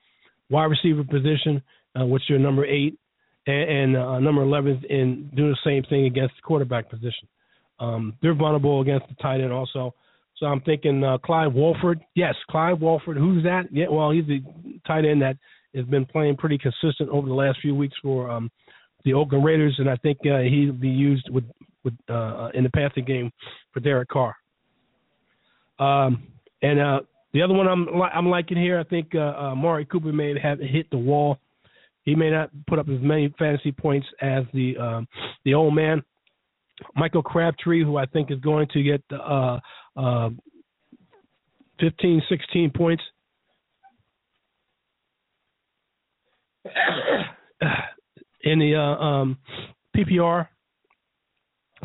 wide 0.50 0.66
receiver 0.66 1.04
position, 1.04 1.62
uh, 2.00 2.06
which 2.06 2.24
are 2.30 2.38
number 2.38 2.66
eight, 2.66 3.00
and, 3.48 3.96
and 3.96 3.98
uh, 3.98 4.20
number 4.20 4.44
11 4.44 4.84
in 4.90 5.32
doing 5.36 5.52
the 5.52 5.58
same 5.64 5.84
thing 5.90 6.06
against 6.06 6.36
the 6.36 6.42
quarterback 6.44 6.90
position. 6.90 7.28
Um, 7.80 8.14
they're 8.22 8.36
vulnerable 8.36 8.82
against 8.82 9.08
the 9.08 9.16
tight 9.16 9.42
end 9.42 9.52
also. 9.52 9.94
So 10.38 10.46
I'm 10.46 10.62
thinking 10.62 11.04
uh, 11.04 11.18
Clyde 11.18 11.54
Walford. 11.54 12.00
Yes, 12.16 12.36
Clive 12.50 12.80
Walford. 12.80 13.18
Who's 13.18 13.44
that? 13.44 13.64
Yeah, 13.72 13.88
well, 13.90 14.12
he's 14.12 14.26
the 14.28 14.44
tight 14.86 15.06
end 15.06 15.22
that 15.22 15.38
has 15.74 15.86
been 15.86 16.06
playing 16.06 16.38
pretty 16.38 16.58
consistent 16.58 17.10
over 17.10 17.28
the 17.28 17.34
last 17.34 17.60
few 17.62 17.74
weeks 17.74 17.96
for 18.02 18.30
um, 18.30 18.52
the 19.04 19.14
Oakland 19.14 19.46
Raiders, 19.46 19.76
and 19.80 19.90
I 19.90 19.96
think 19.98 20.20
uh, 20.26 20.40
he'll 20.40 20.74
be 20.74 20.90
used 20.90 21.30
with 21.30 21.46
with 21.84 21.94
uh, 22.10 22.50
in 22.54 22.64
the 22.64 22.70
passing 22.70 23.06
game 23.06 23.32
for 23.74 23.80
Derek 23.80 24.10
Carr. 24.10 24.36
Um, 25.80 26.28
and 26.62 26.80
uh, 26.80 27.00
the 27.34 27.42
other 27.42 27.54
one 27.54 27.68
I'm 27.68 27.88
I'm 28.02 28.30
liking 28.30 28.58
here, 28.58 28.80
I 28.80 28.84
think 28.84 29.14
uh, 29.16 29.20
uh, 29.20 29.56
Mari 29.56 29.86
Cooper 29.86 30.12
may 30.12 30.38
have 30.40 30.60
hit 30.60 30.90
the 30.92 30.98
wall. 30.98 31.38
He 32.08 32.16
may 32.16 32.32
not 32.32 32.50
put 32.68 32.80
up 32.80 32.88
as 32.88 33.02
many 33.02 33.34
fantasy 33.38 33.74
points 33.74 34.08
as 34.22 34.46
the 34.54 34.78
um, 34.78 35.10
the 35.44 35.54
old 35.54 35.76
man, 35.76 36.02
Michael 36.96 37.22
Crabtree, 37.22 37.84
who 37.84 37.98
I 37.98 38.06
think 38.06 38.32
is 38.32 38.40
going 38.40 38.70
to 38.72 38.82
get 38.82 39.04
uh, 39.12 39.60
uh, 39.98 40.30
15, 41.82 42.22
16 42.30 42.72
points. 42.74 43.04
in 48.44 48.60
the 48.60 48.76
uh, 48.76 49.04
um, 49.04 49.38
PPR. 49.94 50.48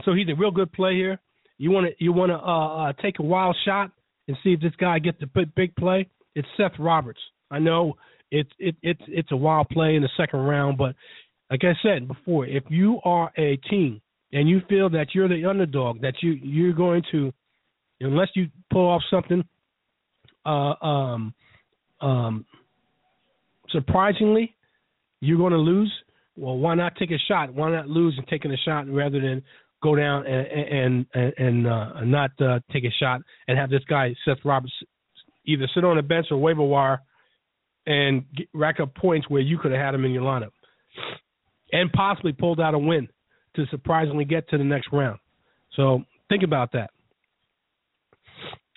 So 0.04 0.14
he's 0.14 0.28
a 0.28 0.36
real 0.36 0.52
good 0.52 0.72
play 0.72 0.94
here. 0.94 1.18
You 1.58 1.72
want 1.72 1.88
to 1.88 1.92
you 1.98 2.12
want 2.12 2.30
to 2.30 2.36
uh, 2.36 2.90
uh, 2.90 2.92
take 3.02 3.18
a 3.18 3.24
wild 3.24 3.56
shot 3.64 3.90
and 4.28 4.36
see 4.44 4.52
if 4.52 4.60
this 4.60 4.72
guy 4.78 5.00
gets 5.00 5.18
the 5.18 5.26
big, 5.26 5.52
big 5.56 5.74
play. 5.74 6.08
It's 6.36 6.46
Seth 6.56 6.78
Roberts. 6.78 7.20
I 7.50 7.58
know 7.58 7.94
it's 8.32 8.50
it, 8.58 8.74
it's 8.82 9.02
it's 9.06 9.30
a 9.30 9.36
wild 9.36 9.68
play 9.68 9.94
in 9.94 10.02
the 10.02 10.08
second 10.16 10.40
round, 10.40 10.78
but 10.78 10.94
like 11.50 11.60
I 11.64 11.74
said 11.82 12.08
before, 12.08 12.46
if 12.46 12.64
you 12.68 12.98
are 13.04 13.30
a 13.36 13.56
team 13.68 14.00
and 14.32 14.48
you 14.48 14.62
feel 14.68 14.88
that 14.90 15.08
you're 15.14 15.28
the 15.28 15.44
underdog, 15.44 16.00
that 16.00 16.14
you 16.22 16.32
you're 16.32 16.72
going 16.72 17.02
to, 17.12 17.30
unless 18.00 18.28
you 18.34 18.48
pull 18.72 18.88
off 18.88 19.02
something, 19.10 19.44
uh, 20.46 20.74
um, 20.84 21.34
um, 22.00 22.46
surprisingly, 23.70 24.56
you're 25.20 25.38
going 25.38 25.52
to 25.52 25.58
lose 25.58 25.92
well, 26.34 26.56
why 26.56 26.74
not 26.74 26.96
take 26.96 27.10
a 27.10 27.18
shot? 27.28 27.52
Why 27.52 27.70
not 27.70 27.88
lose 27.88 28.14
and 28.16 28.26
taking 28.26 28.50
a 28.50 28.56
shot 28.56 28.88
rather 28.88 29.20
than 29.20 29.42
go 29.82 29.94
down 29.94 30.26
and 30.26 31.06
and 31.14 31.34
and 31.36 31.66
uh, 31.66 32.00
not 32.04 32.30
uh, 32.40 32.60
take 32.72 32.84
a 32.84 32.90
shot 32.98 33.20
and 33.46 33.58
have 33.58 33.68
this 33.68 33.84
guy 33.88 34.14
Seth 34.24 34.38
Roberts 34.42 34.72
either 35.44 35.68
sit 35.74 35.84
on 35.84 35.96
the 35.96 36.02
bench 36.02 36.28
or 36.30 36.38
waiver 36.38 36.62
wire 36.62 37.02
and 37.86 38.24
get, 38.34 38.48
rack 38.52 38.80
up 38.80 38.94
points 38.94 39.28
where 39.28 39.42
you 39.42 39.58
could 39.58 39.72
have 39.72 39.80
had 39.80 39.94
him 39.94 40.04
in 40.04 40.12
your 40.12 40.22
lineup 40.22 40.52
and 41.72 41.92
possibly 41.92 42.32
pulled 42.32 42.60
out 42.60 42.74
a 42.74 42.78
win 42.78 43.08
to 43.56 43.66
surprisingly 43.70 44.24
get 44.24 44.48
to 44.50 44.58
the 44.58 44.64
next 44.64 44.88
round. 44.92 45.18
So 45.76 46.02
think 46.28 46.42
about 46.42 46.72
that. 46.72 46.90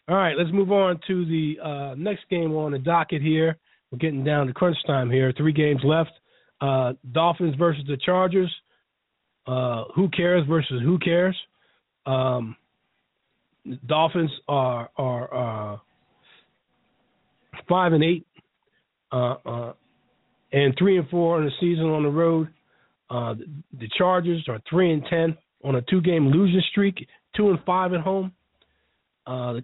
All 0.08 0.16
right, 0.16 0.38
let's 0.38 0.51
move 0.51 0.72
on 0.72 0.99
to 1.08 1.26
the 1.26 1.56
uh, 1.64 1.95
next 1.97 2.30
game 2.30 2.53
on 2.56 2.72
the 2.72 2.80
docket 2.80 3.22
here. 3.22 3.58
We're 3.91 3.97
getting 3.97 4.24
down 4.24 4.47
to 4.47 4.53
crunch 4.53 4.78
time 4.86 5.10
here. 5.10 5.34
Three 5.36 5.53
games 5.53 5.82
left. 5.84 6.12
Uh, 6.62 6.93
Dolphins 7.12 7.56
versus 7.56 7.84
the 7.88 7.97
Chargers. 7.97 8.53
Uh, 9.47 9.86
who 9.95 10.10
cares 10.10 10.45
versus 10.47 10.82
who 10.84 10.97
cares? 10.99 11.36
Um, 12.06 12.56
Dolphins 13.88 14.32
are 14.47 14.89
are 14.97 15.74
uh, 15.74 15.78
five 17.68 17.93
and 17.93 18.03
eight, 18.03 18.26
uh, 19.12 19.36
uh, 19.45 19.74
and 20.51 20.74
three 20.78 20.97
and 20.97 21.08
four 21.10 21.38
on 21.38 21.45
the 21.45 21.51
season 21.60 21.86
on 21.86 22.03
the 22.03 22.10
road. 22.10 22.49
Uh, 23.10 23.36
the 23.80 23.88
Chargers 23.97 24.45
are 24.47 24.60
three 24.70 24.91
and 24.91 25.03
ten 25.10 25.38
on 25.64 25.76
a 25.76 25.82
two-game 25.84 26.28
losing 26.28 26.62
streak, 26.72 27.08
two 27.36 27.49
and 27.49 27.60
five 27.66 27.93
at 27.93 28.01
home. 28.01 28.32
the 29.26 29.64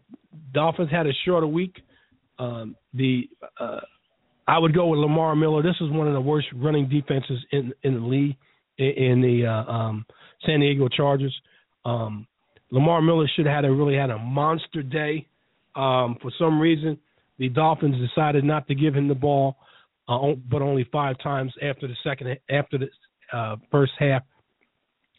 Dolphins 0.54 0.90
had 0.92 1.08
a 1.08 1.12
shorter 1.26 1.48
week. 1.48 1.76
Um, 2.40 2.76
the 2.94 3.30
I 4.48 4.58
would 4.58 4.74
go 4.74 4.88
with 4.88 5.00
Lamar 5.00 5.36
Miller. 5.36 5.62
This 5.64 5.76
is 5.80 5.90
one 5.92 6.08
of 6.08 6.14
the 6.14 6.22
worst 6.22 6.48
running 6.56 6.90
defenses 6.90 7.40
in 7.52 7.74
in 7.84 7.94
the 7.96 8.06
league 8.06 8.36
in 8.78 9.22
the 9.22 9.46
uh, 9.48 9.72
um, 9.72 10.06
San 10.46 10.60
Diego 10.60 10.88
Chargers. 10.88 11.36
Um, 11.86 12.28
Lamar 12.72 13.02
Miller 13.02 13.30
should 13.36 13.46
have 13.46 13.56
had 13.56 13.66
a, 13.66 13.72
really 13.72 13.96
had 13.96 14.10
a 14.10 14.18
monster 14.18 14.82
day. 14.82 15.28
Um, 15.76 16.18
for 16.22 16.32
some 16.38 16.60
reason, 16.60 16.98
the 17.42 17.50
Dolphins 17.50 17.96
decided 18.08 18.44
not 18.44 18.68
to 18.68 18.76
give 18.76 18.94
him 18.94 19.08
the 19.08 19.16
ball, 19.16 19.58
uh, 20.08 20.34
but 20.48 20.62
only 20.62 20.88
five 20.92 21.18
times 21.24 21.52
after 21.68 21.88
the 21.88 21.96
second 22.04 22.38
after 22.52 22.78
the 22.78 22.88
uh, 23.36 23.56
first 23.72 23.94
half. 23.98 24.22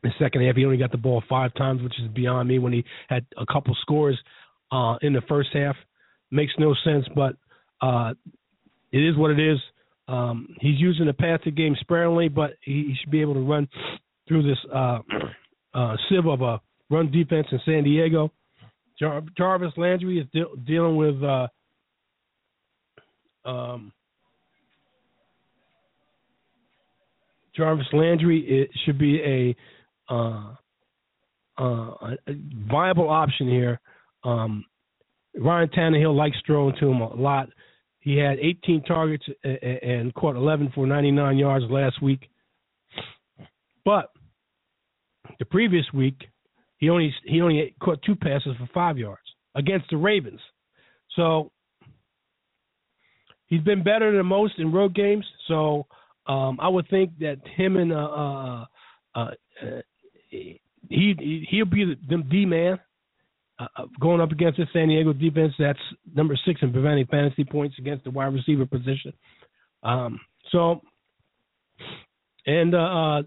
The 0.05 0.11
second 0.21 0.47
half, 0.47 0.55
he 0.55 0.65
only 0.65 0.77
got 0.77 0.93
the 0.93 0.99
ball 0.99 1.21
five 1.29 1.53
times, 1.55 1.83
which 1.83 1.99
is 2.01 2.07
beyond 2.15 2.49
me. 2.49 2.61
When 2.61 2.73
he 2.73 2.85
had 3.09 3.27
a 3.37 3.45
couple 3.53 3.77
scores 3.81 4.17
uh, 4.71 4.99
in 5.03 5.13
the 5.13 5.23
first 5.29 5.49
half, 5.53 5.75
makes 6.31 6.53
no 6.61 6.77
sense. 6.85 7.05
But 7.13 7.35
uh, 7.81 8.15
it 8.93 8.99
is 8.99 9.17
what 9.17 9.33
it 9.33 9.41
is. 9.41 9.59
Um, 10.07 10.55
he's 10.61 10.79
using 10.79 11.07
the 11.07 11.13
passing 11.13 11.57
game 11.57 11.75
sparingly, 11.81 12.29
but 12.29 12.53
he, 12.63 12.85
he, 12.87 12.95
should 13.01 13.11
be 13.11 13.21
able 13.21 13.35
to 13.35 13.41
run 13.41 13.69
through 14.29 14.45
this 14.45 14.59
uh, 14.73 15.01
uh, 15.75 15.97
sieve 16.09 16.27
of 16.27 16.43
a 16.43 16.61
run 16.89 17.11
defense 17.11 17.49
in 17.51 17.61
San 17.65 17.83
Diego. 17.83 18.31
Jar- 18.97 19.23
Jarvis 19.37 19.73
Landry 19.77 20.21
is 20.21 20.27
de- 20.33 20.57
dealing 20.65 20.97
with 20.97 21.21
uh, 21.25 21.49
um, 23.45 23.93
Jarvis 27.57 27.87
Landry. 27.93 28.41
It 28.41 28.71
should 28.85 28.99
be 28.99 29.21
a, 29.21 30.13
uh, 30.13 30.55
uh, 31.59 31.63
a 31.63 32.17
viable 32.71 33.09
option 33.09 33.49
here. 33.49 33.81
Um, 34.25 34.65
Ryan 35.39 35.69
Tannehill 35.69 36.15
likes 36.15 36.37
throwing 36.47 36.75
to 36.81 36.89
him 36.89 37.01
a 37.01 37.15
lot. 37.15 37.49
He 38.01 38.17
had 38.17 38.39
18 38.39 38.83
targets 38.83 39.25
and 39.45 40.13
caught 40.15 40.37
11 40.37 40.73
for 40.75 40.87
99 40.87 41.39
yards 41.39 41.65
last 41.71 42.03
week. 42.03 42.29
But 43.85 44.11
the 45.39 45.45
previous 45.45 45.87
week, 45.95 46.17
he 46.79 46.91
only 46.91 47.15
he 47.25 47.41
only 47.41 47.75
caught 47.81 48.03
two 48.03 48.17
passes 48.17 48.57
for 48.59 48.69
five 48.75 48.99
yards 48.99 49.23
against 49.55 49.87
the 49.91 49.97
Ravens. 49.97 50.41
So 51.15 51.53
he's 53.53 53.61
been 53.61 53.83
better 53.83 54.17
than 54.17 54.25
most 54.25 54.55
in 54.57 54.73
road 54.73 54.95
games. 54.95 55.27
So 55.47 55.87
um, 56.27 56.59
I 56.59 56.69
would 56.69 56.89
think 56.89 57.19
that 57.19 57.37
him 57.55 57.77
and 57.77 57.93
uh, 57.93 57.97
uh, 57.97 58.65
uh, 59.15 59.31
he 60.89 61.47
he'll 61.51 61.67
be 61.67 61.85
the, 61.85 61.97
the 62.09 62.47
man 62.47 62.81
uh, 63.59 63.67
uh, 63.77 63.85
going 64.01 64.23
up 64.23 64.33
against 64.33 64.59
the 64.59 64.67
San 64.73 64.89
Diego 64.89 65.13
defense 65.13 65.53
that's 65.59 65.79
number 66.15 66.35
six 66.47 66.63
in 66.63 66.73
preventing 66.73 67.07
fantasy 67.07 67.45
points 67.45 67.77
against 67.79 68.05
the 68.05 68.11
wide 68.11 68.33
receiver 68.33 68.65
position. 68.65 69.13
Um, 69.83 70.19
so, 70.51 70.81
and 72.47 72.75
uh, 72.75 72.79
uh, 72.79 73.23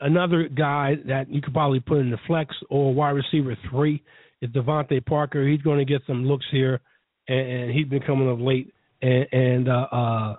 another 0.00 0.48
guy 0.48 0.94
that 1.08 1.28
you 1.28 1.42
could 1.42 1.52
probably 1.52 1.80
put 1.80 1.98
in 1.98 2.10
the 2.10 2.18
flex 2.28 2.54
or 2.70 2.94
wide 2.94 3.10
receiver 3.10 3.56
three 3.68 4.04
is 4.40 4.50
DeVante 4.50 5.04
Parker. 5.04 5.48
He's 5.48 5.62
going 5.62 5.78
to 5.78 5.84
get 5.84 6.02
some 6.06 6.26
looks 6.26 6.46
here, 6.52 6.80
and, 7.26 7.38
and 7.38 7.70
he's 7.72 7.88
been 7.88 8.02
coming 8.02 8.30
up 8.30 8.38
late. 8.38 8.72
And, 9.02 9.68
uh, 9.68 9.86
uh, 9.92 10.36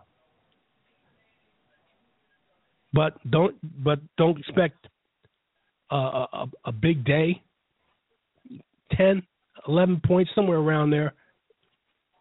but 2.94 3.14
don't 3.30 3.56
but 3.84 4.00
don't 4.18 4.40
expect 4.40 4.88
uh, 5.92 6.26
a, 6.34 6.46
a 6.66 6.72
big 6.72 7.06
day 7.06 7.42
10, 8.98 9.22
11 9.68 10.02
points, 10.06 10.32
somewhere 10.34 10.58
around 10.58 10.90
there. 10.90 11.14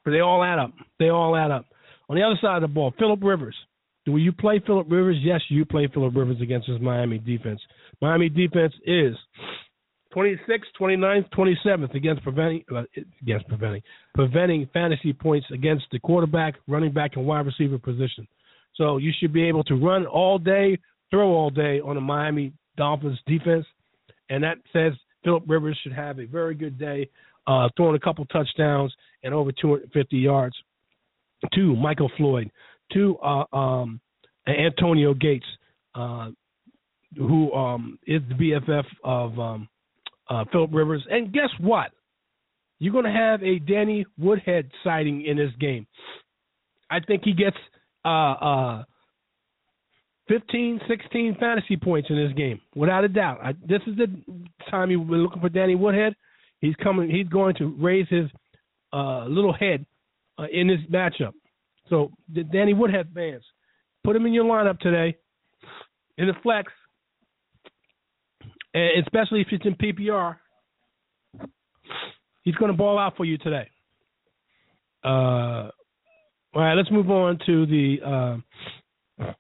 But 0.05 0.13
they 0.13 0.21
all 0.21 0.45
add 0.45 0.59
up. 0.59 0.73
They 0.99 1.09
all 1.09 1.37
add 1.37 1.51
up. 1.51 1.67
On 2.09 2.17
the 2.17 2.23
other 2.23 2.39
side 2.41 2.57
of 2.57 2.63
the 2.63 2.69
ball, 2.69 2.93
Philip 2.99 3.21
Rivers. 3.23 3.57
Do 4.05 4.17
you 4.19 4.33
play 4.33 4.63
Philip 4.65 4.87
Rivers? 4.89 5.17
Yes, 5.21 5.41
you 5.49 5.65
play 5.65 5.89
Philip 5.93 6.15
Rivers 6.15 6.41
against 6.41 6.69
this 6.69 6.81
Miami 6.81 7.19
defense. 7.19 7.61
Miami 8.01 8.29
defense 8.29 8.73
is 8.87 9.17
26th, 10.17 10.65
29th, 10.81 11.29
27th 11.31 11.95
against 11.95 12.23
preventing 12.23 12.65
uh, 12.75 12.83
against 13.21 13.47
preventing 13.49 13.83
preventing 14.15 14.69
fantasy 14.73 15.13
points 15.13 15.47
against 15.53 15.85
the 15.93 15.99
quarterback, 15.99 16.55
running 16.67 16.93
back, 16.93 17.13
and 17.17 17.27
wide 17.27 17.45
receiver 17.45 17.79
position. 17.79 18.27
So 18.77 18.97
you 18.97 19.13
should 19.19 19.33
be 19.33 19.45
able 19.45 19.65
to 19.65 19.75
run 19.75 20.07
all 20.07 20.39
day, 20.39 20.79
throw 21.11 21.29
all 21.29 21.51
day 21.51 21.81
on 21.81 21.97
the 21.97 22.01
Miami 22.01 22.53
Dolphins 22.77 23.19
defense, 23.27 23.67
and 24.31 24.43
that 24.43 24.59
says 24.73 24.93
Philip 25.23 25.45
Rivers 25.47 25.79
should 25.83 25.93
have 25.93 26.19
a 26.19 26.27
very 26.27 26.55
good 26.55 26.79
day, 26.79 27.09
uh, 27.47 27.69
throwing 27.77 27.97
a 27.97 28.01
couple 28.01 28.25
touchdowns 28.27 28.95
and 29.23 29.35
over 29.35 29.53
250 29.53 30.17
yards. 30.17 30.57
To 31.55 31.77
Michael 31.77 32.11
Floyd, 32.17 32.51
to 32.95 33.19
uh, 33.19 33.45
um, 33.55 34.01
Antonio 34.49 35.13
Gates, 35.13 35.45
uh, 35.95 36.31
who 37.17 37.53
um, 37.53 37.99
is 38.07 38.23
the 38.29 38.35
BFF 38.35 38.85
of 39.05 39.39
um, 39.39 39.69
uh, 40.29 40.45
Philip 40.51 40.71
Rivers. 40.73 41.07
And 41.11 41.33
guess 41.33 41.51
what? 41.61 41.91
You're 42.79 42.93
going 42.93 43.05
to 43.05 43.11
have 43.11 43.43
a 43.43 43.59
Danny 43.59 44.05
Woodhead 44.19 44.71
sighting 44.85 45.25
in 45.25 45.37
this 45.37 45.53
game. 45.59 45.87
I 46.91 47.01
think 47.01 47.23
he 47.25 47.33
gets 47.33 47.57
uh, 48.05 48.09
uh, 48.09 48.85
15, 50.29 50.81
16 50.89 51.37
fantasy 51.41 51.77
points 51.77 52.11
in 52.11 52.17
this 52.17 52.37
game, 52.37 52.61
without 52.75 53.05
a 53.05 53.09
doubt. 53.09 53.39
I, 53.43 53.53
this 53.67 53.81
is 53.87 53.97
the 53.97 54.07
time 54.71 54.91
you've 54.91 55.09
been 55.09 55.23
looking 55.23 55.41
for 55.41 55.49
Danny 55.49 55.75
Woodhead, 55.75 56.15
he's 56.61 56.75
coming. 56.77 57.11
He's 57.11 57.29
going 57.29 57.55
to 57.57 57.75
raise 57.79 58.07
his 58.09 58.27
uh, 58.93 59.25
little 59.27 59.53
head 59.53 59.87
uh, 60.39 60.47
in 60.53 60.69
this 60.69 60.81
matchup. 60.91 61.33
So, 61.89 62.11
Danny 62.53 62.75
Woodhead 62.75 63.09
fans, 63.15 63.45
put 64.05 64.17
him 64.17 64.27
in 64.27 64.33
your 64.33 64.45
lineup 64.45 64.81
today 64.81 65.17
in 66.19 66.27
the 66.27 66.35
flex, 66.43 66.73
and 68.77 69.03
especially 69.07 69.41
if 69.41 69.49
it's 69.51 69.65
in 69.65 69.75
PPR. 69.75 70.37
He's 72.43 72.55
going 72.57 72.71
to 72.71 72.77
ball 72.77 72.99
out 72.99 73.17
for 73.17 73.25
you 73.25 73.39
today. 73.39 73.69
Uh, 75.03 75.71
all 76.55 76.63
right, 76.63 76.75
let's 76.75 76.91
move 76.91 77.11
on 77.11 77.39
to 77.47 77.67
the 77.67 78.43
uh, 79.19 79.33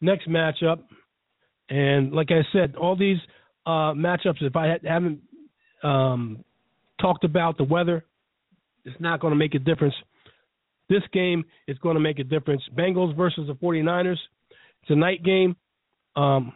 next 0.00 0.28
matchup. 0.28 0.78
And 1.68 2.12
like 2.12 2.28
I 2.30 2.46
said, 2.52 2.76
all 2.76 2.96
these 2.96 3.18
uh, 3.66 3.92
matchups, 3.92 4.40
if 4.40 4.54
I 4.54 4.78
haven't 4.84 5.20
um, 5.82 6.44
talked 7.00 7.24
about 7.24 7.58
the 7.58 7.64
weather, 7.64 8.04
it's 8.84 9.00
not 9.00 9.20
going 9.20 9.32
to 9.32 9.36
make 9.36 9.54
a 9.54 9.58
difference. 9.58 9.94
This 10.88 11.02
game 11.12 11.44
is 11.66 11.76
going 11.78 11.94
to 11.94 12.00
make 12.00 12.20
a 12.20 12.24
difference. 12.24 12.62
Bengals 12.74 13.16
versus 13.16 13.48
the 13.48 13.54
49ers. 13.54 14.16
It's 14.82 14.90
a 14.90 14.94
night 14.94 15.24
game. 15.24 15.56
Um, 16.16 16.52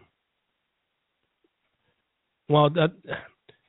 well, 2.48 2.70
that 2.70 2.92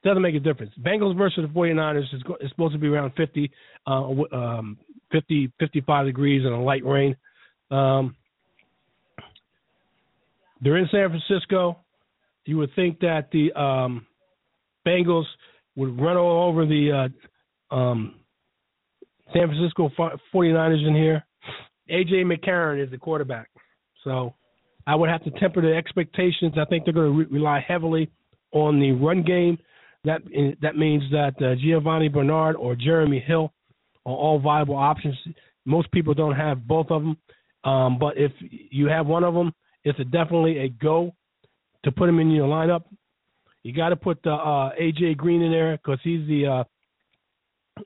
doesn't 0.04 0.22
make 0.22 0.36
a 0.36 0.40
difference. 0.40 0.74
Bengals 0.82 1.18
versus 1.18 1.46
the 1.48 1.60
49ers 1.60 2.14
is, 2.14 2.22
is 2.42 2.50
supposed 2.50 2.74
to 2.74 2.80
be 2.80 2.88
around 2.88 3.14
50, 3.16 3.52
uh, 3.88 3.92
um, 4.34 4.78
50, 5.12 5.52
55 5.60 6.06
degrees 6.06 6.44
and 6.46 6.54
a 6.54 6.58
light 6.58 6.86
rain. 6.86 7.16
Um, 7.72 8.16
they're 10.62 10.78
in 10.78 10.88
San 10.92 11.10
Francisco. 11.10 11.80
You 12.46 12.58
would 12.58 12.72
think 12.76 13.00
that 13.00 13.30
the 13.32 13.54
um, 13.60 14.06
Bengals 14.86 15.26
would 15.76 16.00
run 16.00 16.18
all 16.18 16.50
over 16.50 16.66
the 16.66 17.10
uh, 17.72 17.76
um, 17.76 18.16
San 19.34 19.48
Francisco 19.48 19.90
49ers 20.34 20.88
in 20.88 20.96
here. 20.96 21.26
AJ 21.90 22.26
McCarron 22.26 22.84
is 22.84 22.92
the 22.92 22.98
quarterback. 22.98 23.50
So 24.04 24.34
I 24.86 24.96
would 24.96 25.10
have 25.10 25.24
to 25.24 25.32
temper 25.32 25.62
the 25.62 25.74
expectations. 25.74 26.54
I 26.58 26.66
think 26.66 26.86
they're 26.86 26.94
going 26.94 27.12
to 27.12 27.20
re- 27.20 27.40
rely 27.40 27.64
heavily 27.66 28.10
on 28.54 28.80
the 28.80 28.92
run 28.92 29.24
game. 29.24 29.58
That 30.06 30.22
that 30.62 30.76
means 30.76 31.04
that 31.12 31.34
uh, 31.38 31.56
Giovani 31.56 32.10
Bernard 32.10 32.56
or 32.56 32.76
Jeremy 32.76 33.20
Hill 33.26 33.54
are 34.06 34.14
all 34.14 34.40
viable 34.40 34.76
options. 34.76 35.16
Most 35.66 35.92
people 35.92 36.14
don't 36.14 36.36
have 36.36 36.68
both 36.68 36.88
of 36.90 37.02
them, 37.02 37.18
um, 37.64 37.98
but 38.00 38.18
if 38.18 38.32
you 38.40 38.88
have 38.88 39.08
one 39.08 39.24
of 39.24 39.34
them, 39.34 39.54
it's 39.84 40.00
a 40.00 40.04
definitely 40.04 40.60
a 40.60 40.70
go 40.70 41.14
to 41.84 41.92
put 41.92 42.10
him 42.10 42.20
in 42.20 42.32
your 42.32 42.48
lineup. 42.48 42.84
You 43.64 43.74
got 43.74 43.90
to 43.90 43.96
put 43.96 44.22
the 44.24 44.34
uh, 44.34 44.72
AJ 44.80 45.18
Green 45.18 45.42
in 45.42 45.52
there 45.52 45.78
because 45.78 46.00
he's 46.04 46.28
the 46.28 46.66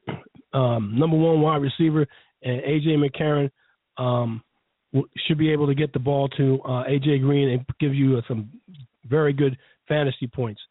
uh, 0.08 0.14
um, 0.58 0.94
number 0.98 1.18
one 1.18 1.42
wide 1.42 1.62
receiver, 1.62 2.08
and 2.42 2.62
AJ 2.62 2.98
McCarron 2.98 3.52
um, 3.98 4.42
should 5.28 5.38
be 5.38 5.52
able 5.52 5.68
to 5.68 5.76
get 5.76 5.94
the 5.94 6.00
ball 6.00 6.30
to 6.30 6.60
uh, 6.66 6.84
AJ 6.86 7.22
Green 7.22 7.50
and 7.50 7.66
give 7.80 7.94
you 7.94 8.20
some 8.28 8.50
very 9.06 9.34
good 9.34 9.56
fantasy 9.88 10.28
points. 10.28 10.62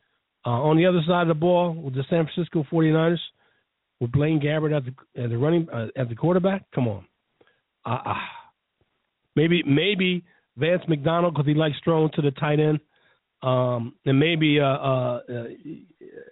Uh, 0.45 0.63
on 0.63 0.77
the 0.77 0.87
other 0.87 1.01
side 1.07 1.23
of 1.23 1.29
the 1.29 1.35
ball, 1.35 1.75
with 1.75 1.95
the 1.95 2.05
San 2.09 2.27
Francisco 2.27 2.65
49ers, 2.71 3.19
with 4.01 4.13
Blaine 4.13 4.41
Gabbert 4.41 4.77
at 4.77 4.85
the, 4.85 5.21
as 5.21 5.31
the 5.31 5.39
running 5.39 5.69
uh, 5.71 5.89
as 5.97 6.09
the 6.09 6.15
quarterback, 6.15 6.65
come 6.75 6.87
on. 6.87 7.05
Uh, 7.85 8.15
maybe 9.35 9.63
maybe 9.65 10.23
Vance 10.57 10.83
McDonald 10.89 11.35
because 11.35 11.47
he 11.47 11.55
likes 11.55 11.77
throwing 11.83 12.11
to 12.15 12.23
the 12.23 12.31
tight 12.33 12.61
end, 12.61 12.81
um, 13.43 13.95
and 14.05 14.19
maybe 14.19 14.61
uh, 14.61 14.65
uh, 14.65 15.21
uh, 15.29 15.45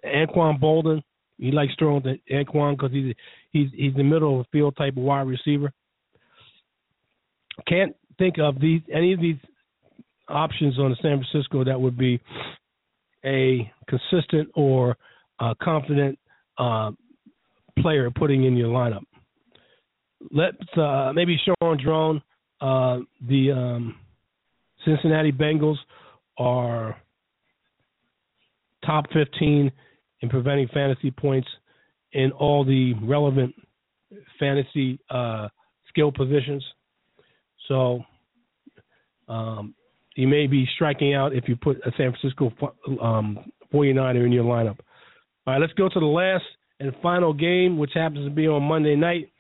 Anquan 0.07 0.61
Boldin. 0.61 1.03
He 1.39 1.51
likes 1.51 1.72
throwing 1.78 2.03
to 2.03 2.16
Anquan 2.32 2.76
because 2.76 2.93
he's 2.93 3.14
he's 3.51 3.68
he's 3.74 3.95
the 3.95 4.03
middle 4.03 4.41
of 4.41 4.47
the 4.47 4.59
field 4.59 4.76
type 4.76 4.97
of 4.97 5.03
wide 5.03 5.26
receiver. 5.26 5.72
Can't 7.66 7.95
think 8.18 8.39
of 8.39 8.61
these 8.61 8.82
any 8.93 9.12
of 9.12 9.20
these 9.20 9.37
options 10.28 10.78
on 10.78 10.91
the 10.91 10.97
San 11.03 11.22
Francisco 11.22 11.64
that 11.64 11.80
would 11.80 11.99
be 11.99 12.20
a 13.25 13.70
consistent 13.89 14.49
or 14.55 14.97
uh, 15.41 15.55
confident 15.62 16.18
uh, 16.59 16.91
player 17.79 18.11
putting 18.11 18.45
in 18.45 18.57
your 18.57 18.68
lineup. 18.68 19.03
Let's 20.31 20.57
uh, 20.77 21.12
maybe 21.14 21.39
Shaun 21.45 21.79
Draughn, 21.83 22.22
uh, 22.61 23.01
the 23.29 23.53
um, 23.53 23.97
Cincinnati 24.85 25.33
Bengals 25.33 25.77
are 26.39 26.97
top 28.85 29.07
15 29.12 29.70
in 30.20 30.29
preventing 30.29 30.68
fantasy 30.68 31.11
points 31.11 31.49
in 32.12 32.33
all 32.33 32.64
the 32.64 32.95
relevant 33.03 33.55
fantasy 34.39 34.99
uh, 35.11 35.49
skill 35.89 36.12
positions. 36.12 36.64
So 37.68 38.03
um, 39.29 39.75
you 40.14 40.28
may 40.28 40.46
be 40.46 40.66
striking 40.74 41.14
out 41.14 41.34
if 41.34 41.48
you 41.48 41.56
put 41.56 41.78
a 41.78 41.90
San 41.96 42.12
Francisco 42.12 42.52
um, 43.02 43.38
49er 43.72 44.24
in 44.24 44.32
your 44.32 44.44
lineup. 44.44 44.78
All 45.46 45.54
right, 45.54 45.60
let's 45.60 45.72
go 45.74 45.88
to 45.88 46.00
the 46.00 46.06
last 46.06 46.44
and 46.80 46.92
final 47.02 47.32
game, 47.32 47.78
which 47.78 47.92
happens 47.94 48.26
to 48.26 48.30
be 48.30 48.46
on 48.46 48.62
Monday 48.62 48.96
night, 48.96 49.30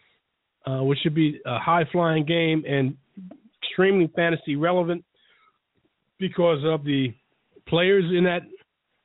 uh, 0.66 0.82
which 0.82 0.98
should 1.02 1.14
be 1.14 1.40
a 1.46 1.58
high 1.58 1.84
flying 1.92 2.24
game 2.24 2.64
and 2.66 2.96
extremely 3.62 4.10
fantasy 4.14 4.56
relevant 4.56 5.04
because 6.18 6.58
of 6.64 6.84
the 6.84 7.14
players 7.68 8.04
in 8.16 8.24
that. 8.24 8.42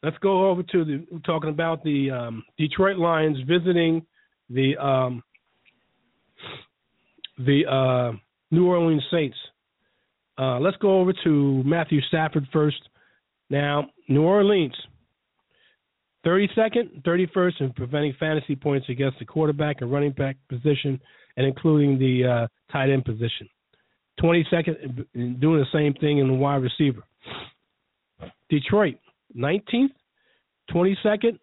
Let's 0.02 0.18
go 0.20 0.50
over 0.50 0.64
to 0.64 0.86
the 0.86 1.20
talking 1.26 1.50
about 1.50 1.84
the 1.84 2.10
um, 2.12 2.44
Detroit 2.58 2.98
Lions 2.98 3.38
visiting 3.48 4.06
the 4.50 4.78
um, 4.78 5.22
the 7.38 7.64
uh, 7.70 8.18
New 8.52 8.68
Orleans 8.68 9.04
Saints. 9.12 9.38
Uh, 10.40 10.58
let's 10.60 10.78
go 10.78 11.02
over 11.02 11.12
to 11.26 11.64
Matthew 11.66 12.00
Stafford 12.08 12.48
first. 12.54 12.78
Now, 13.50 13.90
New 14.08 14.24
Orleans, 14.24 14.76
32nd, 16.26 17.04
31st 17.04 17.62
in 17.62 17.74
preventing 17.74 18.14
fantasy 18.20 18.56
points 18.56 18.88
against 18.90 19.20
the 19.20 19.26
quarterback 19.26 19.78
and 19.82 19.92
running 19.92 20.12
back 20.12 20.38
position, 20.48 21.00
and 21.36 21.46
including 21.46 22.00
the 22.00 22.26
uh, 22.26 22.48
tight 22.72 22.90
end 22.90 23.04
position. 23.04 23.50
22nd 24.22 25.06
doing 25.40 25.60
the 25.60 25.66
same 25.74 25.94
thing 25.96 26.20
in 26.20 26.28
the 26.28 26.34
wide 26.34 26.62
receiver. 26.62 27.04
Detroit, 28.50 28.96
19th, 29.38 29.90
22nd, 30.72 31.40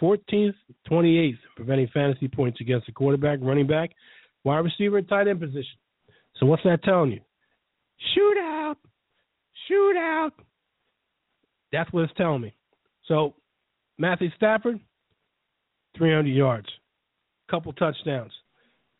14th, 0.00 0.54
28th, 0.90 1.38
preventing 1.56 1.88
fantasy 1.92 2.28
points 2.28 2.60
against 2.60 2.86
the 2.86 2.92
quarterback, 2.92 3.38
running 3.42 3.66
back, 3.66 3.90
wide 4.44 4.58
receiver, 4.58 4.98
and 4.98 5.08
tight 5.08 5.28
end 5.28 5.40
position. 5.40 5.78
So 6.36 6.46
what's 6.46 6.62
that 6.64 6.82
telling 6.82 7.12
you? 7.12 7.20
Shootout, 8.16 8.76
shootout. 9.70 10.30
That's 11.72 11.92
what 11.92 12.04
it's 12.04 12.12
telling 12.16 12.42
me. 12.42 12.54
So 13.06 13.34
Matthew 13.98 14.30
Stafford, 14.36 14.80
300 15.96 16.28
yards, 16.28 16.68
couple 17.50 17.72
touchdowns. 17.72 18.32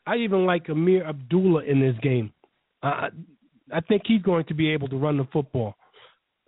I 0.07 0.16
even 0.16 0.44
like 0.44 0.68
Ameer 0.68 1.07
Abdullah 1.09 1.64
in 1.64 1.80
this 1.80 1.94
game. 2.03 2.32
Uh, 2.82 3.09
I 3.72 3.80
think 3.80 4.03
he's 4.07 4.22
going 4.22 4.44
to 4.46 4.55
be 4.55 4.70
able 4.70 4.88
to 4.88 4.96
run 4.96 5.16
the 5.16 5.28
football. 5.32 5.74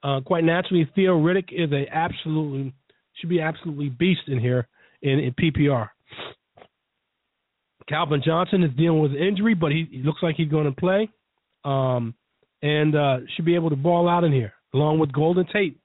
Uh, 0.03 0.21
quite 0.21 0.45
naturally, 0.45 0.89
Theo 0.95 1.17
Riddick 1.19 1.53
is 1.53 1.71
a 1.73 1.87
absolutely 1.95 2.73
should 3.15 3.29
be 3.29 3.41
absolutely 3.41 3.89
beast 3.91 4.23
in 4.27 4.41
here 4.41 4.67
in, 5.03 5.19
in 5.19 5.33
PPR. 5.35 5.91
Calvin 7.89 8.23
Johnson 8.25 8.63
is 8.63 8.71
dealing 8.77 9.01
with 9.01 9.13
injury, 9.13 9.55
but 9.55 9.71
he, 9.71 9.87
he 9.91 10.03
looks 10.03 10.23
like 10.23 10.37
he's 10.37 10.49
going 10.49 10.65
to 10.65 10.73
play, 10.73 11.11
um, 11.65 12.15
and 12.63 12.95
uh, 12.95 13.19
should 13.35 13.45
be 13.45 13.55
able 13.55 13.71
to 13.71 13.77
ball 13.77 14.09
out 14.09 14.25
in 14.25 14.33
here 14.33 14.53
along 14.75 14.99
with 14.99 15.13
Golden 15.13 15.47
Tate. 15.53 15.79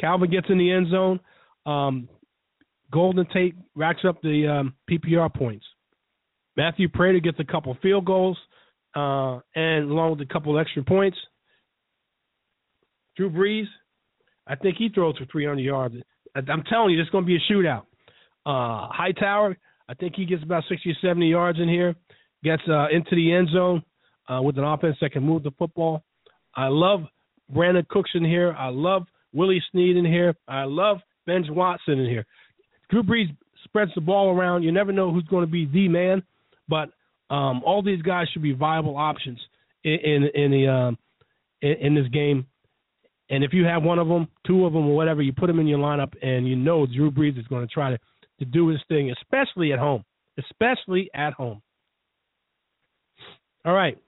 Calvin 0.00 0.30
gets 0.30 0.46
in 0.50 0.58
the 0.58 0.70
end 0.70 0.88
zone. 0.90 1.20
Um, 1.64 2.08
Golden 2.92 3.26
Tate 3.32 3.54
racks 3.74 4.02
up 4.06 4.20
the 4.22 4.46
um, 4.46 4.74
PPR 4.90 5.32
points. 5.32 5.64
Matthew 6.56 6.88
Prater 6.88 7.20
gets 7.20 7.38
a 7.40 7.44
couple 7.44 7.76
field 7.82 8.04
goals 8.04 8.38
uh, 8.94 9.40
and 9.54 9.90
along 9.90 10.12
with 10.12 10.28
a 10.28 10.32
couple 10.32 10.58
extra 10.58 10.82
points. 10.82 11.18
Drew 13.16 13.30
Brees, 13.30 13.66
I 14.46 14.56
think 14.56 14.76
he 14.76 14.88
throws 14.88 15.16
for 15.16 15.26
300 15.26 15.60
yards. 15.60 15.94
I'm 16.34 16.62
telling 16.68 16.90
you, 16.90 17.00
is 17.00 17.08
going 17.10 17.24
to 17.24 17.26
be 17.26 17.36
a 17.36 17.52
shootout. 17.52 17.82
Uh, 18.44 18.88
Hightower, 18.92 19.56
I 19.88 19.94
think 19.94 20.14
he 20.14 20.26
gets 20.26 20.42
about 20.42 20.64
60 20.68 20.90
or 20.90 20.94
70 21.00 21.26
yards 21.26 21.58
in 21.58 21.68
here, 21.68 21.94
gets 22.44 22.62
uh, 22.68 22.88
into 22.92 23.16
the 23.16 23.32
end 23.32 23.48
zone 23.52 23.82
uh, 24.28 24.40
with 24.42 24.58
an 24.58 24.64
offense 24.64 24.96
that 25.00 25.12
can 25.12 25.22
move 25.22 25.42
the 25.42 25.52
football. 25.58 26.02
I 26.54 26.68
love 26.68 27.00
Brandin 27.54 27.86
Cooks 27.88 28.10
in 28.14 28.24
here. 28.24 28.54
I 28.58 28.68
love 28.68 29.06
Willie 29.32 29.62
Snead 29.70 29.96
in 29.96 30.04
here. 30.04 30.34
I 30.48 30.64
love 30.64 30.98
Ben 31.26 31.44
Watson 31.48 31.98
in 31.98 32.06
here. 32.06 32.24
Drew 32.90 33.02
Brees 33.02 33.36
spreads 33.64 33.90
the 33.94 34.00
ball 34.00 34.30
around. 34.30 34.62
You 34.62 34.72
never 34.72 34.92
know 34.92 35.12
who's 35.12 35.24
going 35.24 35.44
to 35.44 35.50
be 35.50 35.66
the 35.66 35.88
man, 35.88 36.22
but 36.68 36.90
um, 37.30 37.62
all 37.64 37.82
these 37.82 38.02
guys 38.02 38.28
should 38.32 38.42
be 38.42 38.52
viable 38.52 38.96
options 38.96 39.38
in 39.84 39.98
in, 40.04 40.24
in 40.34 40.50
the 40.50 40.68
um, 40.68 40.98
in, 41.62 41.72
in, 41.72 41.94
this 41.94 42.08
game. 42.08 42.46
And 43.28 43.42
if 43.42 43.52
you 43.52 43.64
have 43.64 43.82
one 43.82 43.98
of 43.98 44.06
them, 44.06 44.28
two 44.46 44.64
of 44.64 44.72
them, 44.72 44.86
or 44.86 44.94
whatever, 44.94 45.22
you 45.22 45.32
put 45.32 45.48
them 45.48 45.58
in 45.58 45.66
your 45.66 45.80
lineup, 45.80 46.12
and 46.22 46.46
you 46.46 46.54
know 46.54 46.86
Drew 46.86 47.10
Brees 47.10 47.38
is 47.38 47.46
going 47.48 47.66
to 47.66 47.72
try 47.72 47.90
to, 47.90 47.98
to 48.38 48.44
do 48.44 48.68
his 48.68 48.80
thing, 48.88 49.10
especially 49.10 49.72
at 49.72 49.78
home. 49.78 50.04
Especially 50.38 51.10
at 51.14 51.32
home. 51.32 51.62
All 53.64 53.72
right. 53.72 53.98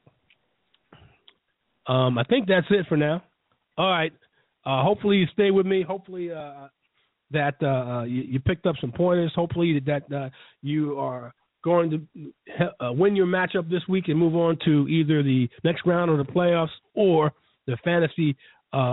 Um, 1.88 2.18
I 2.18 2.24
think 2.24 2.46
that's 2.46 2.66
it 2.70 2.86
for 2.88 2.96
now. 2.96 3.22
All 3.76 3.90
right. 3.90 4.12
Uh, 4.64 4.82
hopefully 4.82 5.16
you 5.16 5.26
stay 5.32 5.50
with 5.50 5.64
me. 5.64 5.82
Hopefully 5.82 6.30
uh, 6.30 6.68
that 7.30 7.54
uh, 7.62 7.66
uh 7.66 8.02
you, 8.04 8.22
you, 8.22 8.40
picked 8.40 8.66
up 8.66 8.76
some 8.80 8.92
pointers. 8.92 9.32
Hopefully 9.34 9.80
that 9.86 10.12
uh, 10.12 10.28
you 10.62 10.98
are 10.98 11.32
going 11.64 11.90
to 11.90 12.84
uh, 12.84 12.92
win 12.92 13.16
your 13.16 13.26
matchup 13.26 13.70
this 13.70 13.82
week 13.88 14.08
and 14.08 14.18
move 14.18 14.36
on 14.36 14.58
to 14.64 14.86
either 14.88 15.22
the 15.22 15.48
next 15.64 15.86
round 15.86 16.10
or 16.10 16.18
the 16.18 16.24
playoffs 16.24 16.68
or 16.94 17.32
the 17.66 17.76
fantasy 17.82 18.36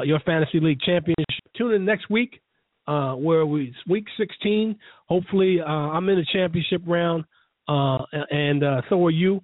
your 0.05 0.19
fantasy 0.25 0.59
league 0.59 0.79
championship. 0.79 1.25
Tune 1.57 1.73
in 1.73 1.83
next 1.85 2.09
week 2.09 2.41
where 2.87 3.45
we 3.45 3.73
week 3.87 4.05
16. 4.17 4.77
Hopefully 5.07 5.61
I'm 5.61 6.07
in 6.09 6.15
the 6.15 6.25
championship 6.31 6.81
round 6.87 7.25
and 7.67 8.63
so 8.89 9.05
are 9.05 9.11
you. 9.11 9.41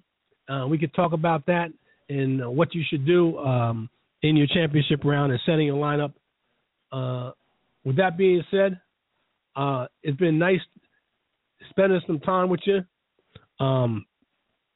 we 0.68 0.78
could 0.78 0.94
talk 0.94 1.12
about 1.12 1.46
that 1.46 1.70
and 2.12 2.56
what 2.56 2.74
you 2.74 2.82
should 2.88 3.06
do 3.06 3.38
um, 3.38 3.88
in 4.22 4.36
your 4.36 4.46
championship 4.46 5.04
round 5.04 5.32
and 5.32 5.40
setting 5.46 5.66
your 5.66 5.76
lineup. 5.76 6.12
Uh, 6.90 7.32
with 7.84 7.96
that 7.96 8.16
being 8.16 8.42
said, 8.50 8.80
uh, 9.56 9.86
it's 10.02 10.16
been 10.18 10.38
nice 10.38 10.60
spending 11.70 12.00
some 12.06 12.20
time 12.20 12.48
with 12.48 12.60
you. 12.64 12.80
Um, 13.64 14.06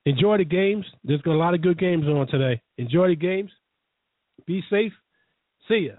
enjoy 0.05 0.39
the 0.39 0.45
games. 0.45 0.84
There's 1.05 1.20
a 1.26 1.30
lot 1.30 1.55
of 1.55 1.62
good 1.62 1.78
games 1.78 2.05
on 2.07 2.26
today. 2.28 2.61
Enjoy 2.78 3.09
the 3.09 3.16
games. 3.16 3.51
Be 4.47 4.62
safe. 4.70 4.93
See 5.68 5.89
ya. 5.89 5.95